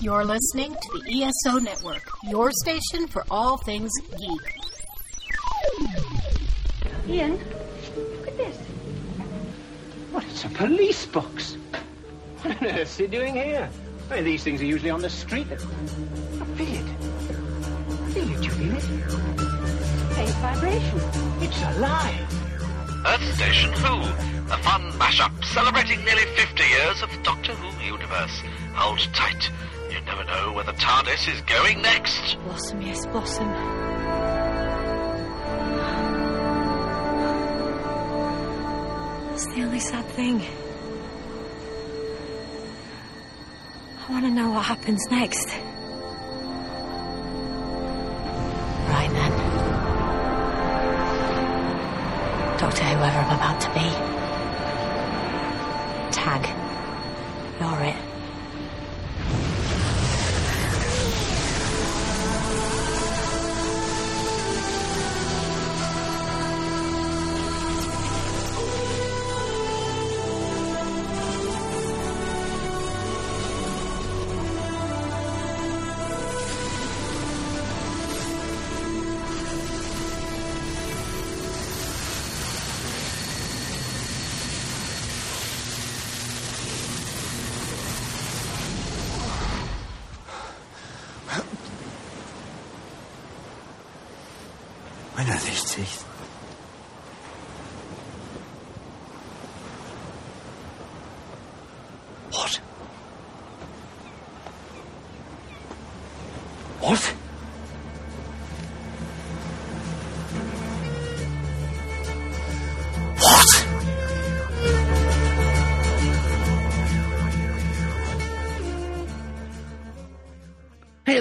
You're 0.00 0.24
listening 0.24 0.74
to 0.74 0.98
the 0.98 1.22
ESO 1.24 1.58
Network, 1.58 2.02
your 2.24 2.50
station 2.52 3.06
for 3.08 3.24
all 3.30 3.56
things 3.58 3.90
geek. 4.18 4.56
Ian, 7.08 7.38
look 7.96 8.28
at 8.28 8.36
this. 8.36 8.56
What, 10.10 10.24
it's 10.24 10.44
a 10.44 10.48
police 10.48 11.06
box. 11.06 11.56
What 12.42 12.60
on 12.60 12.66
earth's 12.68 12.96
he 12.98 13.06
doing 13.06 13.34
here? 13.34 13.70
I 14.10 14.16
mean, 14.16 14.24
these 14.24 14.42
things 14.44 14.60
are 14.60 14.66
usually 14.66 14.90
on 14.90 15.00
the 15.00 15.08
street. 15.10 15.46
I 15.50 15.56
feel 15.56 16.74
it. 16.74 16.86
I 16.90 18.10
Feel 18.10 18.30
it, 18.30 18.44
you 18.44 18.50
feel 18.50 18.76
it? 18.76 18.82
Faint 20.14 20.30
vibration. 20.30 21.00
It's 21.40 21.62
alive. 21.76 22.44
Earth 23.06 23.34
Station 23.36 23.72
Who, 23.72 24.02
a 24.52 24.58
fun 24.58 24.90
mashup 24.92 25.44
celebrating 25.44 26.04
nearly 26.04 26.24
50 26.36 26.62
years 26.62 27.02
of 27.02 27.10
the 27.10 27.22
Doctor 27.22 27.54
Who 27.54 27.84
universe. 27.84 28.42
Hold 28.74 28.98
tight. 29.14 29.50
You 29.94 30.00
never 30.00 30.24
know 30.24 30.52
where 30.52 30.64
the 30.64 30.72
TARDIS 30.72 31.32
is 31.32 31.40
going 31.42 31.80
next. 31.80 32.36
Blossom, 32.46 32.82
yes, 32.82 33.06
blossom. 33.06 33.48
That's 39.30 39.46
the 39.46 39.62
only 39.62 39.78
sad 39.78 40.04
thing. 40.06 40.42
I 44.00 44.12
want 44.12 44.24
to 44.24 44.30
know 44.32 44.50
what 44.50 44.64
happens 44.64 45.00
next. 45.12 45.48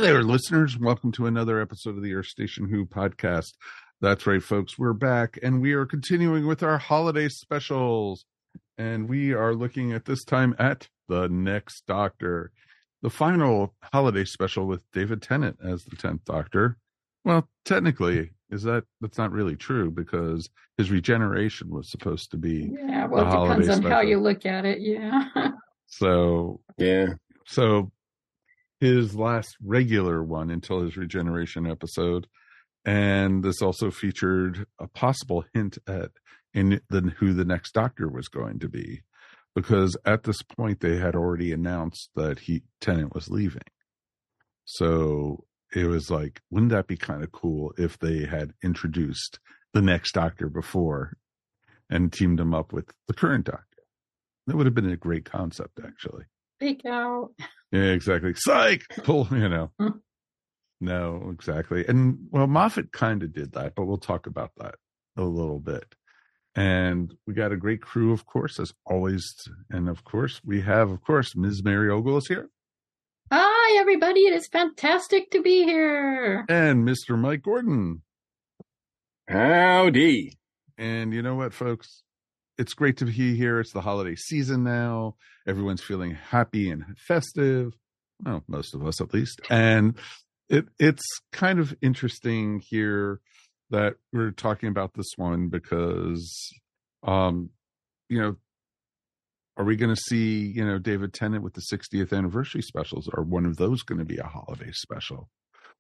There, 0.04 0.22
listeners. 0.22 0.78
Welcome 0.78 1.14
to 1.14 1.28
another 1.28 1.62
episode 1.62 1.96
of 1.96 2.04
the 2.04 2.14
Earth 2.14 2.26
Station 2.26 2.68
Who 2.68 2.86
podcast. 2.86 3.54
That's 4.02 4.28
right, 4.28 4.44
folks. 4.44 4.78
We're 4.78 4.92
back 4.92 5.40
and 5.42 5.62
we 5.62 5.72
are 5.72 5.86
continuing 5.86 6.46
with 6.46 6.62
our 6.62 6.78
holiday 6.78 7.30
specials. 7.30 8.26
And 8.78 9.08
we 9.08 9.32
are 9.32 9.54
looking 9.56 9.94
at 9.94 10.04
this 10.04 10.26
time 10.26 10.58
at 10.60 10.90
The 11.08 11.30
Next 11.30 11.86
Doctor, 11.88 12.52
the 13.02 13.10
final 13.10 13.76
holiday 13.94 14.26
special 14.26 14.68
with 14.68 14.84
David 14.92 15.22
Tennant 15.22 15.60
as 15.64 15.86
the 15.86 15.96
10th 15.96 16.26
Doctor. 16.26 16.78
Well, 17.24 17.48
technically, 17.64 18.32
is 18.50 18.64
that 18.64 18.84
that's 19.00 19.18
not 19.18 19.32
really 19.32 19.56
true 19.56 19.90
because 19.90 20.50
his 20.78 20.92
regeneration 20.92 21.70
was 21.70 21.90
supposed 21.90 22.30
to 22.32 22.38
be 22.38 22.74
Yeah, 22.74 23.06
well, 23.06 23.24
the 23.24 23.30
it 23.30 23.48
depends 23.48 23.68
holiday 23.70 23.86
on 23.86 23.92
how 23.94 24.02
you 24.02 24.20
look 24.20 24.46
at 24.46 24.66
it. 24.66 24.82
Yeah. 24.82 25.30
so 25.88 26.60
Yeah. 26.78 27.14
so 27.46 27.90
his 28.84 29.16
last 29.16 29.56
regular 29.64 30.22
one 30.22 30.50
until 30.50 30.82
his 30.82 30.98
regeneration 30.98 31.66
episode. 31.66 32.28
And 32.84 33.42
this 33.42 33.62
also 33.62 33.92
featured 33.92 34.66
a 34.78 34.90
possible 34.90 35.46
hint 35.54 35.78
at 35.88 36.12
in 36.54 36.82
the 36.90 37.14
who 37.18 37.34
the 37.34 37.46
next 37.46 37.74
doctor 37.74 38.10
was 38.10 38.28
going 38.28 38.60
to 38.60 38.68
be 38.68 39.04
because 39.56 39.96
at 40.06 40.24
this 40.24 40.42
point 40.42 40.82
they 40.82 40.98
had 40.98 41.16
already 41.16 41.54
announced 41.54 42.10
that 42.18 42.40
he 42.40 42.64
Tennant 42.82 43.16
was 43.16 43.30
leaving. 43.30 43.64
So 44.66 45.46
it 45.74 45.86
was 45.86 46.12
like 46.12 46.42
wouldn't 46.52 46.74
that 46.74 46.88
be 46.88 46.98
kind 46.98 47.24
of 47.24 47.32
cool 47.32 47.72
if 47.78 47.98
they 48.00 48.26
had 48.26 48.52
introduced 48.66 49.40
the 49.72 49.82
next 49.82 50.12
doctor 50.12 50.50
before 50.50 51.16
and 51.90 52.12
teamed 52.12 52.42
him 52.42 52.54
up 52.54 52.74
with 52.74 52.92
the 53.08 53.14
current 53.14 53.46
doctor? 53.46 53.64
That 54.46 54.58
would 54.58 54.66
have 54.66 54.76
been 54.76 54.90
a 54.90 54.98
great 54.98 55.24
concept 55.24 55.80
actually 55.82 56.26
Speak 56.64 56.86
out. 56.86 57.32
yeah, 57.74 57.92
exactly. 57.92 58.34
Psych. 58.36 58.86
Pull, 59.04 59.28
you 59.32 59.50
know. 59.50 59.72
No, 60.82 61.30
exactly. 61.32 61.86
And 61.88 62.28
well, 62.30 62.46
Moffat 62.46 62.92
kind 62.92 63.24
of 63.24 63.32
did 63.32 63.54
that, 63.54 63.74
but 63.74 63.86
we'll 63.86 63.98
talk 63.98 64.28
about 64.28 64.52
that 64.58 64.76
a 65.16 65.24
little 65.24 65.60
bit. 65.60 65.96
And 66.56 67.14
we 67.26 67.34
got 67.34 67.54
a 67.54 67.58
great 67.58 67.82
crew, 67.82 68.12
of 68.12 68.26
course, 68.26 68.60
as 68.60 68.74
always. 68.86 69.24
And 69.70 69.88
of 69.88 70.04
course, 70.04 70.42
we 70.44 70.60
have, 70.60 70.90
of 70.92 71.02
course, 71.02 71.38
Ms. 71.38 71.64
Mary 71.64 71.90
Ogle 71.90 72.18
is 72.18 72.28
here 72.28 72.50
Hi, 73.32 73.80
everybody. 73.80 74.22
It 74.22 74.34
is 74.34 74.48
fantastic 74.48 75.32
to 75.32 75.42
be 75.42 75.64
here. 75.64 76.44
and 76.50 76.86
Mr. 76.86 77.18
Mike 77.18 77.44
Gordon. 77.44 78.02
Howdy. 79.30 80.38
And 80.78 81.14
you 81.14 81.22
know 81.22 81.36
what, 81.36 81.54
folks? 81.54 82.03
It's 82.58 82.74
great 82.74 82.98
to 82.98 83.06
be 83.06 83.36
here. 83.36 83.60
It's 83.60 83.74
the 83.74 83.82
holiday 83.82 84.16
season 84.16 84.64
now. 84.64 85.16
Everyone's 85.48 85.82
feeling 85.82 86.12
happy 86.12 86.70
and 86.70 86.86
festive. 86.98 87.74
Well, 88.24 88.44
most 88.48 88.74
of 88.74 88.86
us 88.86 89.02
at 89.02 89.14
least. 89.14 89.42
And 89.50 89.96
it 90.50 90.66
it's 90.80 91.04
kind 91.32 91.60
of 91.60 91.76
interesting 91.82 92.62
here 92.70 93.20
that 93.70 93.96
we're 94.12 94.32
talking 94.32 94.70
about 94.70 94.94
this 94.94 95.12
one 95.16 95.48
because 95.48 96.54
um 97.02 97.50
you 98.10 98.22
know 98.22 98.36
are 99.58 99.66
we 99.66 99.76
going 99.76 99.94
to 99.94 100.02
see 100.02 100.52
you 100.56 100.64
know 100.66 100.78
david 100.78 101.14
tennant 101.14 101.44
with 101.44 101.54
the 101.54 101.64
60th 101.72 102.16
anniversary 102.16 102.62
specials 102.62 103.10
are 103.14 103.24
one 103.24 103.46
of 103.46 103.58
those 103.58 103.82
going 103.84 104.00
to 104.00 104.06
be 104.06 104.18
a 104.18 104.28
holiday 104.28 104.72
special 104.72 105.30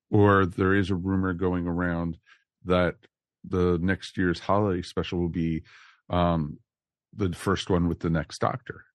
or 0.09 0.45
there 0.45 0.73
is 0.73 0.89
a 0.89 0.95
rumor 0.95 1.33
going 1.33 1.67
around 1.67 2.17
that 2.66 2.95
the 3.44 3.78
next 3.81 4.17
year's 4.17 4.39
holiday 4.39 4.81
special 4.81 5.19
will 5.19 5.29
be 5.29 5.63
um 6.09 6.57
the 7.16 7.31
first 7.34 7.69
one 7.69 7.88
with 7.88 8.00
the 8.00 8.09
next 8.09 8.40
doctor 8.40 8.85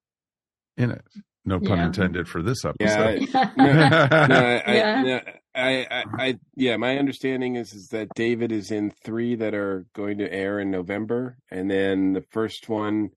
in 0.77 0.91
it 0.91 1.03
no 1.45 1.59
pun 1.61 1.79
Yeah. 1.79 1.87
intended 1.87 2.29
for 2.29 2.43
this 2.43 2.59
Yeah. 2.65 2.71
episode 2.71 3.29
I- 3.35 3.53
no, 3.57 4.27
no, 4.27 4.63
I, 4.67 4.75
Yeah. 4.75 5.03
no, 5.03 5.21
I, 5.55 5.87
I, 5.91 6.05
I, 6.19 6.39
yeah, 6.57 6.77
my 6.77 6.99
understanding 6.99 7.57
is 7.57 7.73
is 7.73 7.89
that 7.89 8.15
David 8.15 8.53
is 8.53 8.71
in 8.71 8.91
three 8.91 9.35
that 9.37 9.55
are 9.55 9.87
going 9.95 10.19
to 10.19 10.33
air 10.33 10.61
in 10.61 10.71
November, 10.71 11.39
and 11.51 11.69
then 11.71 12.13
the 12.13 12.23
first 12.31 12.69
one 12.69 13.11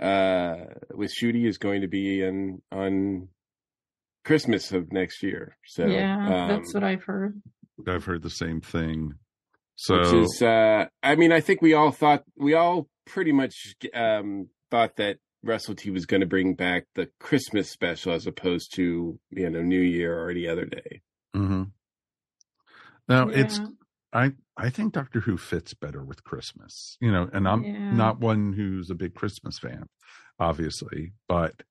uh, 0.00 0.56
with 0.94 1.12
Ncuti 1.22 1.46
is 1.46 1.58
going 1.58 1.82
to 1.82 1.88
be 1.88 2.22
in 2.22 2.62
on 2.72 3.28
Christmas 4.24 4.72
of 4.72 4.92
next 4.92 5.22
year. 5.22 5.56
So 5.66 5.86
yeah, 5.86 6.46
that's 6.48 6.74
um, 6.74 6.80
what 6.82 6.84
I've 6.84 7.04
heard. 7.04 7.40
i've 7.86 8.04
heard 8.04 8.22
the 8.22 8.30
same 8.30 8.60
thing 8.60 9.12
so 9.76 9.98
which 9.98 10.12
is 10.12 10.42
uh 10.42 10.84
i 11.02 11.14
mean 11.16 11.32
i 11.32 11.40
think 11.40 11.62
we 11.62 11.72
all 11.72 11.90
thought 11.90 12.22
we 12.36 12.52
all 12.52 12.86
pretty 13.10 13.32
much 13.32 13.74
um 13.94 14.48
thought 14.70 14.96
that 14.96 15.18
russell 15.42 15.74
t 15.74 15.90
was 15.90 16.06
going 16.06 16.20
to 16.20 16.26
bring 16.26 16.54
back 16.54 16.86
the 16.94 17.10
christmas 17.18 17.70
special 17.70 18.12
as 18.12 18.26
opposed 18.26 18.72
to 18.74 19.18
you 19.30 19.50
know 19.50 19.62
new 19.62 19.80
year 19.80 20.18
or 20.18 20.30
any 20.30 20.46
other 20.46 20.64
day 20.64 21.00
hmm 21.34 21.64
now 23.08 23.28
it's 23.28 23.60
I 24.12 24.32
I 24.56 24.70
think 24.70 24.92
Doctor 24.92 25.20
Who 25.20 25.36
fits 25.36 25.74
better 25.74 26.04
with 26.04 26.24
Christmas, 26.24 26.96
you 27.00 27.12
know, 27.12 27.28
and 27.32 27.46
I'm 27.48 27.64
Yeah. 27.64 27.80
not 27.90 28.20
one 28.20 28.52
who's 28.52 28.90
a 28.90 28.94
big 28.94 29.14
Christmas 29.14 29.58
fan, 29.58 29.86
obviously, 30.38 31.12
but 31.28 31.62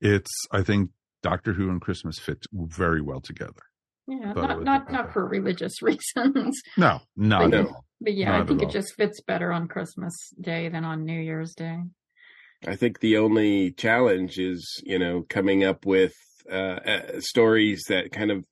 it's 0.00 0.30
I 0.52 0.62
think 0.62 0.90
Doctor 1.22 1.52
Who 1.54 1.70
and 1.70 1.80
Christmas 1.80 2.18
fit 2.18 2.44
very 2.52 3.00
well 3.00 3.20
together. 3.20 3.62
Yeah, 4.08 4.32
Thought 4.32 4.48
not 4.48 4.64
not 4.64 4.92
not 4.92 5.12
for 5.12 5.26
religious 5.28 5.82
reasons, 5.82 6.60
No, 6.78 7.00
not 7.16 7.50
But 7.50 7.54
at 7.60 7.66
all. 7.66 7.84
but 8.00 8.14
yeah, 8.14 8.30
Not 8.30 8.34
I 8.38 8.40
at 8.42 8.48
think 8.48 8.62
all. 8.62 8.68
it 8.68 8.72
just 8.72 8.94
fits 8.94 9.20
better 9.20 9.52
on 9.52 9.68
Christmas 9.68 10.14
Day 10.40 10.68
than 10.70 10.84
on 10.84 11.04
New 11.04 11.20
Year's 11.20 11.54
Day. 11.54 11.78
i 12.66 12.74
think 12.74 12.98
the 13.00 13.18
only 13.18 13.70
challenge 13.70 14.38
is 14.38 14.82
you 14.84 14.98
know 14.98 15.24
coming 15.28 15.62
up 15.62 15.84
with 15.86 16.14
uh, 16.50 16.78
uh, 16.92 17.20
stories 17.20 17.84
that 17.88 18.10
kind 18.10 18.30
of 18.30 18.44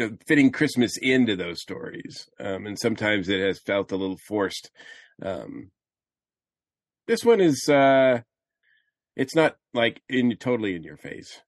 uh, 0.00 0.10
fitting 0.28 0.52
Christmas 0.52 0.96
into 1.02 1.34
those 1.34 1.60
stories, 1.60 2.28
um, 2.38 2.66
and 2.66 2.78
sometimes 2.78 3.28
it 3.28 3.40
has 3.40 3.58
felt 3.58 3.90
a 3.90 3.96
little 3.96 4.18
forced. 4.28 4.70
Um, 5.22 5.70
this 7.08 7.24
one 7.24 7.40
is 7.40 7.68
uh, 7.68 8.20
it's 9.16 9.34
not 9.34 9.56
like 9.74 10.02
in 10.08 10.36
totally 10.36 10.76
in 10.76 10.84
your 10.84 10.98
face. 10.98 11.40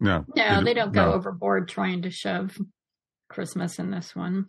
No, 0.00 0.24
No, 0.36 0.58
it- 0.60 0.64
they 0.64 0.74
don't 0.74 0.92
go 0.92 1.06
no. 1.06 1.12
overboard 1.14 1.68
trying 1.68 2.02
to 2.02 2.10
shove 2.10 2.56
Christmas 3.28 3.78
in 3.78 3.90
this 3.90 4.14
one. 4.14 4.46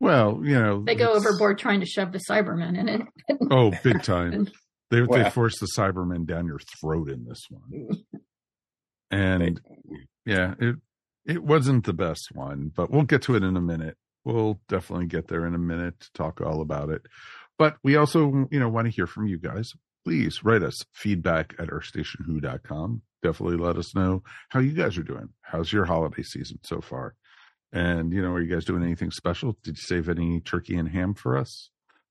Well, 0.00 0.40
you 0.44 0.54
know, 0.58 0.82
They 0.84 0.94
go 0.94 1.10
it's- 1.10 1.24
overboard 1.26 1.58
trying 1.58 1.80
to 1.80 1.86
shove 1.86 2.12
the 2.12 2.18
Cybermen 2.28 2.78
in 2.78 2.88
it. 2.88 3.02
Oh, 3.50 3.72
big 3.82 4.02
time. 4.02 4.48
They 4.90 5.00
they 5.00 5.28
force 5.30 5.58
the 5.58 5.66
Cybermen 5.76 6.24
down 6.26 6.46
your 6.46 6.60
throat 6.80 7.08
in 7.08 7.24
this 7.24 7.42
one, 7.50 7.88
and 9.10 9.60
yeah, 10.24 10.54
it 10.60 10.76
it 11.26 11.42
wasn't 11.42 11.84
the 11.84 11.94
best 11.94 12.28
one, 12.32 12.70
but 12.72 12.90
we'll 12.90 13.02
get 13.04 13.22
to 13.22 13.34
it 13.34 13.42
in 13.42 13.56
a 13.56 13.60
minute. 13.60 13.96
We'll 14.24 14.60
definitely 14.68 15.06
get 15.06 15.26
there 15.26 15.46
in 15.46 15.54
a 15.54 15.58
minute 15.58 15.98
to 16.00 16.12
talk 16.12 16.40
all 16.40 16.60
about 16.60 16.90
it. 16.90 17.02
But 17.58 17.76
we 17.82 17.96
also, 17.96 18.46
you 18.52 18.60
know, 18.60 18.68
want 18.68 18.86
to 18.86 18.92
hear 18.92 19.06
from 19.06 19.26
you 19.26 19.38
guys. 19.38 19.72
Please 20.04 20.44
write 20.44 20.62
us 20.62 20.84
feedback 20.92 21.54
at 21.58 21.68
earthstationwho.com. 21.68 23.02
Definitely 23.24 23.56
let 23.56 23.78
us 23.78 23.94
know 23.94 24.22
how 24.50 24.60
you 24.60 24.72
guys 24.72 24.98
are 24.98 25.02
doing. 25.02 25.30
How's 25.40 25.72
your 25.72 25.86
holiday 25.86 26.22
season 26.22 26.58
so 26.62 26.82
far? 26.82 27.14
And, 27.72 28.12
you 28.12 28.20
know, 28.20 28.32
are 28.32 28.40
you 28.42 28.54
guys 28.54 28.66
doing 28.66 28.82
anything 28.82 29.10
special? 29.10 29.56
Did 29.64 29.78
you 29.78 29.82
save 29.82 30.10
any 30.10 30.40
turkey 30.40 30.76
and 30.76 30.90
ham 30.90 31.14
for 31.14 31.38
us? 31.38 31.70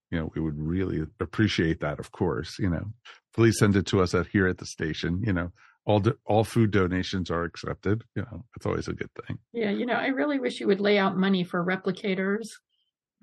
You 0.09 0.17
know, 0.17 0.31
we 0.33 0.41
would 0.41 0.57
really 0.57 1.05
appreciate 1.19 1.81
that, 1.81 1.99
of 1.99 2.11
course. 2.11 2.57
You 2.57 2.71
know, 2.71 2.85
please 3.35 3.59
send 3.59 3.75
it 3.75 3.85
to 3.87 4.01
us 4.01 4.15
at 4.15 4.25
here 4.25 4.47
at 4.47 4.57
the 4.57 4.65
station. 4.65 5.21
You 5.23 5.33
know, 5.33 5.51
all 5.85 5.99
do, 5.99 6.17
all 6.25 6.43
food 6.43 6.71
donations 6.71 7.29
are 7.29 7.43
accepted. 7.43 8.03
You 8.15 8.23
know, 8.23 8.45
it's 8.55 8.65
always 8.65 8.87
a 8.87 8.93
good 8.93 9.11
thing. 9.27 9.37
Yeah, 9.53 9.69
you 9.69 9.85
know, 9.85 9.93
I 9.93 10.07
really 10.07 10.39
wish 10.39 10.59
you 10.59 10.65
would 10.65 10.81
lay 10.81 10.97
out 10.97 11.15
money 11.15 11.43
for 11.43 11.63
replicators. 11.63 12.47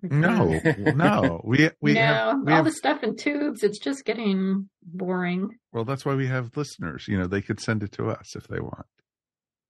No, 0.03 0.61
no, 0.77 1.41
we 1.45 1.71
we 1.81 1.95
no, 1.95 2.01
have, 2.01 2.37
we 2.45 2.53
all 2.53 2.57
have 2.57 2.65
the 2.65 2.73
stuff 2.73 3.03
in 3.03 3.17
tubes, 3.17 3.63
it's 3.63 3.79
just 3.79 4.05
getting 4.05 4.69
boring. 4.83 5.51
well. 5.73 5.85
That's 5.85 6.05
why 6.05 6.15
we 6.15 6.27
have 6.27 6.57
listeners. 6.57 7.07
You 7.09 7.19
know, 7.19 7.27
they 7.27 7.43
could 7.43 7.61
send 7.61 7.83
it 7.83 7.93
to 7.93 8.09
us 8.09 8.35
if 8.37 8.49
they 8.49 8.61
want. 8.61 8.87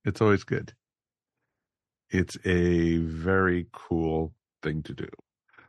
It's 0.05 0.21
always 0.21 0.45
good. 0.45 0.73
It's 2.11 2.37
a 2.45 2.99
very 2.99 3.67
cool 3.73 4.35
thing 4.63 4.83
to 4.85 4.95
do. 4.95 5.09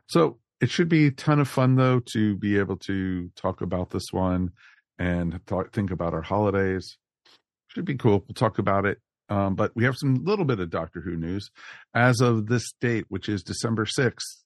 So 0.06 0.38
it 0.60 0.70
should 0.70 0.88
be 0.88 1.06
a 1.06 1.10
ton 1.10 1.40
of 1.40 1.48
fun 1.48 1.76
though 1.76 2.00
to 2.12 2.36
be 2.36 2.58
able 2.58 2.76
to 2.86 3.30
talk 3.36 3.60
about 3.60 3.90
this 3.90 4.06
one 4.10 4.50
and 4.98 5.40
talk, 5.46 5.72
think 5.72 5.90
about 5.90 6.14
our 6.14 6.22
holidays. 6.22 6.98
Should 7.68 7.84
be 7.84 7.96
cool. 7.96 8.24
We'll 8.26 8.34
talk 8.34 8.58
about 8.58 8.86
it. 8.86 8.98
Um, 9.28 9.54
but 9.54 9.72
we 9.74 9.84
have 9.84 9.96
some 9.96 10.24
little 10.24 10.44
bit 10.44 10.60
of 10.60 10.68
Doctor 10.68 11.00
Who 11.00 11.16
news. 11.16 11.50
As 11.94 12.20
of 12.20 12.46
this 12.46 12.72
date, 12.80 13.06
which 13.08 13.28
is 13.28 13.42
December 13.42 13.86
6th, 13.86 14.41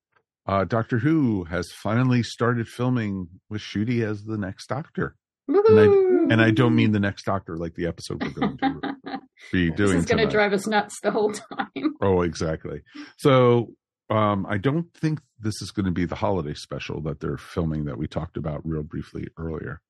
uh, 0.47 0.65
Doctor 0.65 0.99
Who 0.99 1.45
has 1.45 1.71
finally 1.83 2.23
started 2.23 2.69
filming 2.69 3.29
with 3.49 3.63
Ncuti 3.63 4.07
as 4.09 4.25
the 4.25 4.39
next 4.39 4.69
Doctor. 4.69 5.17
And 5.49 5.81
I, 5.81 5.85
and 6.33 6.43
I 6.43 6.51
don't 6.51 6.75
mean 6.75 6.93
the 6.93 7.01
next 7.01 7.25
Doctor 7.25 7.57
like 7.57 7.75
the 7.75 7.87
episode 7.87 8.23
we're 8.23 8.31
going 8.31 8.59
to 8.59 9.21
be 9.53 9.71
doing. 9.71 9.91
this 9.91 10.01
is 10.01 10.07
going 10.07 10.25
to 10.25 10.31
drive 10.31 10.53
us 10.53 10.67
nuts 10.67 11.01
the 11.03 11.11
whole 11.11 11.33
time. 11.33 11.69
Oh, 12.03 12.23
exactly. 12.23 12.83
So 13.19 13.73
um, 14.11 14.47
I 14.49 14.59
don't 14.59 14.93
think 14.95 15.21
this 15.41 15.63
is 15.63 15.71
going 15.71 15.87
to 15.87 15.93
be 15.93 16.05
the 16.05 16.15
holiday 16.15 16.55
special 16.55 17.01
that 17.03 17.21
they're 17.21 17.39
filming 17.39 17.87
that 17.87 17.99
we 17.99 18.07
talked 18.07 18.37
about 18.37 18.67
real 18.67 18.83
briefly 18.83 19.29
earlier. 19.39 19.81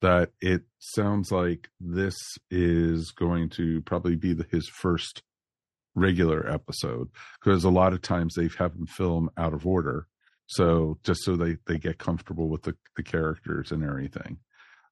That 0.00 0.30
it 0.40 0.62
sounds 0.78 1.30
like 1.30 1.68
this 1.80 2.16
is 2.50 3.10
going 3.10 3.50
to 3.50 3.82
probably 3.82 4.16
be 4.16 4.32
the, 4.32 4.46
his 4.50 4.68
first 4.68 5.22
regular 5.94 6.48
episode 6.50 7.08
because 7.42 7.64
a 7.64 7.70
lot 7.70 7.92
of 7.92 8.02
times 8.02 8.34
they've 8.34 8.54
have 8.56 8.74
him 8.74 8.86
film 8.86 9.30
out 9.36 9.52
of 9.54 9.66
order. 9.66 10.06
So 10.46 10.98
just 11.04 11.22
so 11.24 11.36
they, 11.36 11.56
they 11.66 11.78
get 11.78 11.98
comfortable 11.98 12.48
with 12.48 12.62
the, 12.62 12.76
the 12.96 13.02
characters 13.02 13.70
and 13.72 13.84
everything. 13.84 14.38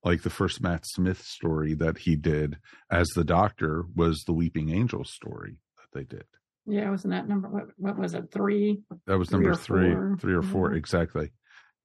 Like 0.05 0.23
the 0.23 0.31
first 0.31 0.63
Matt 0.63 0.87
Smith 0.87 1.21
story 1.23 1.75
that 1.75 1.99
he 1.99 2.15
did 2.15 2.59
as 2.91 3.09
the 3.09 3.25
doctor 3.25 3.85
was 3.97 4.23
the 4.27 4.33
Weeping 4.33 4.71
Angel 4.71 5.05
story 5.05 5.57
that 5.77 5.99
they 5.99 6.05
did. 6.05 6.25
Yeah, 6.67 6.91
wasn't 6.91 7.15
that 7.15 7.27
number? 7.29 7.49
What, 7.49 7.65
what 7.77 7.99
was 7.99 8.15
it? 8.15 8.31
Three? 8.33 8.83
That 9.07 9.19
was 9.19 9.29
Three 9.31 9.41
number 9.41 9.55
three, 9.57 9.93
four. 9.93 10.17
three 10.21 10.35
or 10.35 10.43
four, 10.43 10.73
Yeah. 10.73 10.79
exactly. 10.79 11.31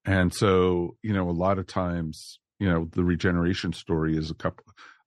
And 0.04 0.32
so, 0.32 0.96
you 1.02 1.12
know, 1.14 1.28
a 1.28 1.32
lot 1.32 1.58
of 1.58 1.66
times, 1.66 2.38
you 2.60 2.68
know, 2.68 2.88
the 2.92 3.02
regeneration 3.02 3.72
story 3.72 4.16
is 4.16 4.30
a 4.30 4.34
couple, 4.34 4.64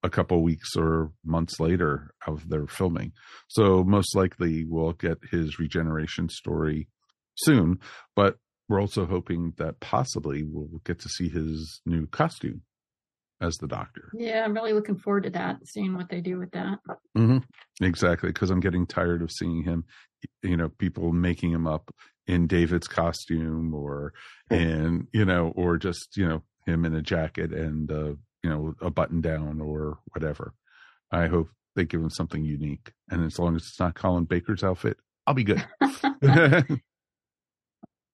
a 0.08 0.10
couple 0.10 0.42
weeks 0.42 0.76
or 0.76 1.12
months 1.24 1.60
later 1.60 2.12
of 2.26 2.48
their 2.50 2.66
filming. 2.66 3.12
So 3.50 3.84
most 3.84 4.16
likely 4.16 4.66
we'll 4.66 4.94
get 4.94 5.18
his 5.30 5.60
regeneration 5.60 6.30
story 6.30 6.88
soon, 7.36 7.80
but 8.16 8.38
we're 8.70 8.82
also 8.82 9.06
hoping 9.06 9.54
that 9.58 9.80
possibly 9.80 10.44
we'll 10.44 10.82
get 10.86 11.00
to 11.00 11.10
see 11.10 11.30
his 11.30 11.82
new 11.86 12.08
costume 12.08 12.62
as 13.42 13.56
the 13.58 13.68
doctor. 13.68 14.12
Yeah, 14.18 14.44
I'm 14.44 14.54
really 14.54 14.74
looking 14.74 14.98
forward 14.98 15.24
to 15.24 15.30
that, 15.32 15.58
seeing 15.66 15.96
what 15.96 16.10
they 16.10 16.22
do 16.22 16.40
with 16.40 16.52
that. 16.52 16.80
hmm 17.16 17.40
Exactly, 17.82 18.30
because 18.30 18.50
I'm 18.50 18.60
getting 18.62 18.88
tired 18.88 19.22
of 19.22 19.32
seeing 19.32 19.64
him, 19.64 19.86
you 20.42 20.58
know, 20.58 20.70
people 20.70 21.12
making 21.12 21.52
him 21.52 21.68
up 21.68 21.94
in 22.26 22.48
David's 22.48 22.88
costume 22.88 23.74
or 23.74 24.14
in, 24.52 25.08
you 25.14 25.26
know, 25.26 25.54
or 25.56 25.78
just, 25.78 26.18
you 26.18 26.28
know, 26.28 26.44
him 26.66 26.86
in 26.86 26.96
a 26.96 27.02
jacket 27.02 27.54
and, 27.54 27.92
uh, 27.92 28.14
you 28.44 28.50
know, 28.50 28.76
a 28.82 28.90
button 28.90 29.22
down 29.22 29.62
or 29.62 30.00
whatever. 30.14 30.54
I 31.12 31.28
hope 31.28 31.50
they 31.76 31.86
give 31.86 32.02
him 32.02 32.10
something 32.10 32.44
unique. 32.44 32.92
And 33.10 33.24
as 33.26 33.40
long 33.40 33.56
as 33.56 33.64
it's 33.64 33.80
not 33.80 33.96
Colin 33.96 34.26
Baker's 34.26 34.64
outfit, 34.64 34.98
I'll 35.26 35.34
be 35.34 35.44
good. 35.44 35.66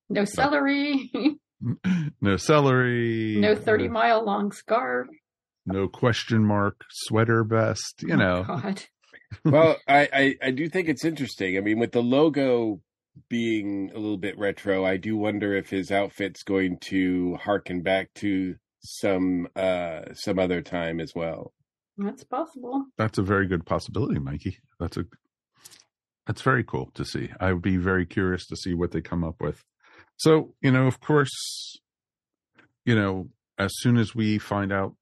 No 0.10 0.26
celery, 0.26 1.10
no 2.22 2.34
uh, 2.34 2.38
celery. 2.38 3.38
no 3.40 3.56
30 3.56 3.88
mile 3.88 4.24
long 4.24 4.52
scarf. 4.52 5.08
No 5.66 5.88
question 5.88 6.44
mark 6.44 6.82
sweater 6.92 7.44
vest, 7.44 8.04
you 8.06 8.14
Oh, 8.14 8.18
know. 8.18 8.44
God. 8.44 8.84
well, 9.46 9.78
I, 9.88 10.10
I 10.14 10.36
I 10.48 10.52
do 10.52 10.68
think 10.70 10.90
it's 10.90 11.06
interesting. 11.06 11.58
I 11.58 11.62
mean, 11.62 11.80
with 11.80 11.94
the 11.94 12.04
logo 12.04 12.82
being 13.30 13.92
a 13.96 13.98
little 13.98 14.18
bit 14.18 14.38
retro, 14.38 14.86
I 14.86 14.98
do 14.98 15.16
wonder 15.18 15.56
if 15.56 15.70
his 15.70 15.90
outfit's 15.90 16.44
going 16.44 16.78
to 16.90 17.36
harken 17.38 17.82
back 17.82 18.10
to 18.16 18.56
some 18.84 19.48
uh 19.56 20.14
some 20.14 20.40
other 20.40 20.62
time 20.62 21.00
as 21.00 21.14
well. 21.16 21.54
That's 21.98 22.24
possible. 22.24 22.86
that's 22.98 23.18
a 23.18 23.24
very 23.24 23.48
good 23.48 23.66
possibility, 23.66 24.20
Mikey. 24.20 24.58
That's 24.80 24.98
a 24.98 25.06
that's 26.26 26.42
very 26.42 26.64
cool 26.64 26.90
to 26.96 27.06
see. 27.06 27.30
I 27.40 27.54
would 27.54 27.62
be 27.62 27.78
very 27.78 28.06
curious 28.06 28.48
to 28.48 28.56
see 28.56 28.74
what 28.74 28.92
they 28.92 29.02
come 29.02 29.24
up 29.24 29.42
with. 29.42 29.64
So, 30.18 30.54
you 30.62 30.72
know, 30.72 30.88
of 30.88 31.02
course, 31.02 31.78
you 32.86 32.96
know, 32.96 33.30
as 33.58 33.72
soon 33.78 33.98
as 33.98 34.16
we 34.16 34.38
find 34.38 34.72
out, 34.72 34.96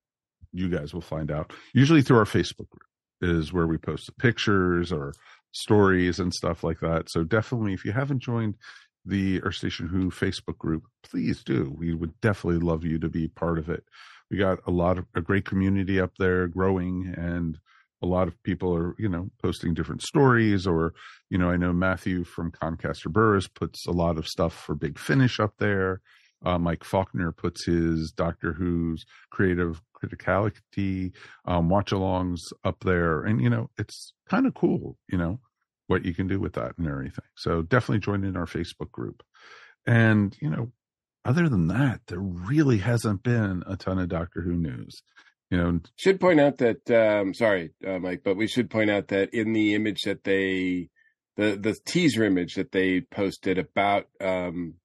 you 0.51 0.67
guys 0.67 0.93
will 0.93 1.01
find 1.01 1.31
out. 1.31 1.53
Usually 1.73 2.01
through 2.01 2.17
our 2.17 2.25
Facebook 2.25 2.69
group 2.69 2.87
is 3.21 3.53
where 3.53 3.67
we 3.67 3.77
post 3.77 4.07
the 4.07 4.13
pictures 4.13 4.91
or 4.91 5.13
stories 5.51 6.19
and 6.19 6.33
stuff 6.33 6.63
like 6.63 6.79
that. 6.79 7.09
So 7.09 7.23
definitely 7.23 7.73
if 7.73 7.85
you 7.85 7.91
haven't 7.91 8.21
joined 8.21 8.55
the 9.05 9.41
Earth 9.43 9.55
Station 9.55 9.87
Who 9.87 10.11
Facebook 10.11 10.57
group, 10.57 10.83
please 11.03 11.43
do. 11.43 11.73
We 11.77 11.93
would 11.93 12.19
definitely 12.21 12.59
love 12.59 12.83
you 12.83 12.99
to 12.99 13.09
be 13.09 13.27
part 13.27 13.57
of 13.57 13.69
it. 13.69 13.83
We 14.29 14.37
got 14.37 14.59
a 14.67 14.71
lot 14.71 14.97
of 14.97 15.05
a 15.15 15.21
great 15.21 15.45
community 15.45 15.99
up 15.99 16.11
there 16.17 16.47
growing 16.47 17.13
and 17.17 17.59
a 18.03 18.07
lot 18.07 18.27
of 18.27 18.41
people 18.43 18.75
are, 18.75 18.95
you 18.97 19.09
know, 19.09 19.29
posting 19.41 19.73
different 19.73 20.01
stories 20.01 20.65
or, 20.65 20.93
you 21.29 21.37
know, 21.37 21.49
I 21.49 21.57
know 21.57 21.73
Matthew 21.73 22.23
from 22.23 22.51
Comcaster 22.51 23.11
Burris 23.11 23.47
puts 23.47 23.85
a 23.85 23.91
lot 23.91 24.17
of 24.17 24.27
stuff 24.27 24.53
for 24.53 24.73
Big 24.73 24.97
Finish 24.97 25.39
up 25.39 25.53
there. 25.59 26.01
Uh, 26.43 26.57
Mike 26.57 26.83
Faulkner 26.83 27.31
puts 27.31 27.65
his 27.65 28.11
Doctor 28.11 28.53
Who's 28.53 29.05
creative 29.29 29.81
criticality 29.95 31.13
um, 31.45 31.69
watch 31.69 31.91
alongs 31.91 32.39
up 32.63 32.83
there. 32.83 33.21
And, 33.23 33.39
you 33.39 33.49
know, 33.49 33.69
it's 33.77 34.13
kind 34.27 34.47
of 34.47 34.55
cool, 34.55 34.97
you 35.07 35.19
know, 35.19 35.39
what 35.91 36.05
you 36.05 36.13
can 36.15 36.27
do 36.27 36.39
with 36.39 36.53
that 36.53 36.77
and 36.77 36.87
everything. 36.87 37.25
So 37.35 37.61
definitely 37.61 37.99
join 37.99 38.23
in 38.23 38.35
our 38.35 38.47
Facebook 38.47 38.91
group. 38.91 39.21
And, 39.85 40.35
you 40.41 40.49
know, 40.49 40.71
other 41.23 41.47
than 41.49 41.67
that, 41.67 42.01
there 42.07 42.19
really 42.19 42.79
hasn't 42.79 43.21
been 43.21 43.63
a 43.67 43.77
ton 43.77 43.99
of 43.99 44.09
Doctor 44.09 44.41
Who 44.41 44.53
news. 44.53 45.03
You 45.51 45.57
know, 45.57 45.79
Should 45.97 46.19
point 46.21 46.39
out 46.39 46.57
that 46.59 46.89
um 46.89 47.33
sorry, 47.33 47.73
uh, 47.85 47.99
Mike, 47.99 48.21
but 48.23 48.37
we 48.37 48.47
should 48.47 48.69
point 48.69 48.89
out 48.89 49.09
that 49.09 49.33
in 49.33 49.51
the 49.51 49.75
image 49.75 50.01
that 50.05 50.23
they 50.23 50.89
the 51.35 51.57
the 51.61 51.77
teaser 51.85 52.23
image 52.23 52.55
that 52.55 52.71
they 52.71 53.01
posted 53.01 53.57
about 53.57 54.07
um 54.21 54.75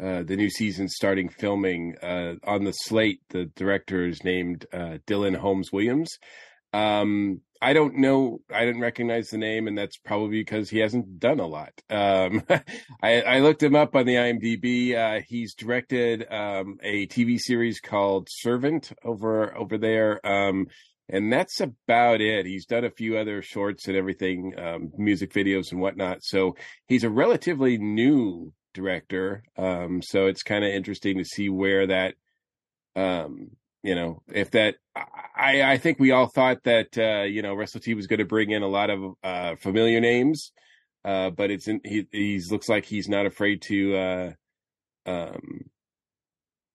uh 0.00 0.22
the 0.22 0.36
new 0.36 0.48
season 0.48 0.88
starting 0.88 1.28
filming 1.28 1.96
uh 2.02 2.34
on 2.44 2.64
the 2.64 2.72
slate 2.72 3.20
the 3.28 3.44
director 3.56 4.06
is 4.06 4.24
named 4.24 4.64
uh 4.72 4.98
Dylan 5.06 5.36
Holmes 5.36 5.70
Williams. 5.70 6.10
Um 6.74 7.40
I 7.62 7.72
don't 7.72 7.96
know 7.96 8.40
I 8.52 8.64
didn't 8.64 8.82
recognize 8.82 9.28
the 9.30 9.38
name 9.38 9.68
and 9.68 9.78
that's 9.78 9.96
probably 9.96 10.40
because 10.40 10.68
he 10.68 10.78
hasn't 10.78 11.18
done 11.18 11.40
a 11.40 11.46
lot. 11.46 11.72
Um 11.88 12.42
I 13.02 13.22
I 13.22 13.38
looked 13.40 13.62
him 13.62 13.76
up 13.76 13.94
on 13.94 14.06
the 14.06 14.16
IMDb. 14.16 14.94
Uh 14.94 15.22
he's 15.26 15.54
directed 15.54 16.26
um 16.30 16.78
a 16.82 17.06
TV 17.06 17.38
series 17.38 17.80
called 17.80 18.28
Servant 18.30 18.92
over 19.04 19.56
over 19.56 19.78
there. 19.78 20.24
Um 20.26 20.66
and 21.08 21.32
that's 21.32 21.60
about 21.60 22.20
it. 22.20 22.46
He's 22.46 22.66
done 22.66 22.84
a 22.84 22.90
few 22.90 23.18
other 23.18 23.42
shorts 23.42 23.88
and 23.88 23.96
everything, 23.96 24.54
um, 24.58 24.90
music 24.96 25.32
videos 25.32 25.70
and 25.70 25.80
whatnot. 25.80 26.22
So 26.22 26.56
he's 26.86 27.04
a 27.04 27.10
relatively 27.10 27.76
new 27.76 28.52
director. 28.72 29.42
Um, 29.56 30.00
so 30.02 30.26
it's 30.26 30.42
kind 30.42 30.64
of 30.64 30.70
interesting 30.70 31.18
to 31.18 31.24
see 31.24 31.50
where 31.50 31.86
that, 31.88 32.14
um, 32.96 33.50
you 33.84 33.94
know, 33.94 34.22
if 34.32 34.50
that, 34.52 34.76
I, 35.36 35.62
I 35.62 35.78
think 35.78 36.00
we 36.00 36.10
all 36.10 36.26
thought 36.26 36.64
that, 36.64 36.96
uh, 36.98 37.22
you 37.24 37.42
know, 37.42 37.54
Russell 37.54 37.80
T 37.80 37.94
was 37.94 38.06
going 38.08 38.18
to 38.18 38.24
bring 38.24 38.50
in 38.50 38.62
a 38.62 38.68
lot 38.68 38.90
of, 38.90 39.14
uh, 39.22 39.54
familiar 39.56 40.00
names. 40.00 40.50
Uh, 41.04 41.28
but 41.30 41.50
it's 41.50 41.68
in, 41.68 41.80
he, 41.84 42.06
he's 42.10 42.50
looks 42.50 42.68
like 42.68 42.86
he's 42.86 43.08
not 43.08 43.26
afraid 43.26 43.60
to, 43.68 43.94
uh, 43.96 44.30
um, 45.06 45.60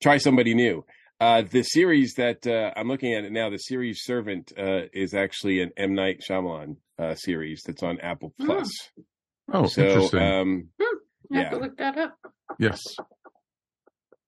try 0.03 0.17
somebody 0.19 0.53
new. 0.53 0.85
Uh, 1.19 1.41
the 1.41 1.63
series 1.63 2.13
that 2.13 2.45
uh, 2.47 2.71
I'm 2.77 2.87
looking 2.87 3.13
at 3.13 3.25
it 3.25 3.31
now, 3.33 3.49
the 3.49 3.57
series 3.57 4.03
Servant, 4.03 4.53
uh, 4.57 4.83
is 4.93 5.13
actually 5.13 5.61
an 5.61 5.71
M 5.75 5.93
Night 5.95 6.21
Shyamalan 6.29 6.77
uh, 6.97 7.15
series 7.15 7.63
that's 7.65 7.83
on 7.83 7.99
Apple 7.99 8.33
Hmm. 8.39 8.45
Plus. 8.45 8.69
Oh, 9.51 9.65
so, 9.65 9.81
interesting. 9.81 10.21
um, 10.21 10.69
I 10.79 10.83
have 10.83 11.43
Yeah. 11.43 11.49
to 11.49 11.57
look 11.57 11.77
that 11.77 11.97
up. 11.97 12.17
Yes. 12.59 12.79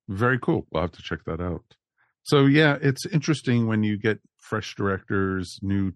Very 0.08 0.38
cool. 0.40 0.66
We'll 0.72 0.82
have 0.82 0.92
to 0.92 1.02
check 1.02 1.20
that 1.26 1.40
out. 1.40 1.62
So 2.24 2.46
yeah, 2.46 2.78
it's 2.80 3.04
interesting 3.06 3.66
when 3.66 3.82
you 3.82 3.98
get 3.98 4.20
fresh 4.38 4.74
directors, 4.74 5.58
new 5.62 5.92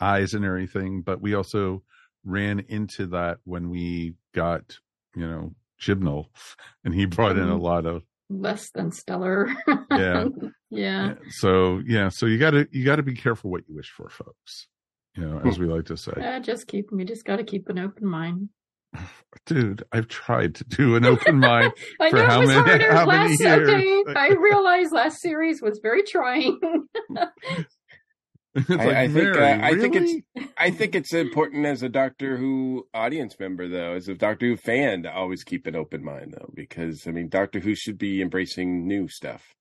eyes 0.00 0.34
and 0.34 0.44
everything, 0.44 1.02
but 1.02 1.20
we 1.20 1.34
also 1.34 1.82
ran 2.24 2.60
into 2.68 3.06
that 3.08 3.38
when 3.44 3.70
we 3.70 4.14
got, 4.34 4.78
you 5.14 5.26
know, 5.26 5.54
Chibnall 5.80 6.26
and 6.84 6.94
he 6.94 7.06
brought 7.06 7.36
in 7.38 7.48
a 7.48 7.56
Mhm. 7.56 7.62
lot 7.62 7.86
of 7.86 8.02
Less 8.32 8.70
than 8.70 8.92
stellar. 8.92 9.48
Yeah. 9.90 10.26
yeah. 10.70 11.14
so 11.30 11.80
yeah, 11.84 12.10
so 12.10 12.26
you 12.26 12.38
gotta 12.38 12.68
you 12.70 12.84
gotta 12.84 13.02
be 13.02 13.14
careful 13.14 13.50
what 13.50 13.64
you 13.68 13.74
wish 13.74 13.90
for, 13.90 14.08
folks. 14.08 14.68
You 15.16 15.26
know, 15.26 15.40
as 15.40 15.58
we 15.58 15.66
like 15.66 15.86
to 15.86 15.96
say. 15.96 16.12
Uh, 16.12 16.38
just 16.38 16.68
keep. 16.68 16.92
We 16.92 17.04
just 17.04 17.24
got 17.24 17.36
to 17.38 17.44
keep 17.44 17.68
an 17.68 17.80
open 17.80 18.06
mind. 18.06 18.50
Dude, 19.46 19.82
I've 19.92 20.08
tried 20.08 20.54
to 20.56 20.64
do 20.64 20.96
an 20.96 21.04
open 21.04 21.38
mind 21.38 21.72
I 22.00 22.10
For 22.10 22.16
know 22.16 22.26
how 22.26 22.36
it 22.38 22.46
was 22.46 22.48
many- 22.50 22.68
harder 22.68 22.92
how 22.92 23.06
many 23.06 23.28
last. 23.30 23.40
years? 23.40 23.68
Okay, 23.68 24.02
I 24.14 24.28
realized 24.40 24.92
last 24.92 25.20
series 25.20 25.62
was 25.62 25.80
very 25.82 26.02
trying. 26.02 26.58
It's 28.52 28.68
I- 28.68 28.74
like, 28.74 28.96
I 28.96 29.06
think, 29.08 29.28
uh, 29.36 29.38
Mary, 29.40 29.62
I 29.62 29.74
think 29.78 29.94
it's- 29.94 30.50
I 30.58 30.70
think 30.72 30.94
it's 30.96 31.14
important 31.14 31.66
as 31.66 31.84
a 31.84 31.88
Doctor 31.88 32.36
Who 32.36 32.88
audience 32.92 33.36
member, 33.38 33.68
though, 33.68 33.92
as 33.94 34.08
a 34.08 34.14
Doctor 34.16 34.46
Who 34.48 34.56
fan, 34.56 35.04
to 35.04 35.12
always 35.14 35.44
keep 35.44 35.68
an 35.68 35.76
open 35.76 36.02
mind, 36.04 36.34
though, 36.36 36.50
because 36.54 37.06
I 37.06 37.12
mean, 37.12 37.28
Doctor 37.28 37.60
Who 37.60 37.76
should 37.76 37.96
be 37.96 38.20
embracing 38.20 38.88
new 38.88 39.06
stuff. 39.06 39.54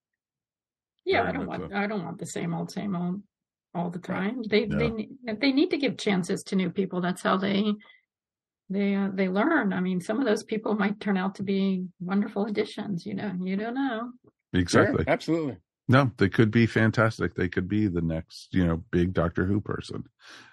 yeah, 1.06 1.22
Very 1.22 1.30
I 1.30 1.32
don't 1.38 1.46
want. 1.48 1.70
so. 1.72 1.78
I 1.78 1.86
don't 1.88 2.04
want 2.04 2.18
the 2.18 2.26
same 2.26 2.52
old, 2.54 2.72
same 2.72 2.96
old 2.96 3.22
all 3.76 3.92
the 3.92 4.00
time. 4.00 4.42
They 4.50 4.66
Yeah. 4.66 4.78
they 4.78 5.34
they 5.36 5.52
need 5.52 5.70
to 5.70 5.78
give 5.78 5.98
chances 6.00 6.42
to 6.46 6.56
new 6.56 6.72
people. 6.72 7.00
That's 7.00 7.22
how 7.22 7.38
they 7.38 7.72
they 8.70 8.96
uh, 8.96 9.10
they 9.14 9.30
learn. 9.30 9.74
I 9.74 9.80
mean, 9.80 10.02
some 10.02 10.20
of 10.20 10.26
those 10.26 10.44
people 10.44 10.76
might 10.76 11.00
turn 11.00 11.18
out 11.18 11.36
to 11.36 11.44
be 11.44 11.86
wonderful 12.00 12.46
additions. 12.46 13.06
You 13.06 13.16
know, 13.16 13.32
you 13.42 13.56
don't 13.56 13.76
know. 13.76 14.12
exactly. 14.54 15.04
Sure, 15.04 15.12
absolutely. 15.14 15.58
No, 15.90 16.12
they 16.18 16.30
could 16.30 16.52
be 16.52 16.68
fantastic. 16.68 17.34
They 17.34 17.50
could 17.50 17.68
be 17.68 17.88
the 17.88 18.02
next, 18.02 18.50
you 18.52 18.64
know, 18.64 18.84
big 18.92 19.12
Doctor 19.12 19.46
Who 19.46 19.60
person. 19.60 20.04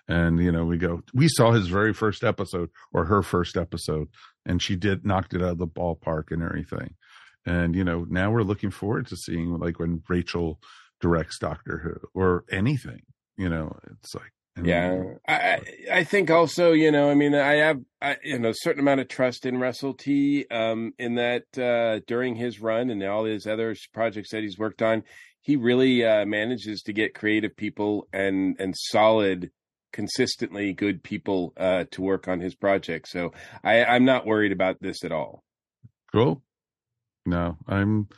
And, 0.08 0.42
you 0.42 0.50
know, 0.50 0.64
we 0.64 0.78
go, 0.78 1.02
we 1.12 1.28
saw 1.28 1.52
his 1.52 1.68
very 1.68 1.92
first 1.92 2.24
episode 2.24 2.70
or 2.90 3.04
her 3.04 3.22
first 3.22 3.58
episode, 3.58 4.08
and 4.46 4.62
she 4.62 4.76
did 4.76 5.04
knocked 5.04 5.34
it 5.34 5.42
out 5.42 5.50
of 5.50 5.58
the 5.58 5.66
ballpark 5.66 6.30
and 6.30 6.42
everything. 6.42 6.94
And, 7.44 7.76
you 7.76 7.84
know, 7.84 8.06
now 8.08 8.30
we're 8.30 8.44
looking 8.44 8.70
forward 8.70 9.08
to 9.08 9.16
seeing 9.16 9.58
like 9.58 9.78
when 9.78 10.02
Rachel 10.08 10.58
directs 11.02 11.38
Doctor 11.38 11.78
Who 11.78 12.08
or 12.18 12.44
anything, 12.50 13.02
you 13.36 13.50
know, 13.50 13.76
it's 14.00 14.14
like, 14.14 14.22
I 14.22 14.22
mean, 14.22 14.35
Yeah, 14.62 15.14
I 15.28 15.60
I- 15.92 16.04
think 16.04 16.30
also 16.30 16.72
you 16.72 16.90
know 16.90 17.10
I 17.10 17.14
mean 17.14 17.34
I 17.34 17.54
have 17.56 17.80
I, 18.00 18.16
you 18.24 18.38
know 18.38 18.50
a 18.50 18.54
certain 18.54 18.80
amount 18.80 19.00
of 19.00 19.08
trust 19.08 19.44
in 19.44 19.58
Russell 19.58 19.94
T. 19.94 20.46
Um, 20.50 20.92
in 20.98 21.16
that 21.16 21.44
uh, 21.58 22.00
during 22.06 22.36
his 22.36 22.60
run 22.60 22.90
and 22.90 23.02
all 23.02 23.24
his 23.24 23.46
other 23.46 23.74
projects 23.92 24.30
that 24.30 24.42
he's 24.42 24.58
worked 24.58 24.80
on, 24.82 25.02
he 25.42 25.56
really 25.56 26.04
uh, 26.04 26.24
manages 26.24 26.82
to 26.82 26.92
get 26.92 27.14
creative 27.14 27.54
people 27.56 28.08
and 28.12 28.56
and 28.58 28.74
solid, 28.76 29.50
consistently 29.92 30.72
good 30.72 31.02
people 31.02 31.52
uh, 31.58 31.84
to 31.90 32.02
work 32.02 32.26
on 32.26 32.40
his 32.40 32.54
project. 32.54 33.08
So 33.08 33.32
I, 33.62 33.84
I'm 33.84 34.04
not 34.04 34.26
worried 34.26 34.52
about 34.52 34.80
this 34.80 35.04
at 35.04 35.12
all. 35.12 35.44
Cool. 36.12 36.42
No, 37.26 37.58
I'm 37.68 38.08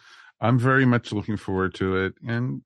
I'm 0.41 0.59
very 0.59 0.87
much 0.87 1.13
looking 1.13 1.37
forward 1.37 1.75
to 1.75 1.97
it. 1.97 2.15
And 2.27 2.63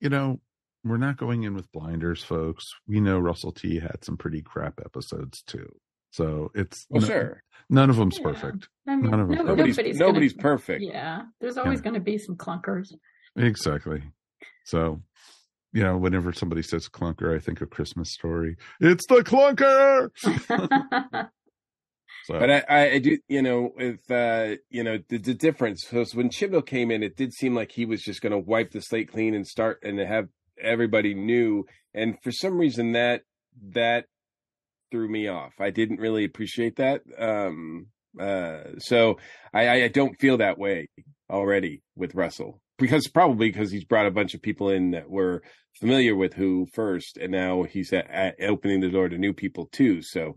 you 0.00 0.08
know, 0.08 0.40
we're 0.84 0.96
not 0.98 1.16
going 1.16 1.42
in 1.44 1.54
with 1.54 1.70
blinders, 1.72 2.22
folks. 2.22 2.64
We 2.86 3.00
know 3.00 3.18
Russell 3.18 3.52
T 3.52 3.78
had 3.80 4.04
some 4.04 4.16
pretty 4.16 4.42
crap 4.42 4.80
episodes 4.84 5.42
too. 5.42 5.68
So 6.10 6.50
it's 6.54 6.86
Well, 6.90 7.00
no- 7.02 7.06
sure, 7.08 7.42
none 7.68 7.90
of 7.90 7.96
them's 7.96 8.18
Yeah. 8.18 8.24
perfect. 8.32 8.68
I 8.86 8.96
mean, 8.96 9.10
None 9.10 9.20
of 9.20 9.28
them. 9.28 9.36
no- 9.38 9.42
nobody's 9.44 9.76
nobody's 9.76 9.98
nobody's, 9.98 10.32
gonna, 10.32 10.42
perfect. 10.42 10.82
Yeah, 10.82 11.22
there's 11.40 11.56
always 11.56 11.80
Yeah. 11.80 11.84
going 11.84 11.94
to 11.94 12.00
be 12.00 12.18
some 12.18 12.36
clunkers. 12.36 12.92
Exactly. 13.36 14.02
So 14.64 15.02
you 15.72 15.82
know, 15.82 15.96
whenever 15.96 16.32
somebody 16.32 16.62
says 16.62 16.88
clunker, 16.88 17.34
I 17.34 17.40
think 17.40 17.60
of 17.60 17.68
Christmas 17.70 18.12
story. 18.12 18.56
It's 18.80 19.04
the 19.08 19.24
clunker. 19.24 20.10
So 22.26 22.38
But 22.38 22.50
I, 22.50 22.64
I, 22.70 22.90
I 22.92 22.98
do, 23.00 23.18
you 23.28 23.42
know, 23.42 23.70
with 23.76 24.10
uh, 24.10 24.54
you 24.70 24.82
know, 24.82 24.98
the, 25.10 25.18
the 25.18 25.34
difference 25.34 25.92
was 25.92 26.14
when 26.14 26.30
Chibnall 26.30 26.64
came 26.64 26.90
in, 26.90 27.02
it 27.02 27.16
did 27.16 27.34
seem 27.34 27.54
like 27.54 27.70
he 27.72 27.84
was 27.84 28.00
just 28.02 28.22
going 28.22 28.30
to 28.32 28.38
wipe 28.38 28.70
the 28.70 28.80
slate 28.80 29.12
clean 29.12 29.34
and 29.34 29.46
start 29.46 29.80
and 29.82 29.98
have 29.98 30.28
everybody 30.60 31.14
knew. 31.14 31.64
And 31.94 32.16
for 32.22 32.32
some 32.32 32.58
reason, 32.58 32.92
that 32.92 33.22
that 33.72 34.06
threw 34.90 35.08
me 35.08 35.28
off. 35.28 35.52
I 35.60 35.70
didn't 35.70 36.00
really 36.00 36.24
appreciate 36.24 36.76
that. 36.76 37.02
Um, 37.18 37.86
uh, 38.18 38.78
so 38.78 39.18
I, 39.52 39.82
I- 39.84 39.88
don't 39.88 40.18
feel 40.20 40.38
that 40.38 40.58
way 40.58 40.88
already 41.30 41.82
with 41.96 42.14
Russell 42.14 42.60
because 42.78 43.08
probably 43.08 43.50
because 43.50 43.70
he's 43.72 43.84
brought 43.84 44.06
a 44.06 44.10
bunch 44.12 44.34
of 44.34 44.42
people 44.42 44.70
in 44.70 44.92
that 44.92 45.08
were 45.10 45.42
familiar 45.80 46.14
with 46.14 46.34
who 46.34 46.66
first, 46.74 47.16
and 47.16 47.32
now 47.32 47.62
he's 47.64 47.92
at, 47.92 48.08
at 48.10 48.34
opening 48.40 48.80
the 48.80 48.90
door 48.90 49.08
to 49.08 49.18
new 49.18 49.32
people 49.32 49.66
too. 49.72 50.00
So 50.02 50.36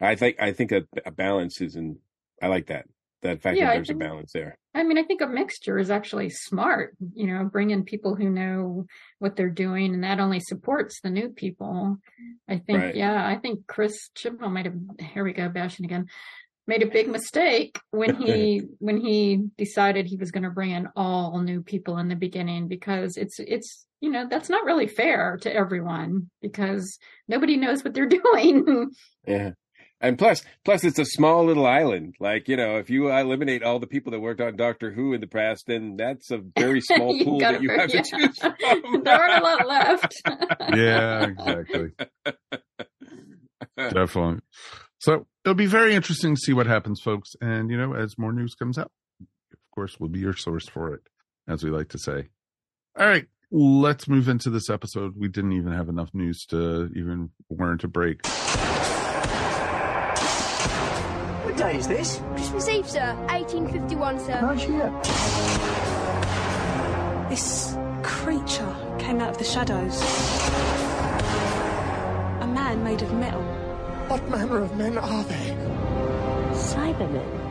I 0.00 0.14
think 0.16 0.36
I 0.40 0.52
think 0.52 0.72
a, 0.72 0.82
a 1.06 1.10
balance 1.10 1.60
is 1.60 1.76
in. 1.76 1.98
I 2.42 2.48
like 2.48 2.66
that 2.66 2.86
that 3.22 3.40
fact 3.40 3.56
Yeah, 3.56 3.66
that 3.68 3.74
there's 3.74 3.90
a 3.90 3.94
balance 3.94 4.32
there. 4.34 4.58
I 4.74 4.82
mean, 4.82 4.98
I 4.98 5.04
think 5.04 5.20
a 5.20 5.26
mixture 5.26 5.78
is 5.78 5.90
actually 5.90 6.30
smart. 6.30 6.96
You 7.14 7.26
know, 7.28 7.44
bring 7.44 7.70
in 7.70 7.84
people 7.84 8.14
who 8.16 8.28
know 8.28 8.86
what 9.20 9.36
they're 9.36 9.48
doing, 9.48 9.94
and 9.94 10.02
that 10.04 10.20
only 10.20 10.40
supports 10.40 11.00
the 11.00 11.10
new 11.10 11.28
people. 11.28 11.98
I 12.48 12.58
think, 12.58 12.78
Right. 12.78 12.94
yeah, 12.96 13.26
I 13.26 13.36
think 13.36 13.66
Chris 13.66 14.10
Chibnall 14.16 14.50
might 14.52 14.64
have. 14.66 14.74
Here 14.98 15.24
we 15.24 15.32
go, 15.32 15.48
bashing 15.48 15.84
again. 15.84 16.06
Made 16.66 16.82
a 16.82 16.86
big 16.86 17.08
mistake 17.08 17.78
when 17.90 18.16
he 18.16 18.62
when 18.78 18.98
he 18.98 19.44
decided 19.58 20.06
he 20.06 20.16
was 20.16 20.30
going 20.30 20.44
to 20.44 20.50
bring 20.50 20.70
in 20.70 20.88
all 20.96 21.40
new 21.40 21.62
people 21.62 21.98
in 21.98 22.08
the 22.08 22.16
beginning 22.16 22.68
because 22.68 23.16
it's 23.16 23.38
it's 23.38 23.86
you 24.00 24.10
know 24.10 24.26
that's 24.28 24.48
not 24.48 24.64
really 24.64 24.86
fair 24.86 25.36
to 25.42 25.54
everyone 25.54 26.30
because 26.40 26.98
nobody 27.28 27.56
knows 27.56 27.84
what 27.84 27.92
they're 27.94 28.06
doing. 28.22 28.90
Yeah. 29.26 29.50
And 30.00 30.18
plus, 30.18 30.42
plus, 30.64 30.84
it's 30.84 30.98
a 30.98 31.04
small 31.04 31.46
little 31.46 31.66
island. 31.66 32.14
Like 32.20 32.48
you 32.48 32.56
know, 32.56 32.76
if 32.76 32.90
you 32.90 33.10
eliminate 33.10 33.62
all 33.62 33.78
the 33.78 33.86
people 33.86 34.12
that 34.12 34.20
worked 34.20 34.40
on 34.40 34.56
Doctor 34.56 34.92
Who 34.92 35.14
in 35.14 35.20
the 35.20 35.26
past, 35.26 35.64
then 35.66 35.96
that's 35.96 36.30
a 36.30 36.38
very 36.58 36.80
small 36.82 37.18
pool 37.24 37.40
gotta- 37.40 37.58
that 37.58 37.62
you 37.62 37.70
have 37.70 37.92
yeah. 37.92 38.02
to 38.02 38.10
choose 38.10 38.38
from. 38.38 39.02
there 39.04 39.14
aren't 39.14 39.40
a 39.40 39.44
lot 39.44 39.66
left. 39.66 40.22
yeah, 40.76 41.26
exactly. 41.26 41.92
Definitely. 43.76 44.40
So 44.98 45.26
it'll 45.44 45.54
be 45.54 45.66
very 45.66 45.94
interesting 45.94 46.34
to 46.34 46.40
see 46.40 46.52
what 46.52 46.66
happens, 46.66 47.00
folks. 47.00 47.30
And 47.40 47.70
you 47.70 47.76
know, 47.76 47.94
as 47.94 48.18
more 48.18 48.32
news 48.32 48.54
comes 48.54 48.78
out, 48.78 48.90
of 49.20 49.58
course, 49.74 49.98
we'll 49.98 50.10
be 50.10 50.20
your 50.20 50.36
source 50.36 50.68
for 50.68 50.92
it, 50.94 51.02
as 51.48 51.62
we 51.62 51.70
like 51.70 51.88
to 51.90 51.98
say. 51.98 52.28
All 52.98 53.06
right, 53.06 53.26
let's 53.50 54.06
move 54.06 54.28
into 54.28 54.50
this 54.50 54.70
episode. 54.70 55.14
We 55.16 55.28
didn't 55.28 55.52
even 55.52 55.72
have 55.72 55.88
enough 55.88 56.10
news 56.12 56.44
to 56.50 56.90
even 56.94 57.30
warrant 57.48 57.84
a 57.84 57.88
break. 57.88 58.20
What 61.64 61.72
day 61.72 61.78
is 61.78 61.88
this? 61.88 62.20
Christmas 62.34 62.68
Eve, 62.68 62.90
sir. 62.90 63.14
1851, 63.30 64.20
sir. 64.20 64.38
Nice 64.42 64.68
year. 64.68 64.92
This 67.30 67.74
creature 68.02 68.76
came 68.98 69.18
out 69.18 69.30
of 69.30 69.38
the 69.38 69.44
shadows. 69.44 69.98
A 72.42 72.46
man 72.46 72.84
made 72.84 73.00
of 73.00 73.10
metal. 73.14 73.40
What 74.08 74.28
manner 74.28 74.58
of 74.58 74.76
men 74.76 74.98
are 74.98 75.24
they? 75.24 75.56
Cybermen. 76.52 77.43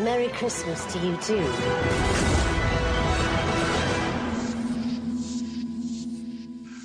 Merry 0.00 0.28
Christmas 0.28 0.84
to 0.92 0.98
you 1.00 1.16
too. 1.16 1.44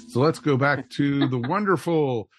So 0.10 0.20
let's 0.20 0.40
go 0.40 0.58
back 0.58 0.90
to 0.92 1.28
the 1.28 1.38
wonderful 1.48 2.30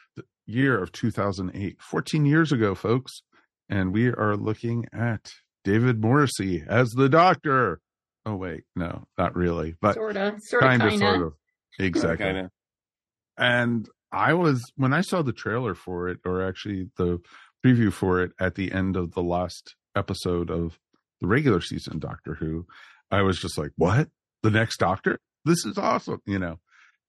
year 0.46 0.82
of 0.82 0.92
2008, 0.92 1.80
14 1.80 2.26
years 2.26 2.52
ago, 2.52 2.74
folks. 2.74 3.22
And 3.68 3.92
we 3.92 4.08
are 4.08 4.36
looking 4.36 4.86
at 4.92 5.32
David 5.64 6.00
Morrissey 6.00 6.64
as 6.68 6.90
the 6.90 7.08
doctor. 7.08 7.80
Oh, 8.26 8.36
wait, 8.36 8.64
no, 8.74 9.04
not 9.16 9.36
really, 9.36 9.76
but 9.80 9.94
sort 9.94 10.16
of, 10.16 10.40
sort 10.42 10.62
of, 10.62 10.68
kind 10.68 10.82
of, 10.82 10.90
kinda. 10.90 11.06
sort 11.06 11.22
of. 11.22 11.32
Exactly. 11.78 12.26
Kinda. 12.26 12.50
And 13.36 13.88
I 14.12 14.34
was, 14.34 14.62
when 14.76 14.92
I 14.92 15.00
saw 15.00 15.22
the 15.22 15.32
trailer 15.32 15.74
for 15.74 16.08
it, 16.08 16.18
or 16.24 16.46
actually 16.46 16.90
the 16.96 17.20
preview 17.64 17.92
for 17.92 18.22
it 18.22 18.32
at 18.38 18.54
the 18.54 18.72
end 18.72 18.96
of 18.96 19.12
the 19.14 19.22
last 19.22 19.74
episode 19.94 20.50
of 20.50 20.78
the 21.20 21.26
regular 21.26 21.60
season 21.60 21.98
Doctor 21.98 22.34
Who, 22.34 22.66
I 23.10 23.22
was 23.22 23.38
just 23.38 23.58
like, 23.58 23.70
what? 23.76 24.08
The 24.42 24.50
next 24.50 24.78
Doctor? 24.78 25.20
This 25.44 25.64
is 25.64 25.78
awesome, 25.78 26.20
you 26.26 26.38
know? 26.38 26.58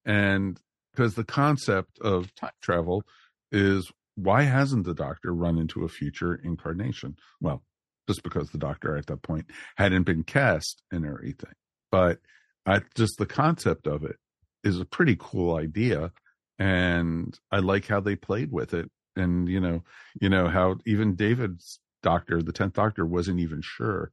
And 0.05 0.59
because 0.93 1.15
the 1.15 1.23
concept 1.23 1.99
of 1.99 2.33
time 2.35 2.51
travel 2.61 3.03
is 3.51 3.91
why 4.15 4.43
hasn't 4.43 4.85
the 4.85 4.93
Doctor 4.93 5.33
run 5.33 5.57
into 5.57 5.83
a 5.83 5.89
future 5.89 6.35
incarnation? 6.35 7.17
Well, 7.41 7.63
just 8.07 8.23
because 8.23 8.49
the 8.49 8.57
Doctor 8.57 8.95
at 8.95 9.07
that 9.07 9.21
point 9.21 9.45
hadn't 9.77 10.03
been 10.03 10.23
cast 10.23 10.81
and 10.91 11.05
everything. 11.05 11.53
But 11.91 12.19
I 12.65 12.81
just 12.95 13.17
the 13.17 13.25
concept 13.25 13.87
of 13.87 14.03
it 14.03 14.17
is 14.63 14.79
a 14.79 14.85
pretty 14.85 15.15
cool 15.19 15.55
idea. 15.55 16.11
And 16.57 17.37
I 17.51 17.59
like 17.59 17.87
how 17.87 17.99
they 17.99 18.15
played 18.15 18.51
with 18.51 18.73
it. 18.73 18.89
And, 19.17 19.47
you 19.47 19.59
know, 19.59 19.83
you 20.19 20.29
know, 20.29 20.47
how 20.47 20.77
even 20.85 21.15
David's 21.15 21.79
doctor, 22.05 22.41
the 22.41 22.53
10th 22.53 22.73
doctor, 22.73 23.05
wasn't 23.05 23.39
even 23.39 23.61
sure 23.61 24.11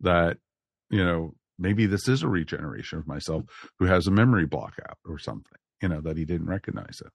that, 0.00 0.36
you 0.90 1.02
know, 1.04 1.34
maybe 1.58 1.86
this 1.86 2.08
is 2.08 2.22
a 2.22 2.28
regeneration 2.28 2.98
of 2.98 3.06
myself 3.06 3.44
who 3.78 3.86
has 3.86 4.06
a 4.06 4.10
memory 4.10 4.44
block 4.44 4.74
out 4.88 4.98
or 5.06 5.18
something, 5.18 5.56
you 5.80 5.88
know, 5.88 6.00
that 6.00 6.16
he 6.18 6.24
didn't 6.24 6.48
recognize 6.48 7.00
it. 7.04 7.12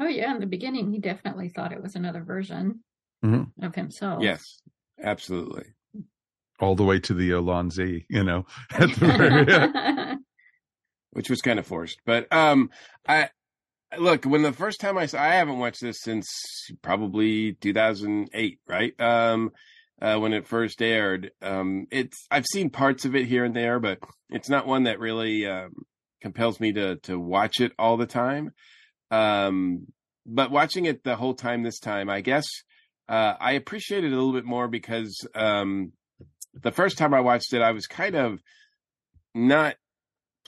Oh 0.00 0.06
yeah, 0.06 0.32
in 0.34 0.40
the 0.40 0.46
beginning, 0.46 0.90
he 0.90 0.98
definitely 0.98 1.48
thought 1.48 1.72
it 1.72 1.82
was 1.82 1.94
another 1.96 2.22
version 2.22 2.80
Mhm. 3.24 3.50
of 3.62 3.74
himself. 3.74 4.22
Yes, 4.22 4.60
absolutely. 5.02 5.66
All 6.60 6.76
the 6.76 6.84
way 6.84 7.00
to 7.00 7.14
the 7.14 7.30
Allons-y, 7.32 8.04
you 8.08 8.24
know, 8.24 8.46
at 8.70 8.90
the 8.94 9.06
very 10.16 10.18
which 11.10 11.30
was 11.30 11.42
kind 11.42 11.58
of 11.58 11.66
forced. 11.66 12.00
But 12.04 12.32
um, 12.32 12.70
I 13.06 13.30
look 13.98 14.24
when 14.24 14.42
the 14.42 14.52
first 14.52 14.80
time 14.80 14.98
I 14.98 15.06
saw, 15.06 15.20
I 15.20 15.34
haven't 15.34 15.58
watched 15.58 15.80
this 15.80 16.00
since 16.00 16.28
probably 16.82 17.54
2008, 17.54 18.58
right? 18.66 19.00
Um, 19.00 19.52
uh, 20.00 20.18
when 20.18 20.32
it 20.32 20.46
first 20.46 20.82
aired. 20.82 21.30
Um, 21.40 21.86
it's 21.90 22.26
I've 22.30 22.46
seen 22.52 22.70
parts 22.70 23.04
of 23.04 23.14
it 23.14 23.26
here 23.26 23.44
and 23.44 23.54
there, 23.54 23.80
but 23.80 23.98
it's 24.28 24.48
not 24.48 24.66
one 24.66 24.84
that 24.84 24.98
really 24.98 25.46
um, 25.46 25.72
compels 26.20 26.60
me 26.60 26.72
to 26.72 26.96
to 27.04 27.18
watch 27.18 27.60
it 27.60 27.72
all 27.78 27.96
the 27.96 28.06
time. 28.06 28.52
Um, 29.10 29.86
but 30.26 30.50
watching 30.50 30.86
it 30.86 31.04
the 31.04 31.16
whole 31.16 31.34
time 31.34 31.62
this 31.62 31.78
time, 31.78 32.08
I 32.10 32.20
guess 32.20 32.44
uh, 33.08 33.34
I 33.38 33.52
appreciate 33.52 34.04
it 34.04 34.12
a 34.12 34.16
little 34.16 34.32
bit 34.32 34.44
more 34.44 34.68
because 34.68 35.26
um, 35.34 35.92
the 36.54 36.72
first 36.72 36.98
time 36.98 37.14
I 37.14 37.20
watched 37.20 37.52
it, 37.52 37.62
I 37.62 37.72
was 37.72 37.86
kind 37.86 38.14
of 38.14 38.40
not 39.34 39.76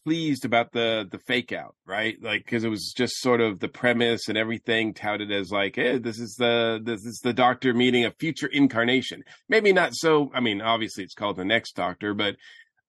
pleased 0.06 0.44
about 0.44 0.70
the 0.70 1.04
the 1.10 1.18
fake 1.18 1.52
out, 1.52 1.74
right? 1.84 2.16
Like 2.22 2.44
because 2.44 2.62
it 2.62 2.68
was 2.68 2.94
just 2.96 3.16
sort 3.16 3.40
of 3.40 3.58
the 3.58 3.66
premise 3.66 4.28
and 4.28 4.38
everything 4.38 4.94
touted 4.94 5.32
as 5.32 5.50
like, 5.50 5.74
hey, 5.74 5.98
this 5.98 6.20
is 6.20 6.36
the 6.36 6.80
this 6.80 7.04
is 7.04 7.18
the 7.24 7.32
Doctor 7.32 7.74
meeting 7.74 8.04
a 8.04 8.12
future 8.12 8.46
incarnation. 8.46 9.24
Maybe 9.48 9.72
not 9.72 9.94
so. 9.94 10.30
I 10.32 10.38
mean, 10.38 10.62
obviously 10.62 11.02
it's 11.02 11.14
called 11.14 11.36
the 11.36 11.44
Next 11.44 11.74
Doctor, 11.74 12.14
but 12.14 12.36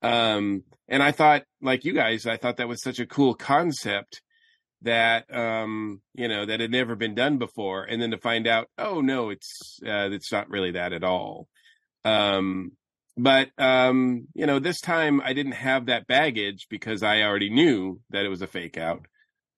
um, 0.03 0.63
and 0.88 1.01
I 1.01 1.12
thought 1.12 1.41
like 1.59 1.86
you 1.86 1.93
guys, 1.93 2.27
I 2.27 2.38
thought 2.38 2.57
that 2.57 2.67
was 2.67 2.83
such 2.83 3.00
a 3.00 3.07
cool 3.07 3.33
concept 3.33 4.21
that 4.83 5.25
um 5.36 6.00
you 6.13 6.27
know 6.27 6.45
that 6.45 6.59
had 6.59 6.69
never 6.69 6.95
been 6.95 7.15
done 7.15 7.39
before 7.39 7.83
and 7.83 8.00
then 8.00 8.12
to 8.12 8.17
find 8.19 8.45
out 8.45 8.69
oh 8.77 9.01
no 9.01 9.31
it's 9.31 9.79
uh 9.83 10.07
it's 10.12 10.31
not 10.31 10.51
really 10.51 10.69
that 10.69 10.93
at 10.93 11.03
all 11.03 11.47
um 12.06 12.73
but 13.17 13.49
um 13.58 14.27
you 14.34 14.45
know 14.45 14.60
this 14.60 14.80
time 14.80 15.19
i 15.21 15.34
didn't 15.34 15.53
have 15.53 15.88
that 15.88 16.08
baggage 16.08 16.67
because 16.69 17.01
i 17.03 17.21
already 17.21 17.49
knew 17.49 17.99
that 18.12 18.25
it 18.25 18.30
was 18.30 18.41
a 18.41 18.47
fake 18.47 18.77
out. 18.77 19.06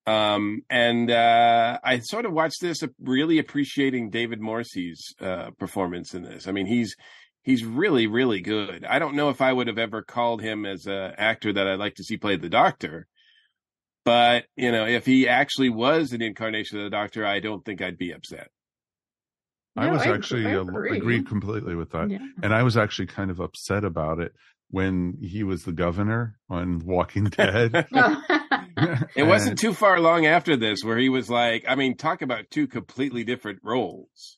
Um 0.08 0.62
and 0.70 1.12
uh 1.12 1.80
i 1.84 2.00
sort 2.00 2.26
of 2.26 2.32
watched 2.32 2.62
this 2.62 2.82
really 3.02 3.38
appreciating 3.38 4.10
david 4.10 4.40
morrissey's 4.40 5.14
uh 5.22 5.52
performance 5.60 6.14
in 6.14 6.24
this. 6.24 6.48
I 6.48 6.52
mean 6.52 6.66
he's 6.66 6.96
he's 7.44 7.66
really 7.66 8.08
really 8.08 8.42
good. 8.42 8.86
I 8.86 8.98
don't 9.00 9.16
know 9.16 9.30
if 9.30 9.42
i 9.42 9.52
would 9.52 9.68
have 9.68 9.78
ever 9.78 10.02
called 10.02 10.42
him 10.42 10.66
as 10.66 10.86
an 10.88 11.14
actor 11.18 11.54
that 11.54 11.68
i'd 11.68 11.80
like 11.80 11.96
to 11.96 12.04
see 12.04 12.18
play 12.18 12.38
the 12.38 12.50
doctor 12.50 13.08
but 14.06 14.46
you 14.56 14.72
know 14.72 14.86
if 14.86 15.06
he 15.06 15.28
actually 15.28 15.70
was 15.70 16.14
an 16.14 16.22
incarnation 16.22 16.78
of 16.78 16.86
the 16.86 16.90
doctor 16.90 17.26
i 17.26 17.40
don't 17.40 17.64
think 17.66 17.82
i'd 17.82 17.98
be 17.98 18.12
upset 18.12 18.50
I 19.78 19.92
was 19.92 20.02
I- 20.02 20.14
actually 20.14 20.46
I 20.48 20.56
uh, 20.56 20.62
agree. 20.62 20.98
agreed 20.98 21.28
completely 21.28 21.76
with 21.76 21.92
that. 21.92 22.10
Yeah. 22.10 22.20
And 22.44 22.54
I 22.54 22.64
was 22.64 22.78
actually 22.78 23.08
kind 23.08 23.32
of 23.32 23.40
upset 23.40 23.84
about 23.84 24.20
it 24.20 24.34
when 24.72 25.18
he 25.22 25.44
was 25.44 25.64
the 25.64 25.72
governor 25.72 26.38
on 26.50 26.80
Walking 26.86 27.24
Dead. 27.38 27.88
it 29.16 29.24
wasn't 29.28 29.60
too 29.60 29.74
far 29.74 30.00
long 30.00 30.26
after 30.26 30.56
this 30.56 30.84
where 30.84 30.98
he 30.98 31.10
was 31.10 31.30
like 31.30 31.66
i 31.68 31.76
mean 31.76 31.98
talk 31.98 32.22
about 32.22 32.50
two 32.50 32.66
completely 32.68 33.24
different 33.26 33.60
roles 33.64 34.38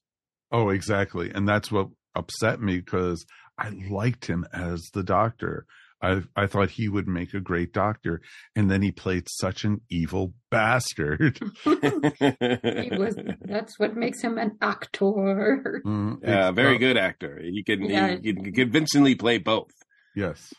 Oh, 0.52 0.70
exactly. 0.70 1.32
And 1.34 1.48
that's 1.48 1.72
what 1.72 1.88
upset 2.13 2.62
me 2.62 2.78
because 2.80 3.26
I 3.58 3.70
liked 3.89 4.26
him 4.26 4.46
as 4.52 4.89
the 4.94 5.04
doctor. 5.04 5.65
I 6.01 6.21
I 6.35 6.47
thought 6.47 6.71
he 6.71 6.87
would 6.89 7.07
make 7.07 7.33
a 7.33 7.39
great 7.39 7.73
doctor, 7.73 8.21
and 8.55 8.69
then 8.71 8.81
he 8.81 8.91
played 8.91 9.27
such 9.29 9.63
an 9.63 9.81
evil 9.89 10.33
bastard. 10.49 11.39
he 11.63 12.89
was. 12.97 13.17
That's 13.41 13.79
what 13.79 13.95
makes 13.95 14.21
him 14.21 14.37
an 14.37 14.57
actor. 14.61 15.81
Mm, 15.85 16.17
yeah 16.23 16.51
very 16.51 16.75
uh, 16.75 16.79
good 16.79 16.97
actor 16.97 17.39
he 17.41 17.63
can 17.63 17.83
Yeah. 17.85 18.15
he 18.21 18.33
can 18.33 18.53
convincingly 18.53 19.15
play 19.15 19.37
both 19.37 19.71
Yes, 20.15 20.53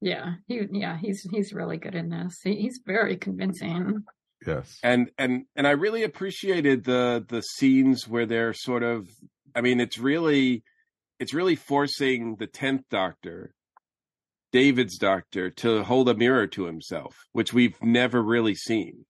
Yeah, 0.00 0.34
he. 0.46 0.62
Yeah, 0.72 0.96
he's 0.98 1.20
he's 1.30 1.52
really 1.52 1.76
good 1.76 1.94
in 1.94 2.08
this. 2.08 2.38
He, 2.42 2.54
he's 2.56 2.80
very 2.86 3.16
convincing. 3.16 4.04
yes. 4.46 4.78
and 4.82 5.10
and 5.18 5.44
and 5.56 5.66
i 5.66 5.70
really 5.72 6.02
appreciated 6.02 6.84
the 6.84 7.24
the 7.28 7.40
scenes 7.42 8.06
where 8.08 8.26
they're 8.26 8.52
sort 8.54 8.82
of 8.82 9.08
i 9.54 9.60
mean 9.60 9.80
it's 9.80 9.98
really 9.98 10.62
it's 11.20 11.32
really 11.34 11.56
forcing 11.56 12.36
the 12.36 12.46
10th 12.46 12.84
doctor 12.90 13.54
david's 14.54 14.98
doctor 14.98 15.50
to 15.50 15.82
hold 15.82 16.08
a 16.08 16.14
mirror 16.14 16.46
to 16.46 16.66
himself 16.66 17.26
which 17.32 17.52
we've 17.52 17.76
never 17.82 18.22
really 18.22 18.54
seen. 18.54 19.04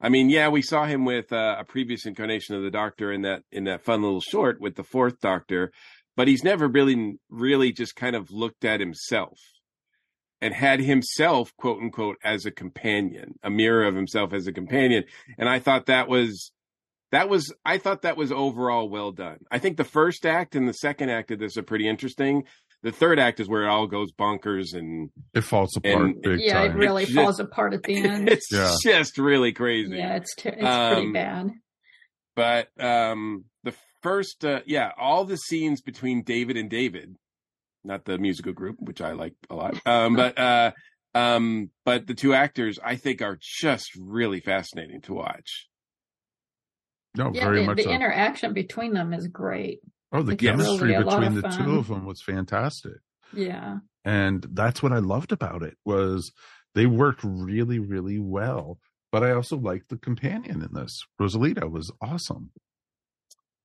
I 0.00 0.08
mean 0.08 0.30
yeah 0.30 0.48
we 0.48 0.62
saw 0.62 0.86
him 0.86 1.04
with 1.04 1.30
uh, 1.30 1.56
a 1.58 1.64
previous 1.64 2.06
incarnation 2.06 2.54
of 2.54 2.62
the 2.62 2.70
doctor 2.70 3.12
in 3.12 3.20
that 3.20 3.42
in 3.52 3.64
that 3.64 3.82
fun 3.82 4.00
little 4.00 4.22
short 4.22 4.62
with 4.62 4.76
the 4.76 4.82
fourth 4.82 5.20
doctor 5.20 5.72
but 6.16 6.26
he's 6.26 6.42
never 6.42 6.66
really 6.66 7.18
really 7.28 7.70
just 7.70 7.96
kind 7.96 8.16
of 8.16 8.30
looked 8.30 8.64
at 8.64 8.80
himself 8.80 9.38
and 10.40 10.54
had 10.54 10.80
himself 10.80 11.54
quote 11.58 11.82
unquote 11.82 12.16
as 12.24 12.46
a 12.46 12.50
companion 12.50 13.34
a 13.42 13.50
mirror 13.50 13.84
of 13.84 13.94
himself 13.94 14.32
as 14.32 14.46
a 14.46 14.52
companion. 14.54 15.04
And 15.36 15.50
i 15.50 15.58
thought 15.58 15.84
that 15.86 16.08
was 16.08 16.50
that 17.12 17.28
was 17.28 17.52
i 17.62 17.76
thought 17.76 18.02
that 18.02 18.16
was 18.16 18.32
overall 18.32 18.88
well 18.88 19.12
done. 19.12 19.40
I 19.50 19.58
think 19.58 19.76
the 19.76 19.84
first 19.84 20.24
act 20.24 20.54
and 20.54 20.66
the 20.66 20.72
second 20.72 21.10
act 21.10 21.30
of 21.30 21.38
this 21.38 21.58
are 21.58 21.62
pretty 21.62 21.86
interesting 21.86 22.44
the 22.82 22.92
third 22.92 23.18
act 23.18 23.40
is 23.40 23.48
where 23.48 23.64
it 23.64 23.68
all 23.68 23.86
goes 23.86 24.12
bonkers 24.12 24.72
and 24.74 25.10
It 25.34 25.40
falls 25.42 25.76
apart 25.76 26.00
And- 26.02 26.22
big 26.22 26.40
yeah, 26.40 26.54
time. 26.62 26.70
it 26.72 26.74
really 26.74 27.02
It's 27.04 27.12
falls 27.14 27.40
apart 27.40 27.74
at 27.74 27.82
the 27.82 27.96
end. 28.04 28.28
it's 28.28 28.48
Yeah. 28.52 28.74
just 28.82 29.18
really 29.18 29.52
crazy 29.52 29.96
yeah, 29.96 30.16
it's 30.16 30.34
ter- 30.36 30.50
it's 30.50 30.58
pretty 30.58 31.06
Um, 31.06 31.12
bad. 31.12 31.50
but 32.36 32.68
um 32.80 33.44
the 33.64 33.74
first 34.02 34.44
uh, 34.44 34.60
yeah 34.66 34.92
all 34.96 35.24
the 35.24 35.36
scenes 35.36 35.80
between 35.82 36.22
david 36.22 36.56
and 36.56 36.70
david 36.70 37.16
not 37.84 38.04
the 38.04 38.16
musical 38.18 38.52
group 38.52 38.76
which 38.78 39.00
i 39.00 39.10
like 39.12 39.34
a 39.50 39.54
lot 39.56 39.74
um 39.86 40.14
but 40.14 40.38
uh 40.48 40.70
um 41.16 41.70
but 41.84 42.06
the 42.06 42.14
two 42.14 42.32
actors 42.32 42.78
i 42.84 42.94
think 42.94 43.20
are 43.22 43.38
just 43.40 43.90
really 43.98 44.38
fascinating 44.40 45.00
to 45.00 45.14
watch 45.14 45.66
no, 47.16 47.32
Yeah, 47.34 47.44
very 47.46 47.60
the, 47.62 47.66
much 47.66 47.76
the 47.78 47.82
so. 47.84 47.90
interaction 47.90 48.52
between 48.52 48.92
them 48.92 49.12
is 49.12 49.26
great. 49.26 49.80
Oh, 50.12 50.22
the 50.22 50.32
it's 50.32 50.42
chemistry 50.42 50.92
really 50.92 51.04
between 51.04 51.34
the 51.34 51.42
fun. 51.42 51.64
two 51.64 51.78
of 51.78 51.88
them 51.88 52.04
was 52.04 52.22
fantastic. 52.22 52.98
Yeah, 53.32 53.78
and 54.04 54.46
that's 54.52 54.82
what 54.82 54.92
I 54.92 54.98
loved 54.98 55.32
about 55.32 55.62
it 55.62 55.76
was 55.84 56.32
they 56.74 56.86
worked 56.86 57.20
really, 57.24 57.78
really 57.78 58.18
well. 58.18 58.78
But 59.10 59.24
I 59.24 59.32
also 59.32 59.56
liked 59.56 59.88
the 59.88 59.96
companion 59.96 60.62
in 60.62 60.74
this. 60.74 61.02
Rosalita 61.18 61.70
was 61.70 61.90
awesome. 62.02 62.50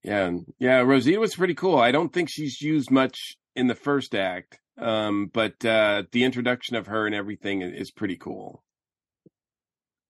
Yeah, 0.02 0.38
yeah. 0.58 0.80
Rosita 0.80 1.20
was 1.20 1.36
pretty 1.36 1.54
cool. 1.54 1.78
I 1.78 1.92
don't 1.92 2.14
think 2.14 2.30
she's 2.30 2.62
used 2.62 2.90
much 2.90 3.36
in 3.56 3.68
the 3.68 3.76
first 3.76 4.16
act, 4.16 4.60
um, 4.78 5.30
but 5.34 5.64
uh, 5.66 6.04
the 6.12 6.24
introduction 6.24 6.76
of 6.76 6.88
her 6.88 7.06
and 7.06 7.14
everything 7.14 7.62
is 7.62 7.92
pretty 7.92 8.16
cool. 8.16 8.62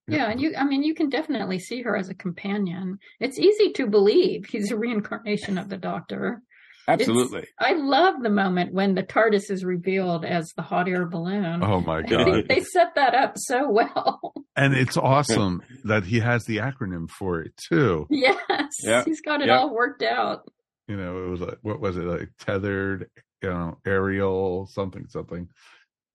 Yeah, 0.07 0.29
and 0.29 0.39
you. 0.41 0.53
I 0.57 0.63
mean, 0.65 0.83
you 0.83 0.93
can 0.93 1.09
definitely 1.09 1.59
see 1.59 1.81
her 1.83 1.95
as 1.95 2.09
a 2.09 2.13
companion. 2.15 2.97
It's 3.19 3.39
easy 3.39 3.71
to 3.73 3.87
believe 3.87 4.45
he's 4.45 4.71
a 4.71 4.77
reincarnation 4.77 5.57
of 5.57 5.69
the 5.69 5.77
Doctor. 5.77 6.41
Absolutely. 6.85 7.47
I 7.57 7.73
love 7.75 8.15
the 8.21 8.29
moment 8.29 8.73
when 8.73 8.93
the 8.93 9.03
TARDIS 9.03 9.49
is 9.49 9.63
revealed 9.63 10.25
as 10.25 10.51
the 10.57 10.61
hot 10.61 10.89
air 10.89 11.05
balloon. 11.05 11.63
Oh 11.63 11.79
my 11.79 12.01
god! 12.09 12.25
think 12.25 12.47
they 12.49 12.59
set 12.59 12.95
that 12.95 13.15
up 13.15 13.35
so 13.37 13.69
well. 13.69 14.33
and 14.57 14.73
it's 14.77 14.97
awesome 14.97 15.61
that 15.85 16.03
he 16.03 16.19
has 16.19 16.43
the 16.43 16.57
acronym 16.57 17.09
for 17.09 17.39
it 17.41 17.53
too. 17.69 18.05
yes, 18.09 18.37
Yep. 18.83 19.05
he's 19.05 19.21
got 19.21 19.41
it 19.41 19.47
Yep. 19.47 19.57
all 19.57 19.73
worked 19.73 20.03
out. 20.03 20.41
You 20.89 20.97
know, 20.97 21.23
it 21.25 21.29
was 21.29 21.39
like 21.39 21.59
what 21.61 21.79
was 21.79 21.95
it 21.95 22.03
like 22.03 22.29
tethered, 22.39 23.09
you 23.41 23.49
know, 23.49 23.77
aerial, 23.85 24.67
something, 24.67 25.05
something, 25.07 25.47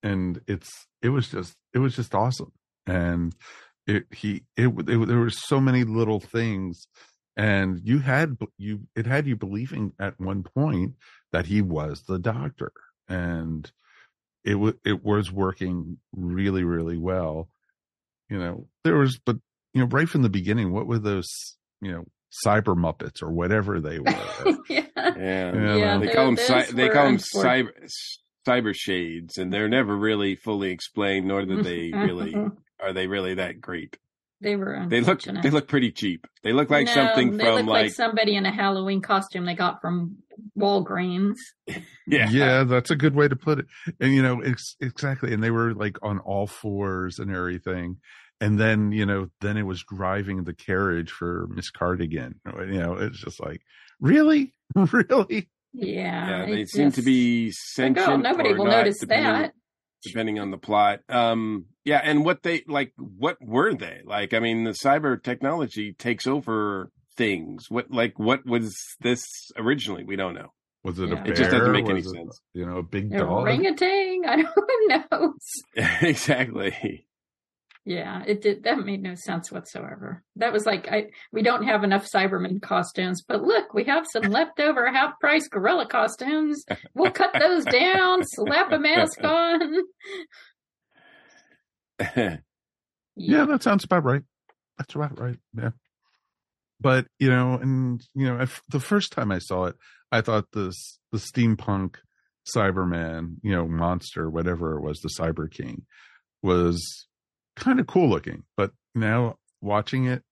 and 0.03 0.39
it's 0.47 0.69
it 1.01 1.09
was 1.09 1.29
just 1.31 1.55
it 1.73 1.79
was 1.79 1.97
just 1.97 2.15
awesome, 2.15 2.53
and 2.87 3.35
it 3.89 4.05
he 4.13 4.43
it, 4.57 4.69
it 4.69 5.07
there 5.09 5.19
were 5.19 5.31
so 5.31 5.61
many 5.61 5.83
little 5.83 6.21
things, 6.21 6.87
and 7.37 7.81
you 7.83 7.99
had 7.99 8.37
you 8.59 8.83
it 8.95 9.07
had 9.07 9.27
you 9.27 9.35
believing 9.35 9.93
at 9.99 10.21
one 10.21 10.43
point 10.45 10.93
that 11.33 11.47
he 11.47 11.61
was 11.63 12.03
the 12.03 12.19
doctor, 12.19 12.71
and 13.09 13.71
it 14.45 14.55
was 14.57 14.75
it 14.85 15.03
was 15.05 15.33
working 15.33 15.99
really 16.15 16.63
really 16.65 16.97
well. 16.99 17.49
You 18.29 18.39
know, 18.39 18.69
there 18.85 18.97
was 18.97 19.19
but 19.19 19.37
you 19.75 19.81
know 19.81 19.87
right 19.89 20.09
from 20.09 20.23
the 20.23 20.29
beginning, 20.29 20.73
what 20.73 20.87
were 20.87 20.99
those 21.01 21.27
you 21.81 21.91
know 21.91 22.05
cyber 22.47 22.77
muppets 22.77 23.23
or 23.23 23.31
whatever 23.33 23.81
they 23.81 23.99
were? 23.99 24.13
yeah. 24.69 24.85
Yeah. 24.97 25.15
Yeah, 25.17 25.77
Yeah, 25.77 25.99
they 25.99 26.07
they're- 26.07 26.15
call 26.15 26.27
them 26.27 26.35
those 26.37 26.47
cy- 26.47 26.71
they 26.73 26.89
call 26.91 27.07
them 27.07 27.19
cyber 27.19 27.71
cyber 28.47 28.75
shades, 28.75 29.39
and 29.39 29.53
they're 29.53 29.69
never 29.69 29.97
really 29.97 30.37
fully 30.37 30.71
explained, 30.71 31.27
nor 31.27 31.45
do 31.45 31.63
they 31.63 31.91
really 31.95 32.35
are 32.81 32.93
they 32.93 33.07
really 33.07 33.35
that 33.35 33.61
great. 33.61 33.97
They 34.41 34.55
were 34.55 34.87
They 34.89 35.01
look 35.01 35.23
they 35.23 35.51
look 35.51 35.67
pretty 35.67 35.91
cheap. 35.91 36.27
They 36.45 36.53
look 36.53 36.71
like 36.71 36.87
No, 36.87 36.95
something 36.95 37.37
they 37.37 37.45
from 37.45 37.55
look 37.57 37.67
like, 37.67 37.93
somebody 37.93 38.37
in 38.37 38.47
a 38.47 38.53
Halloween 38.53 39.03
costume 39.03 39.45
they 39.47 39.55
got 39.55 39.81
from 39.81 40.19
Walgreens. 40.57 41.37
yeah 42.07 42.31
yeah 42.31 42.63
that's 42.65 42.91
a 42.93 42.97
good 42.97 43.15
way 43.15 43.27
to 43.29 43.35
put 43.37 43.59
it 43.59 43.67
and 44.01 44.15
you 44.15 44.23
know 44.23 44.41
it's 44.41 44.77
exactly 44.81 45.33
and 45.35 45.43
they 45.43 45.51
were 45.51 45.75
like 45.75 45.99
on 46.03 46.19
all 46.21 46.47
fours 46.47 47.19
and 47.19 47.35
everything 47.35 47.97
and 48.41 48.59
then 48.59 48.93
you 48.93 49.05
know 49.05 49.29
then 49.41 49.57
it 49.57 49.65
was 49.65 49.83
driving 49.93 50.45
the 50.45 50.55
carriage 50.55 51.11
for 51.11 51.49
miss 51.51 51.71
Hartigan 51.77 52.37
you 52.61 52.79
know 52.79 52.95
it's 52.95 53.19
just 53.19 53.41
like 53.41 53.61
really 54.01 54.53
really 54.93 55.49
Yeah, 55.73 56.29
yeah 56.29 56.47
they 56.47 56.61
it 56.63 56.69
seem 56.71 56.91
to 56.93 56.97
just- 57.03 57.07
be 57.07 57.53
Like, 57.77 57.99
oh, 57.99 58.17
nobody 58.17 58.51
or 58.51 58.57
will 58.59 58.65
not, 58.67 58.71
notice 58.79 59.01
that. 59.09 59.53
Depending 60.03 60.39
on 60.39 60.51
the 60.51 60.59
plot 60.59 61.01
um 61.09 61.65
yeah 61.85 62.01
and 62.05 62.25
what 62.25 62.43
they 62.43 62.63
like 62.69 62.93
what 62.97 63.37
were 63.41 63.75
they 63.75 64.01
like 64.05 64.33
i 64.35 64.39
mean 64.39 64.65
the 64.65 64.71
cyber 64.71 65.21
technology 65.23 65.93
takes 65.93 66.27
over 66.27 66.91
things 67.17 67.67
what 67.69 67.91
like 67.91 68.19
what 68.19 68.47
was 68.47 68.77
this 69.01 69.23
originally 69.57 70.05
we 70.05 70.17
don't 70.17 70.35
know 70.35 70.53
was 70.85 70.99
it 71.01 71.09
Yeah. 71.09 71.15
a 71.15 71.23
bear 71.25 71.33
It 71.33 71.37
just 71.37 71.51
doesn't 71.51 71.73
make 71.73 71.89
any 71.89 72.01
it, 72.01 72.05
sense. 72.05 72.41
you 72.55 72.65
know 72.65 72.77
a 72.79 72.83
big 72.83 73.11
dog. 73.11 73.45
Ring 73.45 73.67
A 73.67 73.71
dog 73.75 73.83
Orangutan? 73.83 74.23
I 74.27 74.43
don't 74.43 75.11
know. 75.11 75.35
exactly 76.09 77.07
Yeah, 77.89 78.23
it 78.27 78.43
did. 78.43 78.65
That 78.65 78.85
made 78.85 79.03
no 79.03 79.15
sense 79.15 79.51
whatsoever. 79.51 80.23
That 80.37 80.53
was 80.53 80.67
like, 80.67 80.89
I 80.93 81.07
we 81.33 81.41
don't 81.41 81.65
have 81.65 81.85
enough 81.85 82.07
Cyberman 82.07 82.61
costumes, 82.61 83.23
but 83.27 83.43
look, 83.43 83.73
we 83.73 83.85
have 83.85 84.07
some 84.13 84.25
leftover 84.25 84.93
half 84.93 85.19
price 85.21 85.49
gorilla 85.49 85.87
costumes. 85.87 86.67
We'll 86.93 87.13
cut 87.13 87.31
those 87.39 87.65
down, 87.65 88.25
slap 88.25 88.73
a 88.73 88.79
mask 88.79 89.25
on. 89.25 89.73
yeah 93.17 93.45
that 93.47 93.63
sounds 93.63 93.85
about 93.85 94.05
right 94.05 94.23
that's 94.77 94.95
about 94.95 95.19
right 95.19 95.39
yeah 95.57 95.71
but 96.81 97.07
you 97.19 97.29
know 97.29 97.55
and 97.55 98.01
you 98.15 98.27
know 98.27 98.41
I, 98.41 98.47
the 98.69 98.79
first 98.79 99.11
time 99.11 99.33
i 99.33 99.41
saw 99.41 99.65
it 99.65 99.75
i 100.13 100.21
thought 100.21 100.45
this 100.53 101.01
the 101.11 101.19
steampunk 101.19 101.97
cyberman 102.55 103.39
you 103.43 103.51
know 103.51 103.67
monster 103.67 104.31
whatever 104.31 104.77
it 104.77 104.83
was 104.83 105.01
the 105.01 105.11
cyber 105.19 105.51
king 105.51 105.87
was 106.41 107.08
kind 107.59 107.81
of 107.81 107.87
cool 107.87 108.09
looking 108.09 108.45
but 108.57 108.73
now 108.95 109.37
watching 109.61 110.07
it 110.07 110.23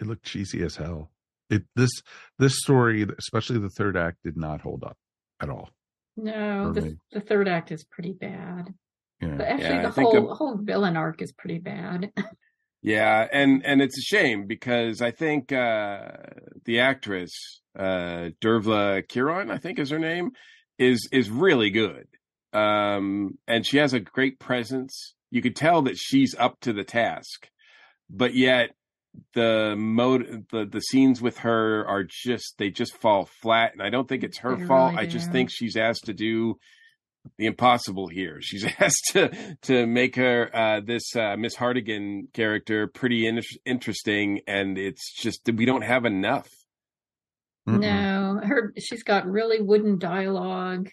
it 0.00 0.06
looked 0.06 0.24
cheesy 0.24 0.62
as 0.62 0.76
hell 0.76 1.10
it 1.50 1.62
this 1.76 1.90
this 2.38 2.58
story 2.58 3.06
especially 3.18 3.58
the 3.58 3.68
third 3.70 3.96
act 3.96 4.18
did 4.24 4.36
not 4.36 4.60
hold 4.60 4.82
up 4.84 4.96
at 5.40 5.48
all 5.50 5.70
No, 6.16 6.72
the, 6.72 6.80
me. 6.82 6.96
the 7.12 7.20
third 7.20 7.48
act 7.48 7.72
is 7.72 7.84
pretty 7.84 8.12
bad. 8.12 8.72
yeah 9.20 9.36
But 9.36 9.46
actually, 9.46 9.76
Yeah, 9.76 9.82
the 9.86 9.92
think 9.92 10.08
whole 10.10 10.30
of- 10.30 10.38
whole 10.38 10.56
villain 10.58 10.96
arc 10.96 11.20
is 11.22 11.32
pretty 11.32 11.58
bad. 11.58 12.12
Yeah, 12.82 13.28
and 13.30 13.62
and 13.66 13.82
it's 13.82 13.98
a 13.98 14.00
shame 14.00 14.46
because 14.46 15.02
I 15.02 15.10
think 15.10 15.52
uh 15.52 16.12
the 16.64 16.80
actress 16.80 17.30
uh 17.78 18.30
Dervla 18.40 19.06
Kirwan, 19.06 19.50
I 19.50 19.58
think 19.58 19.78
is 19.78 19.90
her 19.90 19.98
name, 19.98 20.30
is 20.78 21.06
is 21.12 21.28
really 21.28 21.68
good. 21.70 22.06
Um 22.54 23.36
and 23.46 23.66
she 23.66 23.76
has 23.76 23.92
a 23.92 24.00
great 24.00 24.38
presence. 24.38 25.14
You 25.30 25.42
could 25.42 25.56
tell 25.56 25.82
that 25.82 25.96
she's 25.96 26.34
up 26.38 26.60
to 26.60 26.72
the 26.72 26.84
task. 26.84 27.48
But 28.08 28.34
yet 28.34 28.70
the 29.34 29.74
mode 29.76 30.46
the 30.52 30.64
the 30.66 30.80
scenes 30.80 31.20
with 31.20 31.38
her 31.38 31.84
are 31.86 32.04
just 32.08 32.54
they 32.58 32.70
just 32.70 32.96
fall 32.96 33.28
flat 33.42 33.72
and 33.72 33.82
I 33.82 33.90
don't 33.90 34.08
think 34.08 34.22
it's 34.22 34.38
her 34.38 34.56
They 34.56 34.64
fault. 34.66 34.92
really 34.92 35.06
I 35.06 35.08
just 35.08 35.32
think 35.32 35.50
she's 35.50 35.76
asked 35.76 36.04
to 36.04 36.12
do 36.14 36.56
the 37.36 37.46
impossible 37.46 38.06
here. 38.08 38.38
She's 38.40 38.64
asked 38.78 39.10
to 39.12 39.56
to 39.62 39.86
make 39.86 40.16
her 40.16 40.50
uh, 40.54 40.80
this 40.80 41.14
uh, 41.16 41.36
Miss 41.36 41.54
Hartigan 41.56 42.28
character 42.32 42.86
pretty 42.86 43.26
in- 43.26 43.42
interesting, 43.66 44.40
and 44.46 44.78
it's 44.78 45.12
just 45.20 45.48
we 45.54 45.64
don't 45.66 45.82
have 45.82 46.04
enough. 46.04 46.48
Mm-mm. 47.68 47.80
No, 47.80 48.40
her 48.42 48.72
she's 48.78 49.02
got 49.02 49.26
really 49.26 49.60
wooden 49.60 49.98
dialogue. 49.98 50.88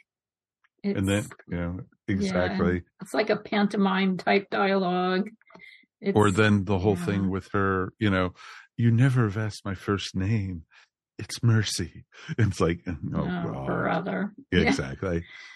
It's, 0.84 0.97
and 1.00 1.08
then 1.08 1.26
you 1.50 1.58
know 1.58 1.80
exactly 2.07 2.83
it's 3.01 3.13
like 3.13 3.29
a 3.29 3.37
pantomime 3.37 4.17
type 4.17 4.49
dialogue. 4.49 5.29
It's, 5.99 6.15
or 6.15 6.29
then 6.29 6.65
the 6.65 6.77
whole 6.77 6.97
yeah. 6.97 7.05
thing 7.05 7.29
with 7.29 7.49
her 7.53 7.93
you 7.99 8.09
know 8.09 8.33
you 8.77 8.91
never 8.91 9.23
have 9.23 9.37
asked 9.37 9.65
my 9.65 9.73
first 9.73 10.15
name 10.15 10.63
it's 11.17 11.41
mercy 11.41 12.05
it's 12.37 12.59
like 12.59 12.81
oh, 12.87 12.95
oh, 13.15 13.25
god 13.25 13.65
brother. 13.65 14.33
Yeah, 14.51 14.61
exactly 14.61 15.23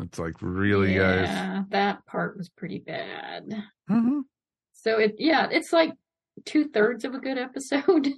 it's 0.00 0.18
like 0.18 0.34
really 0.40 0.94
guys 0.94 1.28
yeah, 1.28 1.62
that 1.70 2.06
part 2.06 2.36
was 2.36 2.48
pretty 2.48 2.78
bad. 2.78 3.44
Mhm. 3.90 4.22
So 4.72 4.98
it 4.98 5.16
yeah, 5.18 5.48
it's 5.50 5.72
like 5.72 5.92
two 6.44 6.68
thirds 6.68 7.04
of 7.04 7.14
a 7.14 7.18
good 7.18 7.38
episode. 7.38 8.08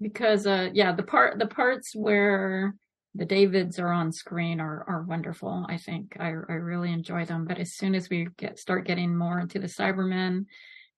because 0.00 0.46
uh 0.46 0.70
yeah, 0.72 0.92
the 0.92 1.02
part 1.02 1.38
the 1.38 1.46
parts 1.46 1.94
where 1.94 2.74
the 3.14 3.24
Davids 3.24 3.78
are 3.78 3.92
on 3.92 4.12
screen 4.12 4.60
are 4.60 4.84
are 4.88 5.02
wonderful. 5.02 5.66
I 5.68 5.76
think 5.76 6.16
I 6.18 6.28
I 6.28 6.54
really 6.54 6.92
enjoy 6.92 7.24
them. 7.24 7.44
But 7.44 7.58
as 7.58 7.74
soon 7.74 7.94
as 7.94 8.10
we 8.10 8.28
get 8.36 8.58
start 8.58 8.86
getting 8.86 9.16
more 9.16 9.38
into 9.40 9.58
the 9.58 9.68
Cybermen, 9.68 10.46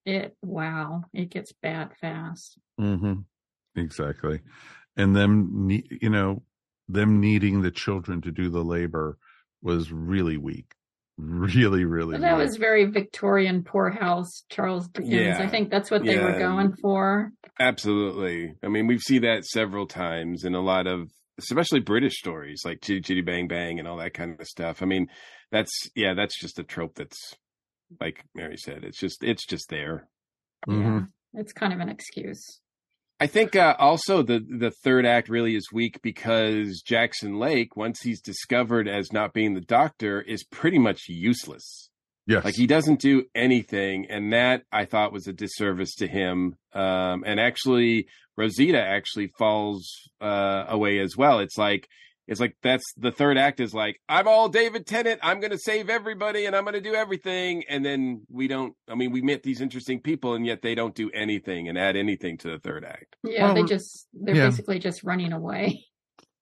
it 0.05 0.35
wow, 0.41 1.03
it 1.13 1.29
gets 1.29 1.53
bad 1.61 1.91
fast. 2.01 2.57
Mm-hmm. 2.79 3.21
exactly 3.79 4.41
and 4.97 5.15
them 5.15 5.69
you 5.69 6.09
know 6.09 6.41
them 6.89 7.19
needing 7.19 7.61
the 7.61 7.71
children 7.71 8.21
to 8.21 8.31
do 8.31 8.49
the 8.49 8.63
labor 8.63 9.17
was 9.61 9.91
really 9.91 10.37
weak 10.37 10.73
really 11.17 11.85
really 11.85 12.13
But 12.13 12.21
that 12.21 12.37
weak. 12.37 12.47
was 12.47 12.57
very 12.57 12.85
Victorian 12.85 13.63
poorhouse 13.63 14.43
Charles 14.49 14.87
Dickens. 14.87 15.13
Yeah. 15.13 15.39
I 15.41 15.47
think 15.47 15.71
that's 15.71 15.89
what 15.89 16.05
they 16.05 16.19
were 16.19 16.37
going 16.37 16.73
for. 16.79 17.31
Absolutely. 17.59 18.53
I 18.63 18.67
mean, 18.67 18.85
we've 18.85 19.01
seen 19.01 19.23
that 19.23 19.43
several 19.45 19.87
times 19.87 20.43
in 20.43 20.53
a 20.53 20.61
lot 20.61 20.85
of, 20.85 21.09
especially 21.37 21.79
British 21.79 22.17
stories 22.17 22.61
like 22.65 22.81
Chitty 22.81 23.01
Chitty 23.01 23.21
Bang 23.21 23.47
Bang 23.47 23.79
and 23.79 23.87
all 23.87 23.97
that 23.97 24.13
kind 24.13 24.39
of 24.39 24.47
stuff. 24.47 24.81
I 24.81 24.85
mean, 24.85 25.07
that's 25.51 25.71
yeah, 25.95 26.13
that's 26.13 26.39
just 26.39 26.59
a 26.59 26.63
trope 26.63 26.95
that's 26.95 27.35
like 28.01 28.23
Mary 28.35 28.57
said. 28.57 28.83
It's 28.83 28.99
just 28.99 29.23
it's 29.23 29.45
just 29.45 29.69
there. 29.69 30.07
Mhm. 30.67 31.07
Yeah. 31.33 31.41
It's 31.41 31.53
kind 31.53 31.73
of 31.73 31.79
an 31.79 31.89
excuse. 31.89 32.43
I 33.19 33.27
think 33.27 33.55
uh, 33.55 33.75
also 33.79 34.21
the 34.21 34.39
the 34.39 34.71
third 34.83 35.05
act 35.05 35.27
really 35.29 35.55
is 35.55 35.69
weak 35.73 36.01
because 36.03 36.81
Jackson 36.85 37.39
Lake, 37.39 37.75
once 37.75 38.01
he's 38.01 38.21
discovered 38.21 38.87
as 38.87 39.11
not 39.11 39.33
being 39.33 39.53
the 39.55 39.61
doctor, 39.61 40.21
is 40.21 40.43
pretty 40.43 40.77
much 40.77 41.01
useless. 41.07 41.89
yes 42.27 42.43
Like 42.45 42.55
he 42.55 42.67
doesn't 42.67 42.99
do 42.99 43.23
anything, 43.33 44.05
and 44.09 44.33
that 44.33 44.63
I 44.71 44.85
thought 44.85 45.13
was 45.13 45.27
a 45.27 45.33
disservice 45.33 45.95
to 45.95 46.07
him. 46.07 46.57
Um, 46.73 47.23
and 47.25 47.39
actually, 47.39 48.07
Rosita 48.37 48.79
actually 48.81 49.27
falls 49.37 49.91
uh, 50.21 50.65
away 50.67 50.99
as 50.99 51.17
well. 51.17 51.39
It's 51.39 51.57
like 51.57 51.87
it's 52.27 52.39
like 52.39 52.55
that's 52.61 52.83
the 52.97 53.11
third 53.11 53.37
act 53.37 53.59
is 53.59 53.73
like 53.73 53.99
I'm 54.07 54.27
all 54.27 54.49
David 54.49 54.85
Tennant. 54.85 55.19
I'm 55.23 55.39
going 55.39 55.51
to 55.51 55.57
save 55.57 55.89
everybody, 55.89 56.45
and 56.45 56.55
I'm 56.55 56.63
going 56.63 56.73
to 56.75 56.81
do 56.81 56.93
everything. 56.93 57.63
And 57.69 57.85
then 57.85 58.23
we 58.29 58.47
don't. 58.47 58.73
I 58.89 58.95
mean, 58.95 59.11
we 59.11 59.21
met 59.21 59.43
these 59.43 59.61
interesting 59.61 60.01
people, 60.01 60.35
and 60.35 60.45
yet 60.45 60.61
they 60.61 60.75
don't 60.75 60.93
do 60.93 61.09
anything 61.11 61.67
and 61.69 61.77
add 61.77 61.95
anything 61.95 62.37
to 62.39 62.49
the 62.51 62.59
third 62.59 62.85
act. 62.85 63.15
Yeah, 63.23 63.53
they 63.53 63.63
just 63.63 64.07
they're 64.13 64.35
yeah. 64.35 64.45
basically 64.45 64.79
just 64.79 65.03
running 65.03 65.33
away. 65.33 65.85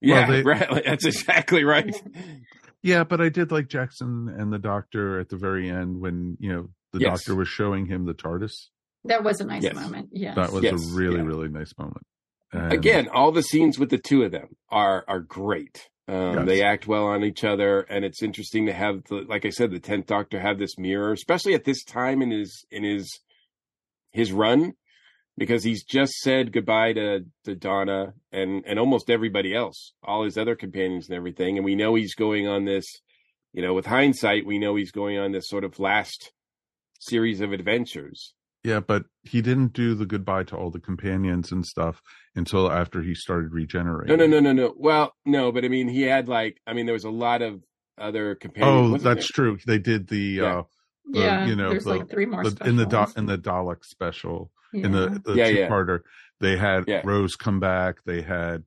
Yeah, 0.02 0.28
they- 0.30 0.44
right. 0.44 0.84
That's 0.86 1.06
exactly 1.06 1.64
right. 1.64 1.96
Yeah, 2.84 3.04
but 3.04 3.20
I 3.22 3.30
did 3.30 3.52
like 3.52 3.68
Jackson 3.68 4.28
and 4.38 4.54
the 4.54 4.60
doctor 4.60 5.20
at 5.20 5.30
the 5.30 5.38
very 5.38 5.70
end 5.72 6.00
when, 6.00 6.38
you 6.40 6.54
know, 6.54 6.70
the 6.94 7.00
Yes. 7.00 7.22
doctor 7.24 7.34
was 7.36 7.48
showing 7.48 7.88
him 7.88 8.06
the 8.06 8.14
TARDIS. 8.14 8.68
That 9.06 9.24
was 9.24 9.40
a 9.42 9.46
nice 9.46 9.64
Yes. 9.64 9.76
moment. 9.76 10.10
Yes. 10.12 10.36
That 10.36 10.52
was 10.52 10.64
Yes, 10.64 10.74
a 10.74 10.96
really, 10.96 11.18
yeah. 11.18 11.24
really 11.24 11.48
nice 11.50 11.74
moment. 11.78 12.06
And- 12.52 12.74
Again, 12.74 13.08
all 13.10 13.32
the 13.32 13.44
scenes 13.44 13.78
with 13.80 13.90
the 13.90 13.98
two 13.98 14.24
of 14.24 14.32
them 14.32 14.56
are 14.70 15.04
are 15.08 15.20
great. 15.20 15.90
Um, 16.08 16.36
Yes. 16.36 16.46
They 16.46 16.62
act 16.62 16.88
well 16.88 17.06
on 17.08 17.24
each 17.24 17.44
other, 17.44 17.82
and 17.82 18.06
it's 18.06 18.22
interesting 18.22 18.68
to 18.68 18.74
have, 18.74 19.04
the, 19.06 19.26
like 19.28 19.44
I 19.46 19.50
said, 19.50 19.72
the 19.72 19.80
tenth 19.80 20.06
Doctor 20.06 20.40
have 20.40 20.60
this 20.60 20.78
mirror, 20.78 21.12
especially 21.12 21.56
at 21.56 21.64
this 21.64 21.84
time 21.84 22.22
in 22.22 22.30
his 22.32 22.66
in 22.70 22.84
his 22.84 23.10
his 24.12 24.32
run, 24.32 24.74
because 25.38 25.64
he's 25.64 25.84
just 25.84 26.14
said 26.22 26.52
goodbye 26.54 26.94
to 26.94 27.26
to 27.46 27.56
Donna 27.56 28.14
and 28.32 28.64
and 28.66 28.78
almost 28.80 29.10
everybody 29.10 29.54
else, 29.54 29.94
all 30.04 30.24
his 30.24 30.38
other 30.38 30.56
companions 30.56 31.10
and 31.10 31.16
everything, 31.18 31.58
and 31.58 31.66
we 31.66 31.76
know 31.76 31.96
he's 31.96 32.16
going 32.16 32.48
on 32.48 32.66
this. 32.66 32.86
You 33.54 33.62
know, 33.62 33.74
with 33.74 33.86
hindsight, 33.86 34.46
we 34.46 34.60
know 34.60 34.76
he's 34.76 34.92
going 34.92 35.18
on 35.18 35.32
this 35.32 35.48
sort 35.48 35.64
of 35.64 35.80
last 35.80 36.32
series 37.00 37.42
of 37.42 37.52
adventures. 37.52 38.34
Yeah, 38.66 38.80
but 38.80 39.06
he 39.22 39.44
didn't 39.44 39.74
do 39.74 39.94
the 39.94 40.08
goodbye 40.08 40.44
to 40.46 40.56
all 40.58 40.72
the 40.72 40.80
companions 40.80 41.52
and 41.52 41.64
stuff 41.64 42.02
until 42.36 42.72
after 42.72 43.04
he 43.04 43.14
started 43.14 43.54
regenerating. 43.54 44.18
No, 44.18 44.26
no, 44.26 44.40
no, 44.40 44.40
no, 44.40 44.54
no. 44.54 44.74
Well, 44.76 45.14
no, 45.24 45.52
but 45.52 45.64
I 45.64 45.68
mean, 45.68 45.88
he 45.88 46.02
had 46.02 46.28
like, 46.28 46.60
I 46.66 46.74
mean, 46.74 46.88
there 46.88 46.94
was 46.94 47.04
a 47.04 47.12
lot 47.12 47.44
of 47.44 47.64
other 47.98 48.34
companions. 48.34 48.96
Oh, 48.96 48.98
that's 48.98 49.32
there? 49.32 49.36
true. 49.36 49.58
They 49.68 49.78
did 49.78 50.08
the 50.08 50.18
Yeah. 50.18 50.44
uh 50.60 50.64
the, 51.14 51.20
Yeah, 51.20 51.46
you 51.46 51.56
know, 51.56 51.70
there's 51.70 51.84
the, 51.84 51.92
like 51.92 52.10
three 52.10 52.26
more 52.26 52.44
the- 52.44 52.68
in 52.68 52.76
the 52.76 52.86
do, 52.88 53.06
in 53.16 53.28
the 53.28 53.38
Dalek 53.38 53.86
special 53.86 54.50
in 54.74 54.92
the, 54.92 55.22
the 55.24 55.36
Yeah, 55.36 55.50
two 55.50 55.56
yeah. 55.56 55.70
parter. 55.70 56.00
They 56.40 56.58
had 56.58 56.86
Yeah. 56.88 57.02
Rose 57.06 57.36
come 57.36 57.60
back. 57.60 57.98
They 58.06 58.24
had 58.24 58.64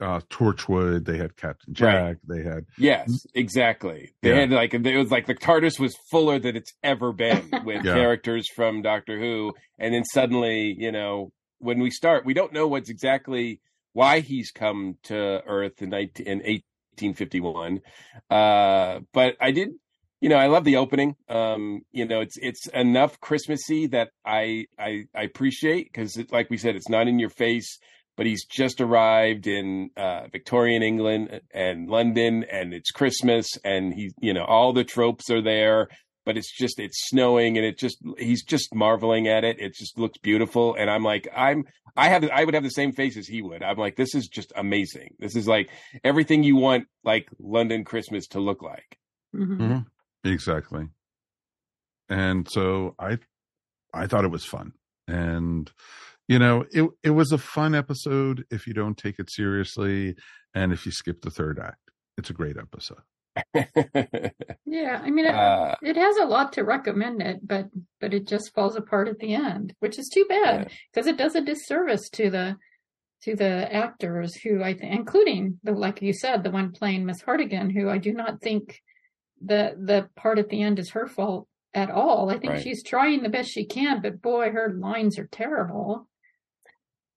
uh 0.00 0.20
Torchwood. 0.30 1.04
They 1.04 1.18
had 1.18 1.36
Captain 1.36 1.74
Right. 1.78 1.94
Jack. 1.94 2.16
They 2.26 2.42
had 2.42 2.66
Yes, 2.78 3.26
exactly. 3.34 4.14
They 4.22 4.30
Yeah. 4.30 4.40
had 4.40 4.50
like 4.50 4.74
it 4.74 4.98
was 4.98 5.10
like 5.10 5.26
the 5.26 5.34
TARDIS 5.34 5.78
was 5.78 5.96
fuller 6.10 6.38
than 6.38 6.56
it's 6.56 6.72
ever 6.82 7.12
been 7.12 7.50
with 7.64 7.84
Yeah. 7.84 7.94
characters 7.94 8.46
from 8.54 8.82
Doctor 8.82 9.18
Who, 9.18 9.54
and 9.78 9.94
then 9.94 10.04
suddenly, 10.04 10.74
you 10.78 10.92
know, 10.92 11.32
when 11.58 11.78
we 11.80 11.90
start, 11.90 12.26
we 12.26 12.34
don't 12.34 12.52
know 12.52 12.66
what's 12.68 12.90
exactly 12.90 13.60
why 13.92 14.20
he's 14.20 14.50
come 14.50 14.96
to 15.04 15.16
Earth 15.46 15.80
in 15.80 15.90
19, 15.90 16.26
in 16.26 16.38
1851. 16.38 17.80
Uh, 18.30 19.00
but 19.12 19.36
I 19.40 19.50
did, 19.52 19.70
you 20.20 20.28
know, 20.28 20.36
I 20.36 20.48
love 20.48 20.64
the 20.64 20.76
opening. 20.76 21.16
Um, 21.28 21.82
you 21.92 22.04
know, 22.06 22.20
it's 22.20 22.36
it's 22.38 22.66
enough 22.68 23.20
Christmassy 23.20 23.86
that 23.88 24.10
I 24.24 24.66
I, 24.78 25.04
I 25.14 25.22
appreciate 25.22 25.84
because, 25.92 26.18
like 26.32 26.50
we 26.50 26.56
said, 26.56 26.76
it's 26.76 26.88
not 26.88 27.08
in 27.08 27.18
your 27.18 27.30
face 27.30 27.78
but 28.16 28.26
he's 28.26 28.44
just 28.44 28.80
arrived 28.80 29.46
in 29.46 29.90
uh, 29.96 30.28
Victorian 30.30 30.82
England 30.82 31.40
and 31.52 31.88
London, 31.88 32.44
and 32.50 32.72
it's 32.72 32.90
Christmas, 32.90 33.48
and 33.64 33.92
he, 33.94 34.12
you 34.20 34.32
know, 34.34 34.44
all 34.44 34.72
the 34.72 34.84
tropes 34.84 35.30
are 35.30 35.42
there, 35.42 35.88
but 36.24 36.36
it's 36.36 36.52
just 36.56 36.78
it's 36.78 37.08
snowing, 37.08 37.56
and 37.56 37.66
it 37.66 37.78
just 37.78 37.98
he's 38.18 38.44
just 38.44 38.74
marveling 38.74 39.26
at 39.28 39.44
it. 39.44 39.58
It 39.60 39.74
just 39.74 39.98
looks 39.98 40.18
beautiful, 40.18 40.74
and 40.74 40.88
I'm 40.90 41.02
like, 41.02 41.28
I'm 41.36 41.64
I 41.96 42.08
have 42.08 42.24
I 42.32 42.44
would 42.44 42.54
have 42.54 42.62
the 42.64 42.70
same 42.70 42.92
face 42.92 43.16
as 43.16 43.26
he 43.28 43.42
would. 43.42 43.62
I'm 43.62 43.76
like, 43.78 43.96
this 43.96 44.14
is 44.14 44.26
just 44.28 44.52
amazing. 44.56 45.14
This 45.18 45.36
is 45.36 45.46
like 45.46 45.68
everything 46.02 46.42
you 46.42 46.56
want 46.56 46.86
like 47.04 47.28
London 47.38 47.84
Christmas 47.84 48.26
to 48.28 48.40
look 48.40 48.62
like. 48.62 48.98
Mhm. 49.34 49.58
Mhm. 49.58 49.86
exactly. 50.24 50.88
And 52.08 52.48
so 52.50 52.94
I 52.98 53.18
I 53.92 54.06
thought 54.06 54.24
it 54.24 54.30
was 54.30 54.44
fun. 54.44 54.72
And 55.06 55.70
you 56.28 56.38
know, 56.38 56.64
it 56.70 56.88
it 57.02 57.10
was 57.10 57.32
a 57.32 57.38
fun 57.38 57.74
episode 57.74 58.44
if 58.50 58.66
you 58.66 58.74
don't 58.74 58.96
take 58.96 59.18
it 59.18 59.30
seriously 59.30 60.14
and 60.54 60.72
if 60.72 60.86
you 60.86 60.92
skip 60.92 61.22
the 61.22 61.30
third 61.30 61.58
act. 61.58 61.78
It's 62.16 62.30
a 62.30 62.34
great 62.34 62.56
episode. 62.56 63.02
Yeah, 64.66 65.00
I 65.02 65.10
mean, 65.10 65.26
it, 65.26 65.34
Uh, 65.34 65.74
it 65.82 65.96
has 65.96 66.16
a 66.16 66.24
lot 66.24 66.52
to 66.54 66.64
recommend 66.64 67.22
it, 67.22 67.46
but 67.46 67.66
but 68.00 68.12
it 68.14 68.26
just 68.26 68.52
falls 68.54 68.76
apart 68.76 69.08
at 69.08 69.18
the 69.18 69.34
end, 69.34 69.74
which 69.80 69.98
is 69.98 70.08
too 70.08 70.24
bad 70.28 70.70
because 70.92 71.06
it 71.06 71.16
does 71.16 71.34
a 71.34 71.40
disservice 71.40 72.08
to 72.10 72.30
the 72.30 72.56
to 73.22 73.34
the 73.36 73.72
actors 73.72 74.34
who 74.36 74.62
I 74.62 74.74
think, 74.74 74.92
including 74.94 75.58
the 75.62 75.72
like 75.72 76.02
you 76.02 76.12
said, 76.12 76.42
the 76.42 76.50
one 76.50 76.72
playing 76.72 77.06
Miss 77.06 77.22
Hartigan, 77.22 77.70
who 77.70 77.88
I 77.88 77.98
do 77.98 78.12
not 78.12 78.40
think 78.40 78.80
the 79.40 79.74
the 79.78 80.08
part 80.16 80.38
at 80.38 80.48
the 80.48 80.62
end 80.62 80.78
is 80.78 80.90
her 80.90 81.06
fault 81.06 81.46
at 81.72 81.90
all. 81.90 82.30
I 82.30 82.38
think 82.38 82.52
Right. 82.54 82.62
she's 82.62 82.82
trying 82.82 83.22
the 83.22 83.28
best 83.28 83.50
she 83.50 83.64
can, 83.64 84.00
but 84.02 84.22
boy, 84.22 84.50
her 84.50 84.74
lines 84.78 85.18
are 85.18 85.28
terrible. 85.30 86.08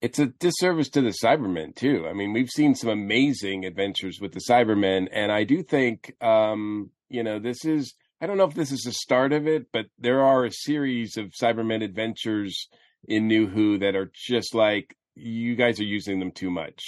It's 0.01 0.19
a 0.19 0.27
disservice 0.27 0.89
to 0.89 1.01
the 1.01 1.13
Cybermen 1.23 1.75
too. 1.75 2.05
I 2.07 2.13
mean, 2.13 2.33
we've 2.33 2.49
seen 2.49 2.75
some 2.75 2.89
amazing 2.89 3.65
adventures 3.65 4.19
with 4.21 4.33
the 4.33 4.41
Cybermen, 4.47 5.07
and 5.11 5.31
I 5.31 5.43
do 5.43 5.63
think, 5.63 6.13
um, 6.21 6.91
you 7.09 7.23
know, 7.23 7.39
this 7.39 7.65
is. 7.65 7.93
I 8.19 8.25
don't 8.25 8.37
know 8.37 8.45
if 8.45 8.55
this 8.55 8.71
is 8.71 8.81
the 8.81 8.93
start 8.93 9.31
of 9.31 9.47
it, 9.47 9.67
but 9.71 9.85
there 9.99 10.23
are 10.23 10.43
a 10.43 10.51
series 10.51 11.17
of 11.17 11.33
Cybermen 11.39 11.83
adventures 11.83 12.67
in 13.07 13.27
New 13.27 13.45
Who 13.45 13.77
that 13.77 13.95
are 13.95 14.11
just 14.11 14.55
like 14.55 14.95
you 15.13 15.55
guys 15.55 15.79
are 15.79 15.85
using 15.85 16.19
them 16.19 16.31
too 16.31 16.49
much. 16.49 16.81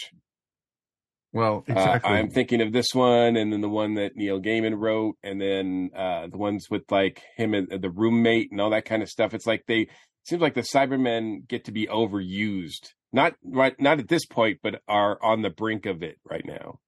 Well, 1.31 1.63
Uh, 1.69 1.73
exactly. 1.73 2.11
I'm 2.11 2.29
thinking 2.31 2.61
of 2.61 2.73
this 2.73 2.95
one, 2.95 3.35
and 3.37 3.53
then 3.53 3.61
the 3.61 3.69
one 3.69 3.93
that 3.95 4.15
Neil 4.15 4.41
Gaiman 4.41 4.79
wrote, 4.79 5.17
and 5.21 5.39
then 5.39 5.91
uh, 5.95 6.27
the 6.27 6.37
ones 6.37 6.67
with 6.71 6.83
like 6.89 7.21
him 7.37 7.53
and 7.53 7.69
the 7.69 7.91
roommate 7.91 8.51
and 8.51 8.59
all 8.59 8.71
that 8.71 8.85
kind 8.85 9.03
of 9.03 9.09
stuff. 9.09 9.35
It's 9.35 9.45
like 9.45 9.65
they 9.67 9.87
seems 10.23 10.41
like 10.41 10.55
the 10.55 10.61
Cybermen 10.61 11.47
get 11.47 11.65
to 11.65 11.71
be 11.71 11.87
overused. 11.87 12.93
Not 13.11 13.35
right, 13.43 13.79
not 13.79 13.99
at 13.99 14.07
this 14.07 14.25
point, 14.25 14.59
but 14.61 14.81
are 14.87 15.17
on 15.23 15.41
the 15.41 15.49
brink 15.49 15.85
of 15.85 16.03
it 16.03 16.19
right 16.29 16.45
now. 16.45 16.79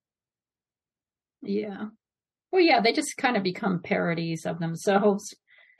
Yeah. 1.42 1.86
Well, 2.52 2.62
yeah, 2.62 2.82
they 2.82 2.94
just 2.94 3.18
kind 3.18 3.38
of 3.38 3.44
become 3.44 3.82
parodies 3.82 4.46
of 4.46 4.60
themselves. 4.60 5.34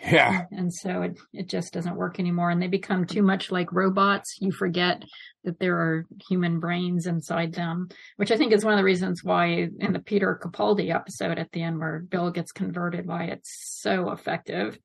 Yeah, 0.04 0.46
and 0.50 0.74
so 0.74 1.04
it 1.04 1.20
it 1.32 1.48
just 1.48 1.74
doesn't 1.74 1.96
work 1.96 2.20
anymore 2.20 2.50
and 2.50 2.60
they 2.60 2.66
become 2.68 3.06
too 3.06 3.22
much 3.22 3.52
like 3.52 3.72
robots 3.72 4.36
you 4.42 4.52
forget 4.52 5.04
that 5.44 5.60
there 5.60 5.76
are 5.78 6.08
human 6.28 6.60
brains 6.60 7.06
inside 7.06 7.54
them 7.54 7.88
which 8.18 8.32
i 8.32 8.36
think 8.36 8.52
is 8.52 8.66
one 8.66 8.74
of 8.74 8.80
the 8.80 8.84
reasons 8.84 9.24
why 9.24 9.68
in 9.80 9.94
the 9.94 10.00
peter 10.00 10.40
capaldi 10.44 10.90
episode 10.92 11.38
at 11.38 11.52
the 11.52 11.62
end 11.62 11.78
where 11.78 12.00
bill 12.00 12.32
gets 12.32 12.52
converted 12.52 13.06
why 13.06 13.26
it's 13.26 13.80
so 13.80 14.10
effective 14.10 14.76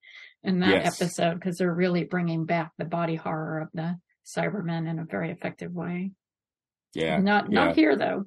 in 0.42 0.60
that 0.60 0.84
Yes. 0.84 1.00
episode 1.00 1.32
because 1.40 1.56
they're 1.56 1.72
really 1.74 2.04
bringing 2.04 2.44
back 2.44 2.72
the 2.76 2.84
body 2.84 3.16
horror 3.16 3.60
of 3.62 3.68
the 3.72 3.96
cybermen 4.26 4.88
in 4.88 4.98
a 4.98 5.04
very 5.04 5.30
effective 5.30 5.72
way 5.72 6.10
yeah. 6.94 7.18
not 7.18 7.50
yeah. 7.50 7.64
not 7.64 7.76
here 7.76 7.96
though 7.96 8.24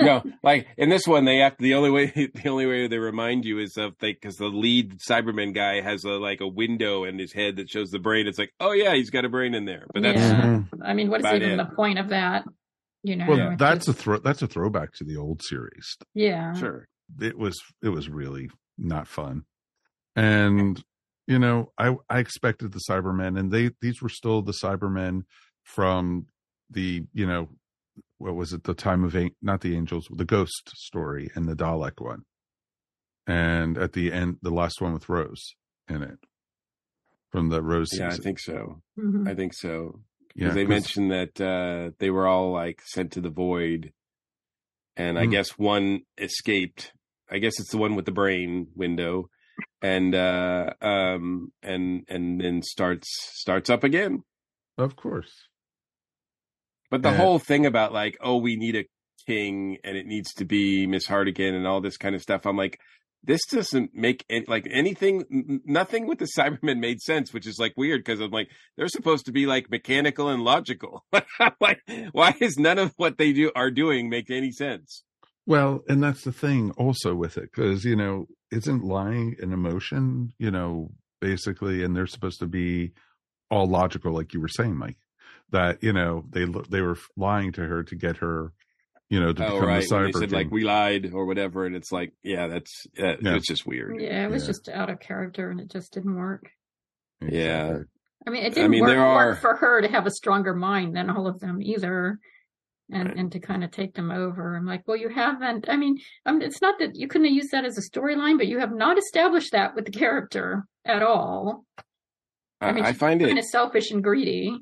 no, 0.00 0.22
like 0.42 0.66
in 0.76 0.88
this 0.88 1.06
one, 1.06 1.24
they 1.24 1.38
have 1.38 1.56
the 1.58 1.74
only 1.74 1.90
way 1.90 2.06
the 2.34 2.48
only 2.48 2.66
way 2.66 2.86
they 2.86 2.98
remind 2.98 3.44
you 3.44 3.58
is 3.58 3.76
of 3.76 3.94
like 4.00 4.20
because 4.20 4.36
the 4.36 4.46
lead 4.46 4.98
Cyberman 4.98 5.54
guy 5.54 5.80
has 5.80 6.04
a 6.04 6.10
like 6.10 6.40
a 6.40 6.48
window 6.48 7.04
in 7.04 7.18
his 7.18 7.32
head 7.32 7.56
that 7.56 7.70
shows 7.70 7.90
the 7.90 7.98
brain. 7.98 8.26
It's 8.26 8.38
like, 8.38 8.52
oh 8.60 8.72
yeah, 8.72 8.94
he's 8.94 9.10
got 9.10 9.24
a 9.24 9.28
brain 9.28 9.54
in 9.54 9.64
there, 9.64 9.86
but 9.92 10.02
that's 10.02 10.18
yeah 10.18 10.42
mm-hmm. 10.42 10.82
i 10.82 10.94
mean 10.94 11.10
what 11.10 11.20
is 11.20 11.26
even 11.26 11.52
it. 11.52 11.56
the 11.56 11.74
point 11.74 11.98
of 11.98 12.08
that 12.10 12.44
you 13.02 13.16
know 13.16 13.26
well, 13.28 13.52
It's 13.52 13.58
that's 13.58 13.86
just- 13.86 13.98
a 13.98 14.02
throw 14.02 14.18
that's 14.18 14.42
a 14.42 14.46
throwback 14.46 14.92
to 14.94 15.04
the 15.04 15.16
old 15.16 15.42
series. 15.42 15.96
yeah 16.14 16.52
sure. 16.54 16.88
it 17.20 17.38
was 17.38 17.60
it 17.82 17.88
was 17.88 18.08
really 18.08 18.50
not 18.78 19.06
fun 19.08 19.44
and 20.16 20.82
you 21.26 21.38
know 21.38 21.72
i 21.78 21.94
i 22.10 22.18
expected 22.18 22.72
the 22.72 22.80
cybermen 22.88 23.38
and 23.38 23.50
they 23.50 23.70
these 23.80 24.02
were 24.02 24.08
still 24.08 24.42
the 24.42 24.52
cybermen 24.52 25.22
from 25.62 26.26
the 26.70 27.04
you 27.12 27.26
know 27.26 27.48
what 28.18 28.34
was 28.34 28.52
it 28.52 28.64
the 28.64 28.74
time 28.74 29.04
of 29.04 29.14
An- 29.14 29.34
not 29.42 29.60
the 29.60 29.74
angels 29.76 30.06
the 30.10 30.24
ghost 30.24 30.70
story 30.74 31.30
and 31.34 31.48
the 31.48 31.54
dalek 31.56 32.00
one 32.00 32.22
and 33.26 33.78
at 33.78 33.92
the 33.92 34.12
end 34.12 34.36
the 34.42 34.50
last 34.50 34.80
one 34.80 34.92
with 34.92 35.08
rose 35.08 35.54
in 35.88 36.02
it 36.02 36.18
from 37.30 37.48
the 37.48 37.62
rose 37.62 37.88
Yeah, 37.92 38.08
I 38.08 38.16
think 38.16 38.38
so. 38.38 38.80
Mhm. 38.98 39.28
I 39.28 39.34
think 39.34 39.54
so. 39.54 40.00
yeah 40.36 40.44
Because 40.44 40.54
they 40.54 40.62
'cause- 40.64 40.68
mentioned 40.68 41.10
that 41.10 41.40
uh, 41.40 41.90
they 41.98 42.10
were 42.10 42.26
all 42.28 42.52
like 42.52 42.80
sent 42.84 43.12
to 43.12 43.20
the 43.20 43.30
void, 43.30 43.92
and 44.96 45.18
I 45.18 45.24
Hmm. 45.24 45.30
guess 45.32 45.58
one 45.58 46.02
escaped. 46.16 46.92
I 47.28 47.38
guess 47.38 47.58
it's 47.58 47.70
the 47.72 47.78
one 47.78 47.96
with 47.96 48.04
the 48.04 48.12
brain 48.12 48.68
window, 48.76 49.30
and 49.82 50.14
uh, 50.14 50.70
um, 50.80 51.52
and 51.62 52.04
and 52.08 52.40
then 52.40 52.62
starts 52.62 53.08
starts 53.32 53.70
up 53.70 53.84
again. 53.84 54.22
of 54.78 54.96
course 54.96 55.48
But 56.90 57.02
the 57.02 57.10
Yeah. 57.10 57.16
whole 57.16 57.38
thing 57.38 57.66
about 57.66 57.92
like, 57.92 58.16
oh, 58.20 58.36
we 58.38 58.56
need 58.56 58.76
a 58.76 58.84
king, 59.26 59.78
and 59.84 59.96
it 59.96 60.06
needs 60.06 60.32
to 60.34 60.44
be 60.44 60.86
Miss 60.86 61.06
Hartigan, 61.06 61.54
and 61.54 61.66
all 61.66 61.80
this 61.80 61.96
kind 61.96 62.14
of 62.14 62.22
stuff. 62.22 62.46
I'm 62.46 62.56
like. 62.56 62.78
This 63.26 63.40
doesn't 63.46 63.94
make 63.94 64.22
any, 64.28 64.44
like 64.46 64.68
anything. 64.70 65.24
Nothing 65.64 66.06
with 66.06 66.18
the 66.18 66.28
Cybermen 66.38 66.78
made 66.78 67.00
sense, 67.00 67.32
which 67.32 67.46
is 67.46 67.58
like 67.58 67.72
weird 67.74 68.04
because 68.04 68.20
I'm 68.20 68.30
like 68.30 68.50
they're 68.76 68.86
supposed 68.86 69.24
to 69.24 69.32
be 69.32 69.46
like 69.46 69.70
mechanical 69.70 70.28
and 70.28 70.42
logical. 70.42 71.06
like, 71.58 71.80
why 72.12 72.34
is 72.38 72.58
none 72.58 72.78
of 72.78 72.92
what 72.98 73.16
they 73.16 73.32
do 73.32 73.50
are 73.56 73.70
doing 73.70 74.10
make 74.10 74.30
any 74.30 74.52
sense? 74.52 75.04
Well, 75.46 75.82
and 75.88 76.02
that's 76.02 76.20
the 76.24 76.32
thing 76.32 76.72
also 76.72 77.14
with 77.14 77.38
it, 77.38 77.50
because, 77.50 77.82
you 77.86 77.96
know, 77.96 78.26
isn't 78.54 78.84
lying 78.84 79.36
an 79.40 79.52
emotion, 79.52 80.32
you 80.38 80.50
know, 80.50 80.90
basically, 81.20 81.82
and 81.84 81.94
they're 81.96 82.06
supposed 82.06 82.38
to 82.40 82.46
be 82.46 82.92
all 83.50 83.66
logical, 83.66 84.12
like 84.12 84.32
you 84.34 84.40
were 84.40 84.48
saying, 84.48 84.76
Mike, 84.76 84.98
that, 85.50 85.82
you 85.82 85.92
know, 85.92 86.24
they, 86.30 86.44
they 86.70 86.80
were 86.80 86.96
lying 87.16 87.52
to 87.52 87.62
her 87.62 87.82
to 87.84 87.94
get 87.94 88.16
her, 88.18 88.52
you 89.10 89.20
know, 89.20 89.32
to 89.32 89.44
Oh, 89.46 89.54
become 89.54 89.68
right. 89.68 89.82
the 89.82 89.94
cyber 89.94 90.12
they 90.12 90.20
said 90.20 90.32
like 90.32 90.50
we 90.50 90.64
lied 90.64 91.12
or 91.12 91.26
whatever, 91.26 91.66
and 91.66 91.76
it's 91.76 91.92
like, 91.92 92.12
yeah, 92.22 92.46
that's 92.48 92.86
uh, 92.98 93.16
Yeah. 93.20 93.36
it's 93.36 93.46
just 93.46 93.66
weird. 93.66 94.00
Yeah, 94.00 94.24
it 94.24 94.30
was 94.30 94.42
Yeah. 94.44 94.46
just 94.48 94.68
out 94.68 94.90
of 94.90 95.00
character 95.00 95.50
and 95.50 95.60
it 95.60 95.70
just 95.70 95.92
didn't 95.92 96.16
work. 96.16 96.50
Yeah. 97.20 97.78
I 98.26 98.30
mean, 98.30 98.44
it 98.44 98.54
didn't 98.54 98.70
mean, 98.70 98.80
work, 98.82 98.88
there 98.90 99.04
are- 99.04 99.26
work 99.30 99.40
for 99.40 99.56
her 99.56 99.82
to 99.82 99.88
have 99.88 100.06
a 100.06 100.10
stronger 100.10 100.54
mind 100.54 100.96
than 100.96 101.10
all 101.10 101.26
of 101.26 101.40
them 101.40 101.60
either. 101.62 102.18
And 102.90 103.08
Right. 103.08 103.16
and 103.16 103.32
to 103.32 103.40
kind 103.40 103.64
of 103.64 103.70
take 103.70 103.94
them 103.94 104.10
over. 104.10 104.56
I'm 104.56 104.66
like, 104.66 104.86
well, 104.86 104.96
you 104.96 105.08
haven't. 105.08 105.68
I 105.68 105.76
mean, 105.76 105.98
um, 106.26 106.42
it's 106.42 106.60
not 106.60 106.78
that 106.78 106.94
you 106.94 107.08
couldn't 107.08 107.26
have 107.26 107.34
used 107.34 107.50
that 107.52 107.64
as 107.64 107.78
a 107.78 107.98
storyline, 107.98 108.36
but 108.36 108.46
you 108.46 108.58
have 108.58 108.74
not 108.74 108.98
established 108.98 109.52
that 109.52 109.74
with 109.74 109.86
the 109.86 109.90
character 109.90 110.64
at 110.84 111.02
all. 111.02 111.64
I, 112.60 112.72
mean, 112.72 112.84
I 112.84 112.92
find 112.92 113.20
it 113.22 113.26
kind 113.26 113.38
of 113.38 113.44
selfish 113.44 113.90
and 113.90 114.02
greedy. 114.02 114.58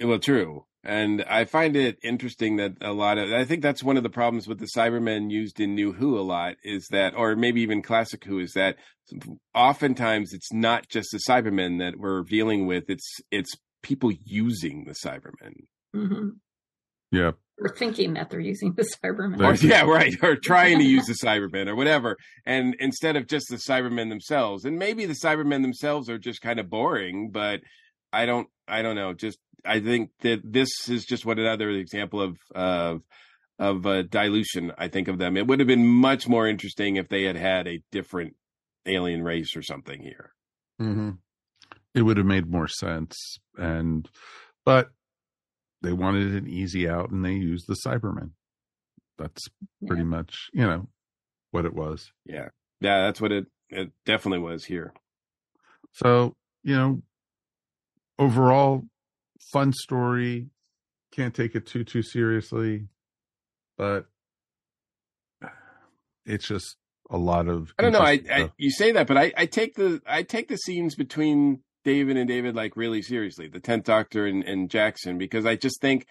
Well, 0.00 0.18
true. 0.18 0.66
And 0.86 1.22
I 1.22 1.46
find 1.46 1.76
it 1.76 1.98
interesting 2.02 2.56
that 2.56 2.72
a 2.82 2.92
lot 2.92 3.16
of, 3.16 3.32
I 3.32 3.44
think 3.44 3.62
that's 3.62 3.82
one 3.82 3.96
of 3.96 4.02
the 4.02 4.10
problems 4.10 4.46
with 4.46 4.58
the 4.58 4.68
Cybermen 4.76 5.30
used 5.30 5.58
in 5.58 5.74
New 5.74 5.92
Who 5.94 6.18
a 6.18 6.20
lot 6.20 6.56
is 6.62 6.86
that, 6.90 7.14
or 7.16 7.34
maybe 7.36 7.62
even 7.62 7.80
Classic 7.80 8.22
Who, 8.24 8.38
is 8.38 8.52
that 8.52 8.76
oftentimes 9.54 10.34
it's 10.34 10.52
not 10.52 10.88
just 10.88 11.08
the 11.10 11.20
Cybermen 11.26 11.78
that 11.78 11.98
we're 11.98 12.22
dealing 12.22 12.66
with. 12.66 12.84
It's, 12.88 13.18
it's 13.30 13.54
people 13.82 14.12
using 14.24 14.84
the 14.84 14.92
Cybermen. 14.92 15.64
hmm 15.94 16.28
Yeah. 17.10 17.32
Or 17.60 17.68
thinking 17.68 18.14
that 18.14 18.30
they're 18.30 18.40
using 18.40 18.72
the 18.72 18.82
Cybermen. 18.82 19.40
Or, 19.40 19.54
yeah, 19.64 19.82
right. 19.82 20.14
Or 20.22 20.34
trying 20.34 20.78
to 20.78 20.84
use 20.84 21.06
the 21.06 21.12
Cybermen 21.24 21.68
or 21.68 21.76
whatever. 21.76 22.16
And 22.44 22.74
instead 22.80 23.16
of 23.16 23.28
just 23.28 23.46
the 23.48 23.56
Cybermen 23.56 24.08
themselves. 24.08 24.64
And 24.64 24.78
maybe 24.78 25.06
the 25.06 25.14
Cybermen 25.14 25.62
themselves 25.62 26.10
are 26.10 26.18
just 26.18 26.40
kind 26.40 26.58
of 26.58 26.68
boring, 26.68 27.30
but 27.30 27.60
I 28.12 28.26
don't, 28.26 28.48
I 28.66 28.82
don't 28.82 28.96
know. 28.96 29.12
Just, 29.12 29.38
I 29.64 29.78
think 29.80 30.10
that 30.20 30.40
this 30.44 30.68
is 30.88 31.04
just 31.04 31.24
what 31.24 31.38
another 31.38 31.70
example 31.70 32.20
of, 32.20 32.36
of, 32.54 33.02
of 33.58 33.86
uh, 33.86 34.02
dilution, 34.02 34.72
I 34.76 34.88
think 34.88 35.06
of 35.06 35.18
them. 35.18 35.36
It 35.36 35.46
would 35.46 35.60
have 35.60 35.68
been 35.68 35.86
much 35.86 36.26
more 36.26 36.48
interesting 36.48 36.96
if 36.96 37.08
they 37.08 37.22
had 37.22 37.36
had 37.36 37.68
a 37.68 37.82
different 37.92 38.34
alien 38.84 39.22
race 39.22 39.56
or 39.56 39.62
something 39.62 40.02
here. 40.02 40.32
hmm 40.80 41.10
It 41.94 42.02
would 42.02 42.16
have 42.16 42.26
made 42.26 42.50
more 42.50 42.66
sense. 42.66 43.38
And, 43.56 44.08
but 44.64 44.90
they 45.84 45.92
wanted 45.92 46.34
an 46.34 46.48
easy 46.48 46.88
out 46.88 47.10
and 47.10 47.24
they 47.24 47.32
used 47.34 47.66
the 47.68 47.76
Cybermen. 47.86 48.30
That's 49.18 49.42
pretty 49.86 50.02
Yeah. 50.02 50.08
much, 50.08 50.50
you 50.52 50.62
know, 50.66 50.88
what 51.50 51.64
it 51.64 51.74
was. 51.74 52.10
Yeah. 52.24 52.48
Yeah. 52.80 53.02
That's 53.02 53.20
what 53.20 53.30
it, 53.32 53.46
it 53.68 53.92
definitely 54.04 54.40
was 54.40 54.64
here. 54.64 54.92
So, 55.92 56.36
you 56.62 56.74
know, 56.76 57.02
overall, 58.18 58.82
fun 59.52 59.72
story. 59.72 60.48
Can't 61.12 61.34
take 61.34 61.54
it 61.54 61.66
too, 61.66 61.84
too 61.84 62.02
seriously, 62.02 62.88
but 63.78 64.06
it's 66.26 66.48
just 66.48 66.76
a 67.10 67.18
lot 67.18 67.46
of. 67.48 67.72
I 67.78 67.82
don't 67.82 67.92
know. 67.92 68.00
I, 68.00 68.20
I 68.30 68.50
you 68.56 68.70
say 68.70 68.92
that, 68.92 69.06
but 69.06 69.16
I, 69.16 69.32
I 69.36 69.46
take 69.46 69.76
the 69.76 70.02
I 70.06 70.22
take 70.24 70.48
the 70.48 70.56
scenes 70.56 70.96
between 70.96 71.60
David 71.84 72.16
and 72.16 72.28
David 72.28 72.54
like 72.56 72.76
really 72.76 73.02
seriously, 73.02 73.48
the 73.48 73.60
Tenth 73.60 73.84
Doctor 73.84 74.26
and, 74.26 74.42
and 74.44 74.70
Jackson, 74.70 75.18
because 75.18 75.46
I 75.46 75.56
just 75.56 75.80
think 75.80 76.06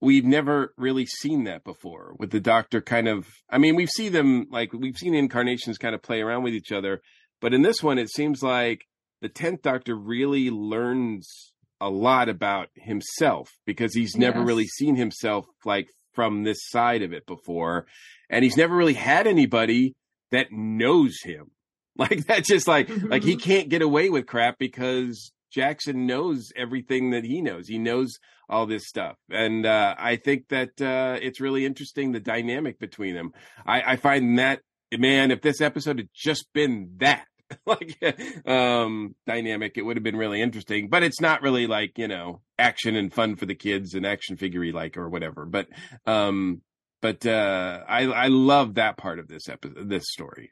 we've 0.00 0.24
never 0.24 0.72
really 0.76 1.06
seen 1.06 1.44
that 1.44 1.64
before 1.64 2.14
with 2.18 2.30
the 2.30 2.40
Doctor 2.40 2.80
kind 2.80 3.08
of. 3.08 3.26
I 3.50 3.58
mean, 3.58 3.76
we've 3.76 3.90
seen 3.90 4.12
them 4.12 4.46
like 4.50 4.72
we've 4.72 4.96
seen 4.96 5.14
incarnations 5.14 5.78
kind 5.78 5.94
of 5.94 6.02
play 6.02 6.20
around 6.20 6.42
with 6.44 6.54
each 6.54 6.72
other, 6.72 7.02
but 7.40 7.52
in 7.54 7.62
this 7.62 7.82
one, 7.82 7.98
it 7.98 8.10
seems 8.10 8.42
like 8.42 8.82
the 9.20 9.28
Tenth 9.28 9.62
Doctor 9.62 9.94
really 9.94 10.50
learns 10.50 11.52
a 11.80 11.90
lot 11.90 12.28
about 12.28 12.68
himself 12.76 13.50
because 13.66 13.94
he's 13.94 14.16
never 14.16 14.38
Yes. 14.40 14.46
really 14.46 14.66
seen 14.66 14.94
himself 14.96 15.46
like 15.64 15.88
from 16.12 16.44
this 16.44 16.58
side 16.68 17.02
of 17.02 17.12
it 17.12 17.26
before, 17.26 17.86
and 18.30 18.44
he's 18.44 18.56
never 18.56 18.76
really 18.76 18.94
had 18.94 19.26
anybody 19.26 19.94
that 20.30 20.46
knows 20.52 21.16
him. 21.22 21.50
Like 21.98 22.26
that's 22.26 22.48
just 22.48 22.66
like 22.66 22.88
like 23.02 23.22
he 23.22 23.36
can't 23.50 23.68
get 23.68 23.82
away 23.82 24.08
with 24.08 24.26
crap 24.26 24.58
because 24.58 25.30
Jackson 25.52 26.06
knows 26.06 26.50
everything 26.56 27.10
that 27.10 27.24
he 27.24 27.42
knows. 27.42 27.68
He 27.68 27.78
knows 27.78 28.18
all 28.48 28.66
this 28.66 28.88
stuff. 28.88 29.16
And 29.30 29.66
uh 29.66 29.94
I 29.98 30.16
think 30.16 30.48
that 30.48 30.80
uh 30.80 31.18
it's 31.20 31.40
really 31.40 31.66
interesting 31.66 32.12
the 32.12 32.20
dynamic 32.20 32.78
between 32.78 33.14
them. 33.14 33.32
I, 33.66 33.92
I 33.92 33.96
find 33.96 34.38
that 34.38 34.60
man, 34.96 35.30
if 35.30 35.42
this 35.42 35.60
episode 35.60 35.98
had 35.98 36.08
just 36.14 36.46
been 36.52 36.92
that 36.98 37.26
like 37.66 37.98
um 38.46 39.14
dynamic, 39.26 39.72
it 39.76 39.82
would 39.82 39.96
have 39.98 40.04
been 40.04 40.16
really 40.16 40.40
interesting. 40.40 40.88
But 40.88 41.02
it's 41.02 41.20
not 41.20 41.42
really 41.42 41.66
like, 41.66 41.98
you 41.98 42.08
know, 42.08 42.40
action 42.58 42.96
and 42.96 43.12
fun 43.12 43.36
for 43.36 43.44
the 43.44 43.54
kids 43.54 43.94
and 43.94 44.06
action 44.06 44.38
figure 44.38 44.72
like 44.72 44.96
or 44.96 45.10
whatever. 45.10 45.44
But 45.44 45.68
um 46.06 46.62
but 47.02 47.26
uh 47.26 47.80
I 47.86 48.04
I 48.04 48.28
love 48.28 48.74
that 48.74 48.96
part 48.96 49.18
of 49.18 49.28
this 49.28 49.50
episode 49.50 49.90
this 49.90 50.04
story. 50.08 50.50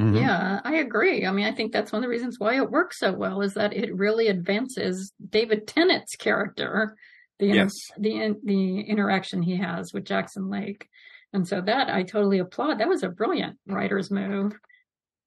Mhm. 0.00 0.20
Yeah, 0.20 0.60
I 0.62 0.76
agree. 0.76 1.24
I 1.24 1.30
mean, 1.32 1.46
I 1.46 1.52
think 1.52 1.72
that's 1.72 1.90
one 1.90 2.00
of 2.00 2.02
the 2.02 2.10
reasons 2.10 2.38
why 2.38 2.56
it 2.56 2.70
works 2.70 2.98
so 2.98 3.12
well 3.12 3.40
is 3.40 3.54
that 3.54 3.72
it 3.72 3.94
really 3.94 4.28
advances 4.28 5.12
David 5.30 5.66
Tennant's 5.66 6.16
character, 6.16 6.96
the 7.38 7.46
Yes. 7.46 7.72
the 7.98 8.34
the 8.44 8.80
interaction 8.80 9.40
he 9.42 9.56
has 9.56 9.92
with 9.94 10.04
Jackson 10.04 10.50
Lake, 10.50 10.88
and 11.32 11.48
so 11.48 11.60
that 11.62 11.88
I 11.88 12.02
totally 12.02 12.38
applaud. 12.40 12.78
That 12.78 12.88
was 12.88 13.02
a 13.02 13.08
brilliant 13.08 13.58
writer's 13.66 14.10
move. 14.10 14.52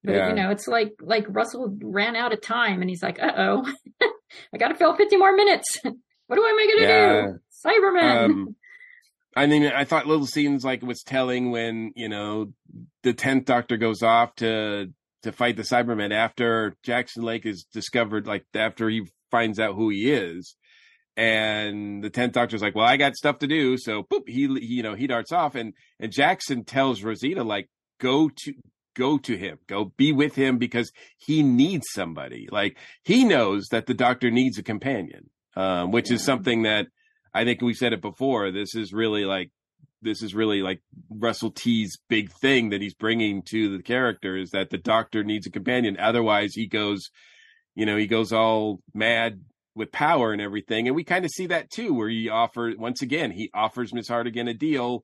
But 0.04 0.14
Yeah. 0.16 0.30
you 0.30 0.36
know, 0.36 0.50
it's 0.52 0.68
like 0.68 0.94
like 1.02 1.26
Russell 1.28 1.76
ran 1.82 2.16
out 2.16 2.32
of 2.34 2.42
time, 2.42 2.82
and 2.82 2.90
he's 2.90 3.04
like, 3.04 3.20
"Uh 3.20 3.34
oh, 3.38 3.74
I 4.54 4.58
got 4.60 4.68
to 4.70 4.76
fill 4.76 4.96
fifty 4.96 5.18
more 5.18 5.36
minutes. 5.36 5.66
what 5.84 6.38
am 6.38 6.46
I 6.46 6.68
going 6.68 6.78
to 6.78 6.84
Yeah. 6.94 7.28
do? 7.32 7.40
Cyberman." 7.66 8.26
Um, 8.26 8.56
I 9.40 9.48
mean, 9.48 9.66
I 9.68 9.86
thought 9.86 10.06
little 10.06 10.26
scenes 10.26 10.66
like 10.66 10.84
it 10.84 10.86
was 10.86 11.02
telling 11.02 11.50
when 11.50 11.94
you 11.96 12.10
know 12.10 12.52
the 13.04 13.14
tenth 13.14 13.46
Doctor 13.46 13.78
goes 13.78 14.04
off 14.04 14.36
to 14.36 14.88
to 15.24 15.32
fight 15.32 15.56
the 15.56 15.64
Cybermen 15.64 16.12
after 16.12 16.76
Jackson 16.84 17.24
Lake 17.24 17.46
is 17.46 17.64
discovered, 17.72 18.28
like 18.28 18.44
after 18.54 18.90
he 18.90 19.08
finds 19.32 19.58
out 19.58 19.76
who 19.76 19.88
he 19.92 20.12
is, 20.12 20.58
and 21.16 22.04
the 22.04 22.10
tenth 22.10 22.34
Doctor's 22.34 22.62
like, 22.62 22.76
"Well, 22.76 22.86
I 22.86 22.98
got 22.98 23.16
stuff 23.16 23.40
to 23.40 23.48
do," 23.48 23.78
so 23.78 24.04
boop, 24.04 24.28
he, 24.28 24.48
he 24.60 24.76
you 24.76 24.84
know 24.84 24.94
he 24.94 25.08
darts 25.08 25.32
off, 25.32 25.56
and 25.56 25.74
and 26.02 26.12
Jackson 26.12 26.66
tells 26.66 27.02
Rosita 27.02 27.44
like, 27.44 27.70
"Go 28.00 28.30
to." 28.44 28.54
Go 28.96 29.18
to 29.20 29.38
him, 29.38 29.60
go 29.68 29.94
be 29.96 30.12
with 30.12 30.36
him 30.36 30.58
because 30.58 30.92
he 31.18 31.42
needs 31.42 31.86
somebody. 31.94 32.50
Like 32.52 32.76
he 33.04 33.24
knows 33.24 33.68
that 33.70 33.86
the 33.86 33.94
doctor 33.94 34.30
needs 34.30 34.58
a 34.58 34.64
companion, 34.64 35.30
um, 35.56 35.92
which 35.92 36.12
is 36.12 36.22
something 36.26 36.64
that 36.64 36.88
I 37.34 37.44
think 37.44 37.62
we 37.62 37.74
said 37.74 37.94
it 37.94 38.02
before. 38.02 38.52
This 38.52 38.76
is 38.76 38.94
really 38.94 39.26
like 39.26 39.52
this 40.02 40.22
is 40.22 40.34
really 40.34 40.62
like 40.62 40.82
Russell 41.10 41.52
T's 41.52 41.98
big 42.08 42.32
thing 42.32 42.70
that 42.70 42.82
he's 42.82 42.94
bringing 42.94 43.42
to 43.50 43.76
the 43.78 43.84
character 43.84 44.38
is 44.38 44.52
that 44.52 44.70
the 44.70 44.78
doctor 44.78 45.24
needs 45.24 45.46
a 45.46 45.52
companion. 45.52 45.98
Otherwise, 46.00 46.54
he 46.54 46.68
goes, 46.68 47.10
you 47.76 47.86
know, 47.86 47.98
he 47.98 48.08
goes 48.08 48.32
all 48.32 48.80
mad 48.94 49.42
with 49.76 49.92
power 49.92 50.32
and 50.32 50.42
everything. 50.42 50.88
And 50.88 50.96
we 50.96 51.04
kind 51.04 51.26
of 51.26 51.32
see 51.32 51.48
that 51.48 51.70
too, 51.70 51.94
where 51.94 52.10
he 52.10 52.30
offers 52.30 52.76
once 52.78 53.02
again 53.02 53.32
he 53.32 53.50
offers 53.54 53.94
Miss 53.94 54.08
Hartigan 54.08 54.48
a 54.48 54.54
deal, 54.54 55.04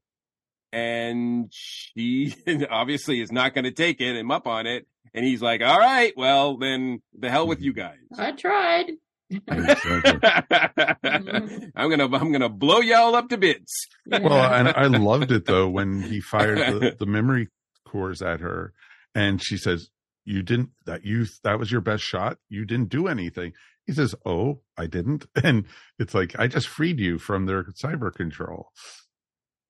and 0.72 1.52
she 1.52 2.34
obviously 2.70 3.22
is 3.22 3.32
not 3.32 3.54
going 3.54 3.66
to 3.66 3.72
take 3.72 4.02
it 4.02 4.16
and 4.16 4.32
up 4.32 4.48
on 4.48 4.68
it. 4.68 4.88
And 5.14 5.24
he's 5.24 5.42
like, 5.42 5.62
"All 5.62 5.80
right, 5.80 6.14
well 6.18 6.58
then, 6.58 7.02
the 7.18 7.30
hell 7.30 7.48
with 7.48 7.62
you 7.62 7.74
guys." 7.74 8.00
I 8.18 8.34
tried. 8.34 8.92
Exactly. 9.30 10.20
I'm 11.76 11.90
gonna 11.90 12.06
I'm 12.16 12.32
gonna 12.32 12.50
blow 12.50 12.80
y'all 12.80 13.16
up 13.16 13.30
to 13.30 13.38
bits. 13.38 13.88
Well, 14.06 14.44
and 14.54 14.70
I 14.70 14.86
loved 14.86 15.32
it 15.32 15.46
though 15.46 15.68
when 15.68 16.02
he 16.02 16.22
fired 16.22 16.60
the, 16.60 16.96
the 17.00 17.06
memory 17.06 17.50
cores 17.88 18.22
at 18.22 18.42
her, 18.42 18.74
and 19.14 19.42
she 19.44 19.58
says, 19.58 19.90
"You 20.26 20.44
didn't 20.44 20.70
that 20.86 21.04
you 21.06 21.26
that 21.44 21.60
was 21.60 21.72
your 21.72 21.82
best 21.82 22.04
shot. 22.04 22.38
You 22.50 22.66
didn't 22.66 22.90
do 22.90 23.08
anything." 23.08 23.54
He 23.86 23.94
says, 23.94 24.16
"Oh, 24.26 24.62
I 24.78 24.88
didn't," 24.88 25.26
and 25.44 25.66
it's 25.98 26.14
like 26.14 26.38
I 26.40 26.48
just 26.48 26.68
freed 26.68 27.00
you 27.00 27.18
from 27.18 27.46
their 27.46 27.64
cyber 27.64 28.14
control, 28.14 28.70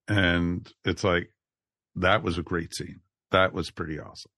and 0.07 0.69
it's 0.83 1.03
like 1.03 1.29
that 1.95 2.23
was 2.23 2.37
a 2.37 2.43
great 2.43 2.73
scene. 2.75 2.99
That 3.31 3.53
was 3.53 3.71
pretty 3.71 3.99
awesome. 3.99 4.31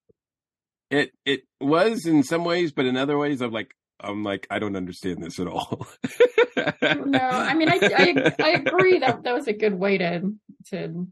It 0.90 1.12
it 1.26 1.42
was 1.60 2.06
in 2.06 2.24
some 2.24 2.46
ways, 2.46 2.72
but 2.72 2.86
in 2.86 2.96
other 2.98 3.18
ways, 3.18 3.42
I'm 3.42 3.52
like 3.52 3.74
I'm 4.00 4.24
like 4.24 4.48
I 4.50 4.60
don't 4.60 4.76
understand 4.76 5.22
this 5.24 5.40
at 5.40 5.48
all. 5.48 5.88
no, 6.82 7.20
I 7.20 7.54
mean, 7.54 7.70
I, 7.70 7.80
I 7.96 8.34
I 8.44 8.50
agree 8.52 9.00
that 9.00 9.24
that 9.24 9.34
was 9.34 9.48
a 9.48 9.54
good 9.54 9.74
way 9.74 9.98
to 9.98 10.34
to 10.70 11.08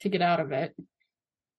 to 0.00 0.08
get 0.08 0.22
out 0.22 0.40
of 0.40 0.52
it. 0.52 0.74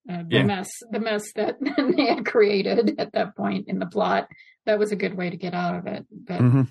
Uh, 0.10 0.20
the 0.20 0.38
Yeah. 0.38 0.44
mess, 0.44 0.70
the 0.92 1.00
mess 1.00 1.34
that 1.36 1.58
they 1.98 2.06
had 2.06 2.26
created 2.26 2.96
at 3.00 3.12
that 3.14 3.36
point 3.36 3.68
in 3.68 3.80
the 3.80 3.86
plot. 3.88 4.28
That 4.66 4.80
was 4.80 4.92
a 4.92 4.96
good 4.96 5.16
way 5.16 5.30
to 5.30 5.38
get 5.38 5.54
out 5.54 5.76
of 5.76 5.88
it. 5.88 6.06
But 6.12 6.40
Mhm. 6.42 6.68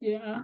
yeah, 0.00 0.42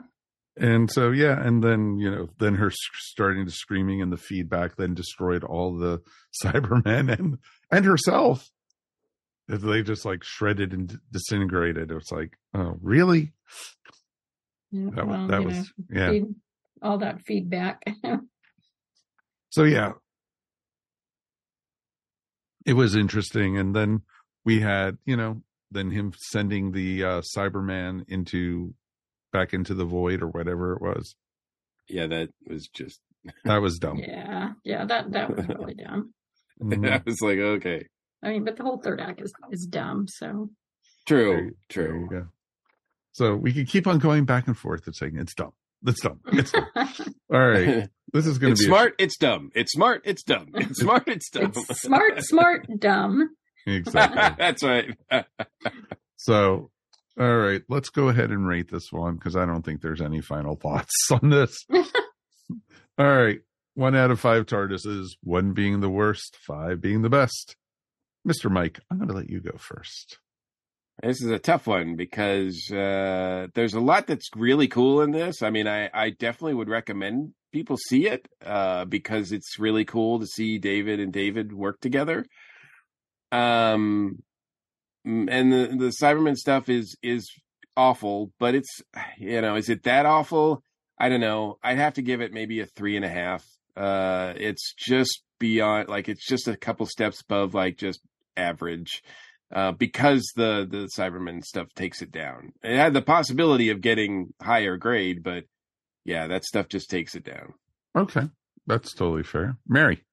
And 0.57 0.91
so, 0.91 1.11
yeah, 1.11 1.39
and 1.47 1.63
then 1.63 1.99
you 1.99 2.11
know, 2.11 2.29
then 2.39 2.55
her 2.55 2.71
starting 2.71 3.45
to 3.47 3.51
screaming 3.53 4.01
and 4.01 4.11
the 4.13 4.17
feedback 4.17 4.77
then 4.77 4.95
destroyed 4.95 5.45
all 5.45 5.77
the 5.77 6.01
Cybermen 6.45 7.13
and 7.19 7.39
and 7.71 7.85
herself. 7.85 8.49
They 9.59 9.83
just 9.83 10.05
like 10.05 10.23
shredded 10.23 10.73
and 10.73 10.99
disintegrated. 11.13 11.91
It 11.91 11.95
was 11.95 12.13
like, 12.13 12.37
oh, 12.55 12.77
really? 12.81 13.33
yeah 14.71 14.91
That 14.95 15.07
was 15.07 15.19
well, 15.19 15.27
that 15.29 15.45
was 15.45 15.55
know, 15.55 15.65
yeah. 16.01 16.11
feed- 16.11 16.35
all 16.83 16.99
that 16.99 17.23
feedback. 17.23 17.83
So 19.53 19.65
yeah, 19.65 19.95
it 22.65 22.75
was 22.75 22.95
interesting. 22.95 23.59
And 23.59 23.75
then 23.75 24.03
we 24.45 24.61
had, 24.61 24.97
you 25.05 25.17
know, 25.17 25.43
then 25.73 25.91
him 25.91 26.13
sending 26.17 26.71
the 26.73 27.03
uh, 27.05 27.21
Cyberman 27.23 28.05
into 28.09 28.75
back 29.33 29.53
into 29.53 29.75
the 29.75 29.85
void 29.85 30.23
or 30.23 30.29
whatever 30.29 30.75
it 30.75 30.81
was. 30.81 31.17
yeah, 31.89 32.07
that 32.07 32.29
was 32.47 32.69
just 32.69 33.01
That 33.45 33.59
was 33.61 33.79
dumb. 33.79 33.99
Yeah, 33.99 34.53
yeah, 34.65 34.85
that 34.85 35.11
that 35.13 35.37
was 35.37 35.47
really 35.49 35.75
dumb. 35.85 36.15
I 36.61 36.65
Mhm. 36.65 37.05
was 37.07 37.21
like, 37.21 37.39
okay, 37.39 37.87
I 38.23 38.31
mean, 38.31 38.45
but 38.45 38.57
the 38.57 38.63
whole 38.63 38.79
third 38.79 39.01
act 39.01 39.21
is 39.23 39.33
is 39.51 39.67
dumb. 39.67 40.07
So 40.09 40.51
true, 41.07 41.33
There 41.35 41.45
you 41.45 41.55
true. 41.69 42.09
go. 42.11 42.27
So 43.13 43.35
we 43.35 43.53
can 43.53 43.67
keep 43.67 43.87
on 43.87 43.99
going 43.99 44.25
back 44.25 44.47
and 44.47 44.57
forth 44.57 44.87
and 44.87 44.95
saying 44.95 45.17
it's 45.17 45.35
dumb. 45.35 45.53
It's 45.87 46.01
dumb. 46.01 46.21
It's 46.33 46.53
dumb. 46.53 46.67
All 47.33 47.49
right. 47.49 47.89
This 48.13 48.27
is 48.27 48.39
going 48.39 48.57
to 48.57 48.59
be 48.59 48.65
a- 48.65 48.67
smart. 48.67 48.95
It's 48.99 49.17
dumb. 49.17 49.53
It's 49.55 49.71
smart. 49.73 50.03
It's 50.05 50.25
dumb. 50.25 50.49
It's 50.55 50.81
smart. 50.81 51.07
It's 51.07 51.31
dumb. 51.31 51.53
it's 51.55 51.81
smart, 51.81 52.21
smart, 52.25 52.67
dumb. 52.81 53.31
exactly. 53.67 54.35
That's 54.37 54.65
right. 54.65 54.97
So, 56.17 56.71
all 57.19 57.37
right, 57.37 57.63
let's 57.69 57.89
go 57.89 58.09
ahead 58.09 58.31
and 58.31 58.49
rate 58.49 58.69
this 58.69 58.91
one 58.91 59.15
because 59.15 59.37
I 59.37 59.47
don't 59.47 59.63
think 59.63 59.81
there's 59.81 60.01
any 60.01 60.21
final 60.21 60.57
thoughts 60.57 61.09
on 61.13 61.31
this. 61.31 61.57
all 61.71 63.07
right, 63.17 63.39
one 63.75 63.95
out 63.95 64.11
of 64.11 64.19
five 64.21 64.47
TARDISes, 64.47 65.11
one 65.23 65.53
being 65.53 65.79
the 65.81 65.89
worst, 65.89 66.37
five 66.45 66.81
being 66.81 67.03
the 67.03 67.09
best. 67.11 67.55
Mr. 68.27 68.51
Mike, 68.51 68.81
I'm 68.91 68.99
going 68.99 69.09
to 69.09 69.15
let 69.15 69.31
you 69.31 69.41
go 69.41 69.57
first. 69.57 70.19
This 71.03 71.23
is 71.23 71.31
a 71.31 71.39
tough 71.39 71.67
one 71.67 71.97
because 71.97 72.71
uh, 72.71 73.47
there's 73.55 73.73
a 73.73 73.81
lot 73.81 74.07
that's 74.07 74.29
really 74.37 74.69
cool 74.69 75.01
in 75.01 75.13
this. 75.13 75.43
I 75.43 75.49
mean, 75.49 75.67
I, 75.67 75.89
I 75.95 76.11
definitely 76.11 76.55
would 76.55 76.69
recommend 76.69 77.33
people 77.53 77.79
see 77.79 78.07
it 78.07 78.29
uh, 78.45 78.85
because 78.85 79.33
it's 79.33 79.59
really 79.59 79.87
cool 79.87 80.21
to 80.21 80.27
see 80.27 80.59
David 80.59 81.01
and 81.01 81.13
David 81.13 81.53
work 81.53 81.81
together. 81.81 82.27
Um, 83.33 84.23
and 85.05 85.53
the 85.53 85.75
the 85.79 85.93
Cyberman 86.03 86.37
stuff 86.37 86.69
is 86.69 86.97
is 87.03 87.31
awful, 87.77 88.33
but 88.39 88.55
it's 88.55 88.83
you 89.19 89.41
know, 89.41 89.57
is 89.57 89.69
it 89.69 89.85
that 89.85 90.05
awful? 90.05 90.63
I 90.99 91.09
don't 91.09 91.21
know. 91.21 91.59
I'd 91.63 91.79
have 91.79 91.95
to 91.95 92.03
give 92.03 92.21
it 92.21 92.33
maybe 92.33 92.61
a 92.61 92.67
three 92.67 92.97
and 92.97 93.05
a 93.05 93.09
half. 93.09 93.45
Uh, 93.77 94.35
it's 94.37 94.75
just 94.77 95.23
beyond 95.41 95.89
like 95.89 96.09
it's 96.09 96.25
just 96.25 96.47
a 96.47 96.57
couple 96.57 96.87
steps 96.87 97.21
above 97.23 97.55
like 97.55 97.77
just 97.77 98.01
average 98.37 99.03
uh, 99.53 99.73
because 99.73 100.31
the 100.37 100.67
the 100.71 100.89
Cyberman 100.97 101.43
stuff 101.45 101.67
takes 101.75 102.03
it 102.03 102.13
down. 102.13 102.53
It 102.63 102.77
had 102.77 102.95
the 102.95 103.03
possibility 103.03 103.71
of 103.71 103.81
getting 103.81 104.33
higher 104.41 104.77
grade, 104.77 105.25
but 105.25 105.45
yeah, 106.05 106.29
that 106.29 106.45
stuff 106.45 106.69
just 106.69 106.89
takes 106.89 107.17
it 107.17 107.25
down. 107.25 107.55
Okay, 107.97 108.29
that's 108.69 108.95
totally 108.95 109.25
fair. 109.25 109.57
Mary, 109.67 110.05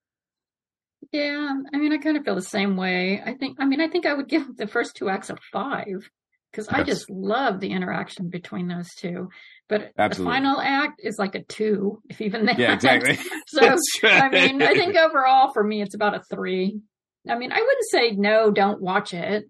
Yeah, 1.12 1.54
I 1.72 1.76
mean, 1.76 1.92
I 1.92 1.98
kind 1.98 2.16
of 2.16 2.24
feel 2.24 2.34
the 2.34 2.42
same 2.42 2.76
way. 2.76 3.22
I 3.24 3.34
think, 3.34 3.58
I 3.60 3.64
mean, 3.64 3.80
I 3.80 3.88
think 3.88 4.04
I 4.04 4.14
would 4.14 4.28
give 4.28 4.56
the 4.56 4.66
first 4.66 4.96
two 4.96 5.08
acts 5.08 5.30
a 5.30 5.36
five 5.52 6.10
because 6.50 6.68
I 6.68 6.82
just 6.82 7.10
love 7.10 7.60
the 7.60 7.72
interaction 7.72 8.28
between 8.28 8.68
those 8.68 8.88
two. 8.94 9.28
But 9.68 9.92
Absolutely. 9.98 10.32
the 10.32 10.36
final 10.36 10.60
act 10.60 11.00
is 11.02 11.18
like 11.18 11.34
a 11.34 11.42
two, 11.42 12.02
if 12.08 12.20
even 12.20 12.46
that. 12.46 12.58
Yeah, 12.58 12.72
exactly. 12.72 13.18
so, 13.46 13.76
right. 14.02 14.22
I 14.22 14.28
mean, 14.28 14.62
I 14.62 14.74
think 14.74 14.96
overall 14.96 15.52
for 15.52 15.62
me, 15.62 15.82
it's 15.82 15.94
about 15.94 16.14
a 16.14 16.22
three. 16.30 16.80
I 17.28 17.36
mean, 17.36 17.52
I 17.52 17.60
wouldn't 17.60 17.86
say 17.90 18.12
no, 18.12 18.50
don't 18.50 18.80
watch 18.80 19.12
it. 19.12 19.44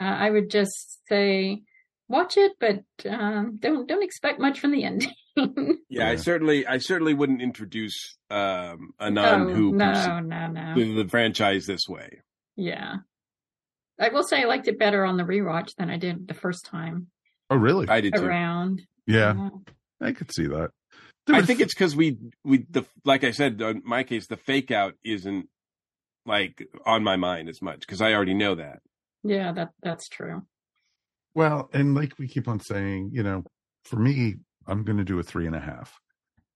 Uh, 0.00 0.04
I 0.04 0.30
would 0.30 0.50
just 0.50 1.00
say 1.08 1.62
watch 2.08 2.36
it, 2.36 2.52
but 2.60 2.82
um, 3.08 3.56
don't 3.58 3.88
don't 3.88 4.02
expect 4.02 4.40
much 4.40 4.60
from 4.60 4.72
the 4.72 4.84
ending. 4.84 5.12
Yeah, 5.88 6.10
I 6.10 6.16
certainly, 6.16 6.66
I 6.66 6.78
certainly 6.78 7.14
wouldn't 7.14 7.40
introduce 7.40 8.16
um, 8.30 8.90
a 9.00 9.10
non-who 9.10 9.72
no, 9.72 10.20
no, 10.20 10.46
no. 10.48 10.74
to 10.74 11.02
the 11.02 11.08
franchise 11.08 11.66
this 11.66 11.88
way. 11.88 12.20
Yeah. 12.56 12.96
I 14.00 14.08
will 14.08 14.22
say 14.24 14.42
I 14.42 14.46
liked 14.46 14.66
it 14.68 14.78
better 14.78 15.04
on 15.04 15.16
the 15.16 15.24
rewatch 15.24 15.74
than 15.76 15.90
I 15.90 15.96
did 15.98 16.26
the 16.26 16.34
first 16.34 16.64
time 16.66 17.08
oh 17.50 17.56
really? 17.56 17.88
I 17.88 18.00
did 18.00 18.14
too. 18.14 18.24
around. 18.24 18.82
yeah, 19.06 19.50
I 20.00 20.12
could 20.12 20.32
see 20.32 20.46
that. 20.46 20.70
There 21.26 21.36
I 21.36 21.40
was- 21.40 21.46
think 21.46 21.60
it's 21.60 21.74
because 21.74 21.94
we 21.94 22.16
we 22.44 22.66
the 22.70 22.84
like 23.04 23.24
I 23.24 23.30
said 23.32 23.60
in 23.60 23.82
my 23.84 24.02
case 24.02 24.26
the 24.26 24.36
fake 24.36 24.70
out 24.70 24.94
isn't 25.04 25.48
like 26.26 26.66
on 26.86 27.02
my 27.04 27.16
mind 27.16 27.48
as 27.48 27.60
much 27.62 27.80
because 27.80 28.00
I 28.00 28.12
already 28.14 28.34
know 28.34 28.54
that. 28.54 28.80
Yeah, 29.22 29.52
that 29.52 29.70
that's 29.82 30.08
true. 30.08 30.42
Well, 31.34 31.70
and 31.72 31.94
like 31.94 32.18
we 32.18 32.26
keep 32.26 32.48
on 32.48 32.58
saying, 32.60 33.10
you 33.12 33.22
know, 33.22 33.44
for 33.84 33.96
me, 33.96 34.36
I'm 34.66 34.82
going 34.82 34.98
to 34.98 35.04
do 35.04 35.18
a 35.18 35.22
three 35.22 35.46
and 35.46 35.54
a 35.54 35.60
half. 35.60 36.00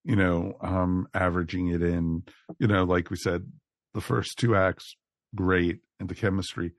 You 0.03 0.17
know, 0.17 0.57
um, 0.61 1.07
averaging 1.15 1.69
it 1.69 1.83
in, 1.83 2.25
you 2.59 2.67
know, 2.67 2.85
like 2.85 3.11
we 3.11 3.17
said, 3.17 3.47
the 3.95 4.01
first 4.03 4.39
two 4.39 4.55
acts, 4.57 4.97
great, 5.35 5.79
and 6.01 6.09
the 6.09 6.15
chemistry, 6.15 6.73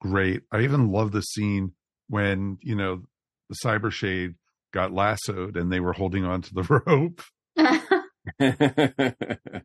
great. 0.00 0.42
I 0.52 0.60
even 0.60 0.90
love 0.90 1.12
the 1.12 1.22
scene 1.22 1.72
when 2.08 2.58
you 2.62 2.76
know 2.76 3.02
the 3.48 3.56
cyber 3.64 3.90
shade 3.90 4.34
got 4.72 4.92
lassoed 4.92 5.56
and 5.56 5.72
they 5.72 5.80
were 5.80 5.92
holding 5.92 6.24
on 6.24 6.42
to 6.42 6.54
the 6.54 6.62
rope. 6.86 7.22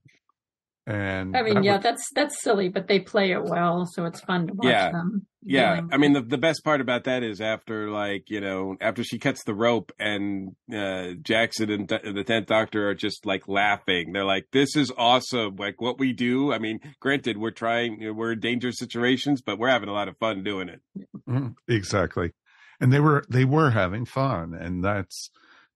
And 0.88 1.38
I 1.38 1.44
mean, 1.44 1.56
that 1.56 1.64
yeah, 1.64 1.76
was- 1.76 1.84
that's 1.84 2.10
that's 2.16 2.42
silly, 2.42 2.70
but 2.70 2.88
they 2.88 3.00
play 3.00 3.32
it 3.32 3.44
well, 3.44 3.86
so 3.86 4.06
it's 4.06 4.20
fun 4.22 4.48
to 4.48 4.54
watch 4.54 4.66
Yeah. 4.68 4.92
them. 4.92 5.28
Yeah, 5.44 5.76
doing 5.78 5.90
I 5.92 5.98
mean 5.98 6.14
the 6.14 6.22
the 6.22 6.38
best 6.38 6.64
part 6.64 6.82
about 6.82 7.06
that 7.06 7.24
is 7.24 7.42
after 7.42 7.90
like 7.90 8.30
you 8.30 8.42
know 8.42 8.76
after 8.80 9.04
she 9.04 9.18
cuts 9.18 9.44
the 9.44 9.56
rope 9.56 9.92
and 10.00 10.56
uh 10.72 11.14
Jackson 11.24 11.72
and 11.72 11.88
D- 11.88 12.12
the 12.14 12.24
tenth 12.24 12.46
Doctor 12.46 12.90
are 12.90 12.94
just 12.96 13.26
like 13.26 13.48
laughing. 13.48 14.12
They're 14.14 14.24
like, 14.26 14.48
"This 14.52 14.76
is 14.76 14.92
awesome! 14.96 15.56
Like 15.56 15.82
what 15.82 15.98
we 16.00 16.14
do." 16.14 16.54
I 16.54 16.60
mean, 16.60 16.80
granted, 17.00 17.38
we're 17.40 17.50
trying, 17.50 18.00
you 18.02 18.08
know, 18.10 18.14
we're 18.14 18.34
in 18.34 18.40
dangerous 18.40 18.78
situations, 18.78 19.42
but 19.42 19.58
we're 19.58 19.70
having 19.70 19.90
a 19.90 19.94
lot 19.94 20.08
of 20.08 20.18
fun 20.18 20.44
doing 20.44 20.70
it. 20.70 20.82
Mhm, 21.28 21.56
exactly 21.68 22.34
and 22.80 22.92
they 22.94 23.00
were 23.00 23.24
they 23.30 23.46
were 23.46 23.70
having 23.72 24.06
fun 24.06 24.54
and 24.54 24.84
that's 24.84 25.30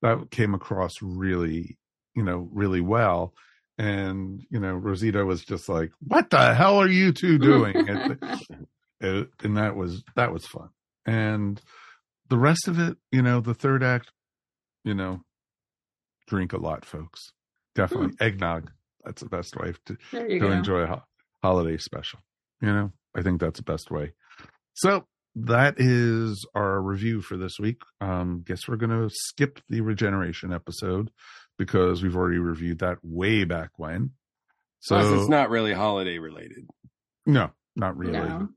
that 0.03 0.29
came 0.31 0.53
across 0.55 1.01
really 1.01 1.77
you 2.15 2.23
know 2.23 2.49
really 2.51 2.81
well 2.81 3.33
and 3.77 4.41
you 4.49 4.59
know 4.59 4.73
rosita 4.73 5.25
was 5.25 5.43
just 5.43 5.67
like 5.67 5.91
what 6.07 6.29
the 6.29 6.53
hell 6.55 6.77
are 6.77 6.87
you 6.87 7.11
two 7.11 7.37
doing 7.37 7.75
and, 7.75 8.17
it- 9.01 9.29
and 9.43 9.57
that 9.57 9.75
was 9.75 10.03
that 10.15 10.31
was 10.31 10.45
fun 10.45 10.69
and 11.05 11.61
the 12.29 12.37
rest 12.37 12.67
of 12.67 12.79
it 12.79 12.97
you 13.11 13.21
know 13.21 13.39
the 13.41 13.53
third 13.53 13.83
act 13.83 14.11
you 14.83 14.93
know 14.93 15.21
drink 16.27 16.53
a 16.53 16.57
lot 16.57 16.85
folks 16.85 17.31
definitely 17.75 18.15
eggnog 18.19 18.71
that's 19.03 19.21
the 19.21 19.29
best 19.29 19.55
way 19.57 19.73
to 19.85 19.97
to 20.11 20.39
go. 20.39 20.49
enjoy 20.51 20.79
a 20.79 20.87
ho- 20.87 21.03
holiday 21.43 21.77
special. 21.77 22.19
You 22.61 22.69
know, 22.73 22.91
I 23.15 23.21
think 23.21 23.39
that's 23.39 23.59
the 23.59 23.63
best 23.63 23.91
way. 23.91 24.13
So 24.73 25.05
that 25.35 25.75
is 25.77 26.43
our 26.55 26.81
review 26.81 27.21
for 27.21 27.37
this 27.37 27.59
week. 27.59 27.81
Um, 28.01 28.43
guess 28.47 28.61
we're 28.67 28.77
going 28.77 28.89
to 28.89 29.07
skip 29.13 29.59
the 29.69 29.81
regeneration 29.81 30.51
episode 30.51 31.11
because 31.57 32.03
we've 32.03 32.15
already 32.15 32.39
reviewed 32.39 32.79
that 32.79 32.97
way 33.03 33.43
back 33.43 33.69
when. 33.77 34.11
So 34.79 34.95
Plus, 34.99 35.21
it's 35.21 35.29
not 35.29 35.49
really 35.49 35.73
holiday 35.73 36.17
related. 36.19 36.67
no, 37.25 37.51
not 37.75 37.97
really. 37.97 38.13
No, 38.13 38.49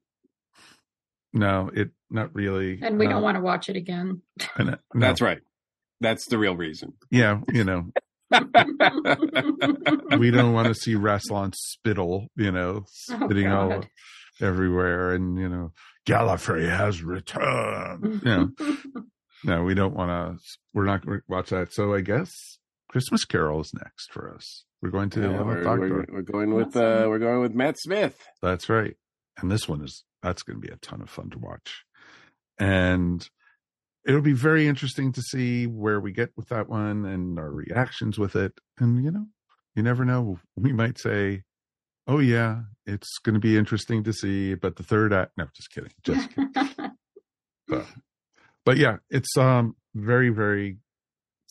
No, 1.33 1.71
it 1.75 1.91
not 2.11 2.35
really. 2.35 2.81
and 2.83 2.99
we 2.99 3.07
Uh, 3.07 3.11
don't 3.11 3.23
want 3.23 3.37
to 3.37 3.41
watch 3.43 3.69
it 3.69 3.77
again. 3.77 4.23
and, 4.57 4.71
uh, 4.71 4.77
no. 4.95 5.01
That's 5.01 5.21
right. 5.21 5.41
That's 6.01 6.27
the 6.29 6.39
real 6.39 6.57
reason. 6.57 6.93
Yeah, 7.11 7.41
you 7.53 7.65
know, 7.65 7.91
we 10.19 10.31
don't 10.31 10.53
want 10.53 10.69
to 10.69 10.75
see 10.75 10.95
Rassilon 10.95 11.55
spittle, 11.55 12.29
you 12.37 12.53
know, 12.53 12.85
Oh, 13.11 13.25
spitting 13.27 13.49
all 13.49 13.85
everywhere, 14.41 15.13
and 15.13 15.39
you 15.39 15.49
know, 15.49 15.73
Gallifrey 16.07 16.69
has 16.69 17.03
returned. 17.03 18.23
You 18.25 18.31
know, 18.65 18.75
no, 19.45 19.63
we 19.65 19.75
don't 19.75 19.95
want 19.95 20.11
to. 20.39 20.45
We're 20.75 20.85
not 20.85 21.05
going 21.05 21.19
to 21.19 21.25
watch 21.29 21.51
that. 21.51 21.73
So 21.73 21.95
I 21.95 22.01
guess 22.01 22.59
Christmas 22.89 23.24
Carol 23.24 23.61
is 23.61 23.72
next 23.74 24.12
for 24.12 24.34
us. 24.34 24.64
We're 24.82 24.91
going 24.91 25.11
to 25.11 25.20
the 25.20 25.28
Yeah, 25.28 25.39
11th 25.39 25.47
we're, 25.47 25.62
Doctor. 25.62 25.89
we're, 25.89 26.07
we're 26.16 26.22
going 26.22 26.55
with 26.55 26.76
uh, 26.76 27.07
we're 27.09 27.18
going 27.18 27.41
with 27.41 27.55
Matt 27.55 27.78
Smith. 27.78 28.16
That's 28.43 28.68
right. 28.68 28.97
And 29.39 29.51
this 29.51 29.68
one 29.68 29.82
is 29.82 30.05
that's 30.22 30.43
going 30.43 30.61
to 30.61 30.66
be 30.66 30.72
a 30.72 30.76
ton 30.76 31.01
of 31.03 31.11
fun 31.11 31.30
to 31.30 31.39
watch. 31.39 31.84
And 32.59 33.26
it'll 34.07 34.22
be 34.22 34.32
very 34.32 34.66
interesting 34.66 35.12
to 35.12 35.22
see 35.22 35.66
where 35.66 36.01
we 36.01 36.12
get 36.12 36.30
with 36.36 36.49
that 36.49 36.68
one 36.68 37.05
and 37.05 37.39
our 37.39 37.51
reactions 37.51 38.18
with 38.18 38.34
it. 38.36 38.53
And 38.78 39.05
you 39.05 39.11
know, 39.11 39.26
you 39.74 39.82
never 39.82 40.05
know. 40.05 40.39
We 40.57 40.72
might 40.72 40.99
say, 40.99 41.43
"Oh 42.07 42.18
yeah, 42.20 42.62
it's 42.86 43.18
going 43.24 43.34
to 43.34 43.41
be 43.41 43.57
interesting 43.57 44.03
to 44.05 44.12
see," 44.12 44.55
but 44.55 44.76
the 44.76 44.82
third 44.82 45.12
act 45.12 45.32
no, 45.36 45.47
just 45.55 45.70
kidding. 45.70 45.93
Just 46.03 46.30
kidding. 46.30 46.53
but, 47.68 47.86
but 48.64 48.76
yeah, 48.76 48.97
it's 49.11 49.36
um 49.36 49.76
very 49.95 50.30
very 50.30 50.78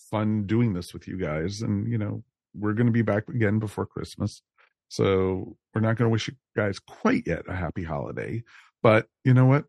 fun 0.09 0.45
doing 0.45 0.73
this 0.73 0.93
with 0.93 1.07
you 1.07 1.17
guys 1.17 1.61
and 1.61 1.89
you 1.91 1.97
know, 1.97 2.23
we're 2.53 2.73
going 2.73 2.87
to 2.87 2.91
be 2.91 3.01
back 3.01 3.27
again 3.29 3.59
before 3.59 3.85
Christmas. 3.85 4.41
So 4.89 5.57
we're 5.73 5.81
not 5.81 5.97
going 5.97 6.07
to 6.07 6.11
wish 6.11 6.27
you 6.27 6.35
guys 6.55 6.79
quite 6.79 7.23
yet 7.25 7.43
a 7.47 7.55
happy 7.55 7.83
holiday, 7.83 8.43
but 8.81 9.07
you 9.23 9.33
know 9.33 9.45
what? 9.45 9.65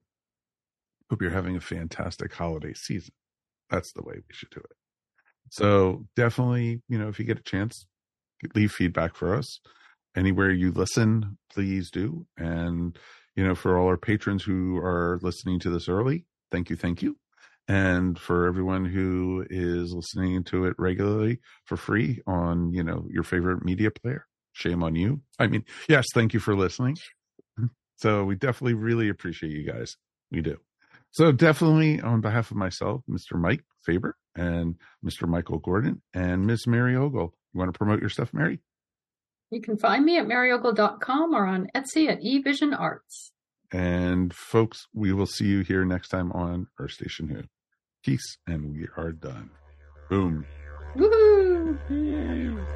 Hope 1.10 1.22
you're 1.22 1.30
having 1.30 1.56
a 1.56 1.60
fantastic 1.60 2.32
holiday 2.32 2.74
season. 2.74 3.14
That's 3.70 3.92
the 3.92 4.02
way 4.02 4.14
we 4.16 4.34
should 4.34 4.50
do 4.50 4.60
it. 4.60 4.76
So 5.50 6.06
definitely, 6.16 6.82
you 6.88 6.98
know, 6.98 7.08
if 7.08 7.18
you 7.18 7.24
get 7.24 7.38
a 7.38 7.42
chance, 7.42 7.86
leave 8.54 8.72
feedback 8.72 9.14
for 9.14 9.34
us. 9.34 9.60
Anywhere 10.16 10.50
you 10.50 10.72
listen, 10.72 11.38
please 11.52 11.90
do. 11.90 12.26
And, 12.36 12.98
you 13.36 13.46
know, 13.46 13.54
for 13.54 13.78
all 13.78 13.86
our 13.86 13.96
patrons 13.96 14.42
who 14.42 14.76
are 14.78 15.18
listening 15.22 15.60
to 15.60 15.70
this 15.70 15.88
early, 15.88 16.26
thank 16.50 16.70
you, 16.70 16.76
thank 16.76 17.02
you. 17.02 17.16
And 17.68 18.18
for 18.18 18.46
everyone 18.46 18.86
who 18.86 19.44
is 19.50 19.92
listening 19.92 20.42
to 20.44 20.64
it 20.64 20.74
regularly 20.78 21.40
for 21.66 21.76
free 21.76 22.22
on, 22.26 22.72
you 22.72 22.82
know, 22.82 23.06
your 23.10 23.22
favorite 23.22 23.62
media 23.62 23.90
player, 23.90 24.26
shame 24.52 24.82
on 24.82 24.94
you. 24.94 25.20
I 25.38 25.48
mean, 25.48 25.64
yes, 25.86 26.06
thank 26.14 26.32
you 26.32 26.40
for 26.40 26.56
listening. 26.56 26.96
So 28.00 28.22
we 28.22 28.36
definitely 28.36 28.74
really 28.74 29.08
appreciate 29.08 29.50
you 29.50 29.64
guys. 29.64 29.96
We 30.30 30.40
do. 30.40 30.58
So 31.10 31.32
definitely 31.32 32.00
on 32.00 32.20
behalf 32.20 32.52
of 32.52 32.56
myself, 32.56 33.02
Mr. 33.10 33.34
Mike 33.34 33.64
Faber 33.84 34.16
and 34.36 34.76
Mr. 35.04 35.26
Michael 35.26 35.58
Gordon 35.58 36.00
and 36.14 36.46
Miss 36.46 36.64
Mary 36.68 36.94
Ogle. 36.94 37.34
You 37.52 37.58
want 37.58 37.72
to 37.72 37.76
promote 37.76 38.00
your 38.00 38.08
stuff, 38.08 38.32
Mary? 38.32 38.60
You 39.50 39.60
can 39.60 39.78
find 39.78 40.04
me 40.04 40.16
at 40.18 40.26
maryogle.com 40.26 41.34
or 41.34 41.44
on 41.44 41.68
Etsy 41.74 42.08
at 42.08 42.20
eVision 42.20 42.78
Arts. 42.78 43.32
And 43.72 44.32
folks, 44.32 44.86
we 44.94 45.12
will 45.12 45.26
see 45.26 45.46
you 45.46 45.62
here 45.62 45.84
next 45.84 46.10
time 46.10 46.30
on 46.30 46.68
Earth 46.78 46.92
Station 46.92 47.28
Who. 47.28 47.42
Peace, 48.08 48.38
and 48.46 48.74
we 48.74 48.88
are 48.96 49.12
done. 49.12 49.50
Boom. 50.08 50.46
Woohoo! 50.96 52.66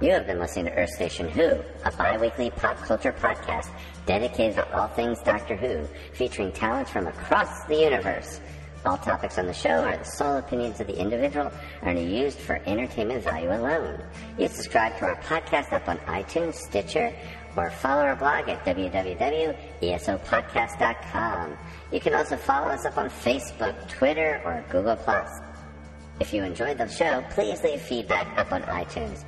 You 0.00 0.10
have 0.12 0.24
been 0.28 0.38
listening 0.38 0.66
to 0.66 0.72
Earth 0.74 0.90
Station 0.90 1.28
Who, 1.28 1.58
a 1.84 1.90
bi-weekly 1.90 2.50
pop 2.50 2.76
culture 2.76 3.12
podcast 3.12 3.74
dedicated 4.06 4.54
to 4.54 4.78
all 4.78 4.86
things 4.86 5.18
Doctor 5.24 5.56
Who, 5.56 5.84
featuring 6.12 6.52
talents 6.52 6.92
from 6.92 7.08
across 7.08 7.64
the 7.66 7.74
universe. 7.74 8.40
All 8.86 8.98
topics 8.98 9.36
on 9.36 9.46
the 9.46 9.52
show 9.52 9.82
are 9.82 9.96
the 9.96 10.04
sole 10.04 10.36
opinions 10.36 10.78
of 10.78 10.86
the 10.86 10.96
individual 10.96 11.50
and 11.82 11.98
are 11.98 12.00
used 12.00 12.38
for 12.38 12.62
entertainment 12.64 13.24
value 13.24 13.50
alone. 13.50 14.00
You 14.38 14.46
subscribe 14.46 14.96
to 14.98 15.06
our 15.06 15.20
podcast 15.22 15.72
up 15.72 15.88
on 15.88 15.98
iTunes, 15.98 16.54
Stitcher, 16.54 17.12
or 17.56 17.70
follow 17.70 18.02
our 18.02 18.16
blog 18.16 18.48
at 18.48 18.64
www.esopodcast.com. 18.64 21.56
You 21.92 22.00
can 22.00 22.14
also 22.14 22.36
follow 22.36 22.68
us 22.68 22.86
up 22.86 22.96
on 22.96 23.10
Facebook, 23.10 23.88
Twitter, 23.88 24.40
or 24.44 24.64
Google+. 24.70 24.96
If 26.20 26.32
you 26.32 26.44
enjoyed 26.44 26.78
the 26.78 26.88
show, 26.88 27.24
please 27.30 27.60
leave 27.62 27.80
feedback 27.80 28.38
up 28.38 28.52
on 28.52 28.62
iTunes. 28.62 29.24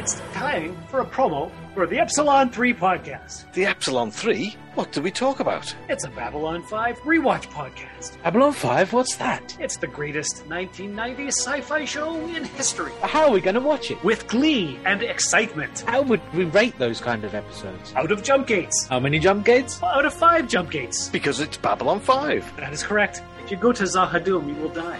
It's 0.00 0.20
time 0.32 0.76
for 0.88 1.00
a 1.00 1.06
promo 1.06 1.50
for 1.76 1.86
the 1.86 1.98
Epsilon 1.98 2.48
3 2.48 2.72
podcast. 2.72 3.52
The 3.52 3.66
Epsilon 3.66 4.10
3? 4.10 4.56
What 4.76 4.92
do 4.92 5.02
we 5.02 5.10
talk 5.10 5.40
about? 5.40 5.74
It's 5.90 6.04
a 6.04 6.08
Babylon 6.08 6.62
5 6.62 7.00
rewatch 7.00 7.48
podcast. 7.50 8.20
Babylon 8.22 8.54
5? 8.54 8.94
What's 8.94 9.16
that? 9.16 9.54
It's 9.60 9.76
the 9.76 9.86
greatest 9.86 10.48
1990s 10.48 11.32
sci 11.32 11.60
fi 11.60 11.84
show 11.84 12.16
in 12.28 12.44
history. 12.44 12.92
How 13.02 13.26
are 13.26 13.30
we 13.30 13.42
going 13.42 13.56
to 13.56 13.60
watch 13.60 13.90
it? 13.90 14.02
With 14.02 14.26
glee 14.26 14.80
and 14.86 15.02
excitement. 15.02 15.80
How 15.86 16.00
would 16.00 16.22
we 16.32 16.44
rate 16.44 16.78
those 16.78 16.98
kind 16.98 17.24
of 17.24 17.34
episodes? 17.34 17.92
Out 17.94 18.10
of 18.10 18.22
jump 18.22 18.46
gates. 18.46 18.86
How 18.86 18.98
many 18.98 19.18
jump 19.18 19.44
gates? 19.44 19.78
Out 19.82 20.06
of 20.06 20.14
five 20.14 20.48
jump 20.48 20.70
gates. 20.70 21.10
Because 21.10 21.40
it's 21.40 21.58
Babylon 21.58 22.00
5. 22.00 22.56
That 22.56 22.72
is 22.72 22.82
correct. 22.82 23.20
If 23.44 23.50
you 23.50 23.58
go 23.58 23.72
to 23.72 23.82
Z'ha'dum, 23.84 24.48
you 24.48 24.54
will 24.54 24.70
die. 24.70 24.98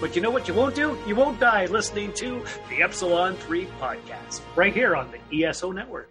But 0.00 0.16
you 0.16 0.22
know 0.22 0.30
what 0.30 0.48
you 0.48 0.54
won't 0.54 0.74
do? 0.74 0.98
You 1.06 1.14
won't 1.14 1.38
die 1.38 1.66
listening 1.66 2.12
to 2.14 2.44
the 2.68 2.82
Epsilon 2.82 3.36
3 3.36 3.66
podcast, 3.80 4.40
right 4.56 4.74
here 4.74 4.96
on 4.96 5.08
the 5.12 5.44
ESO 5.44 5.70
network. 5.70 6.10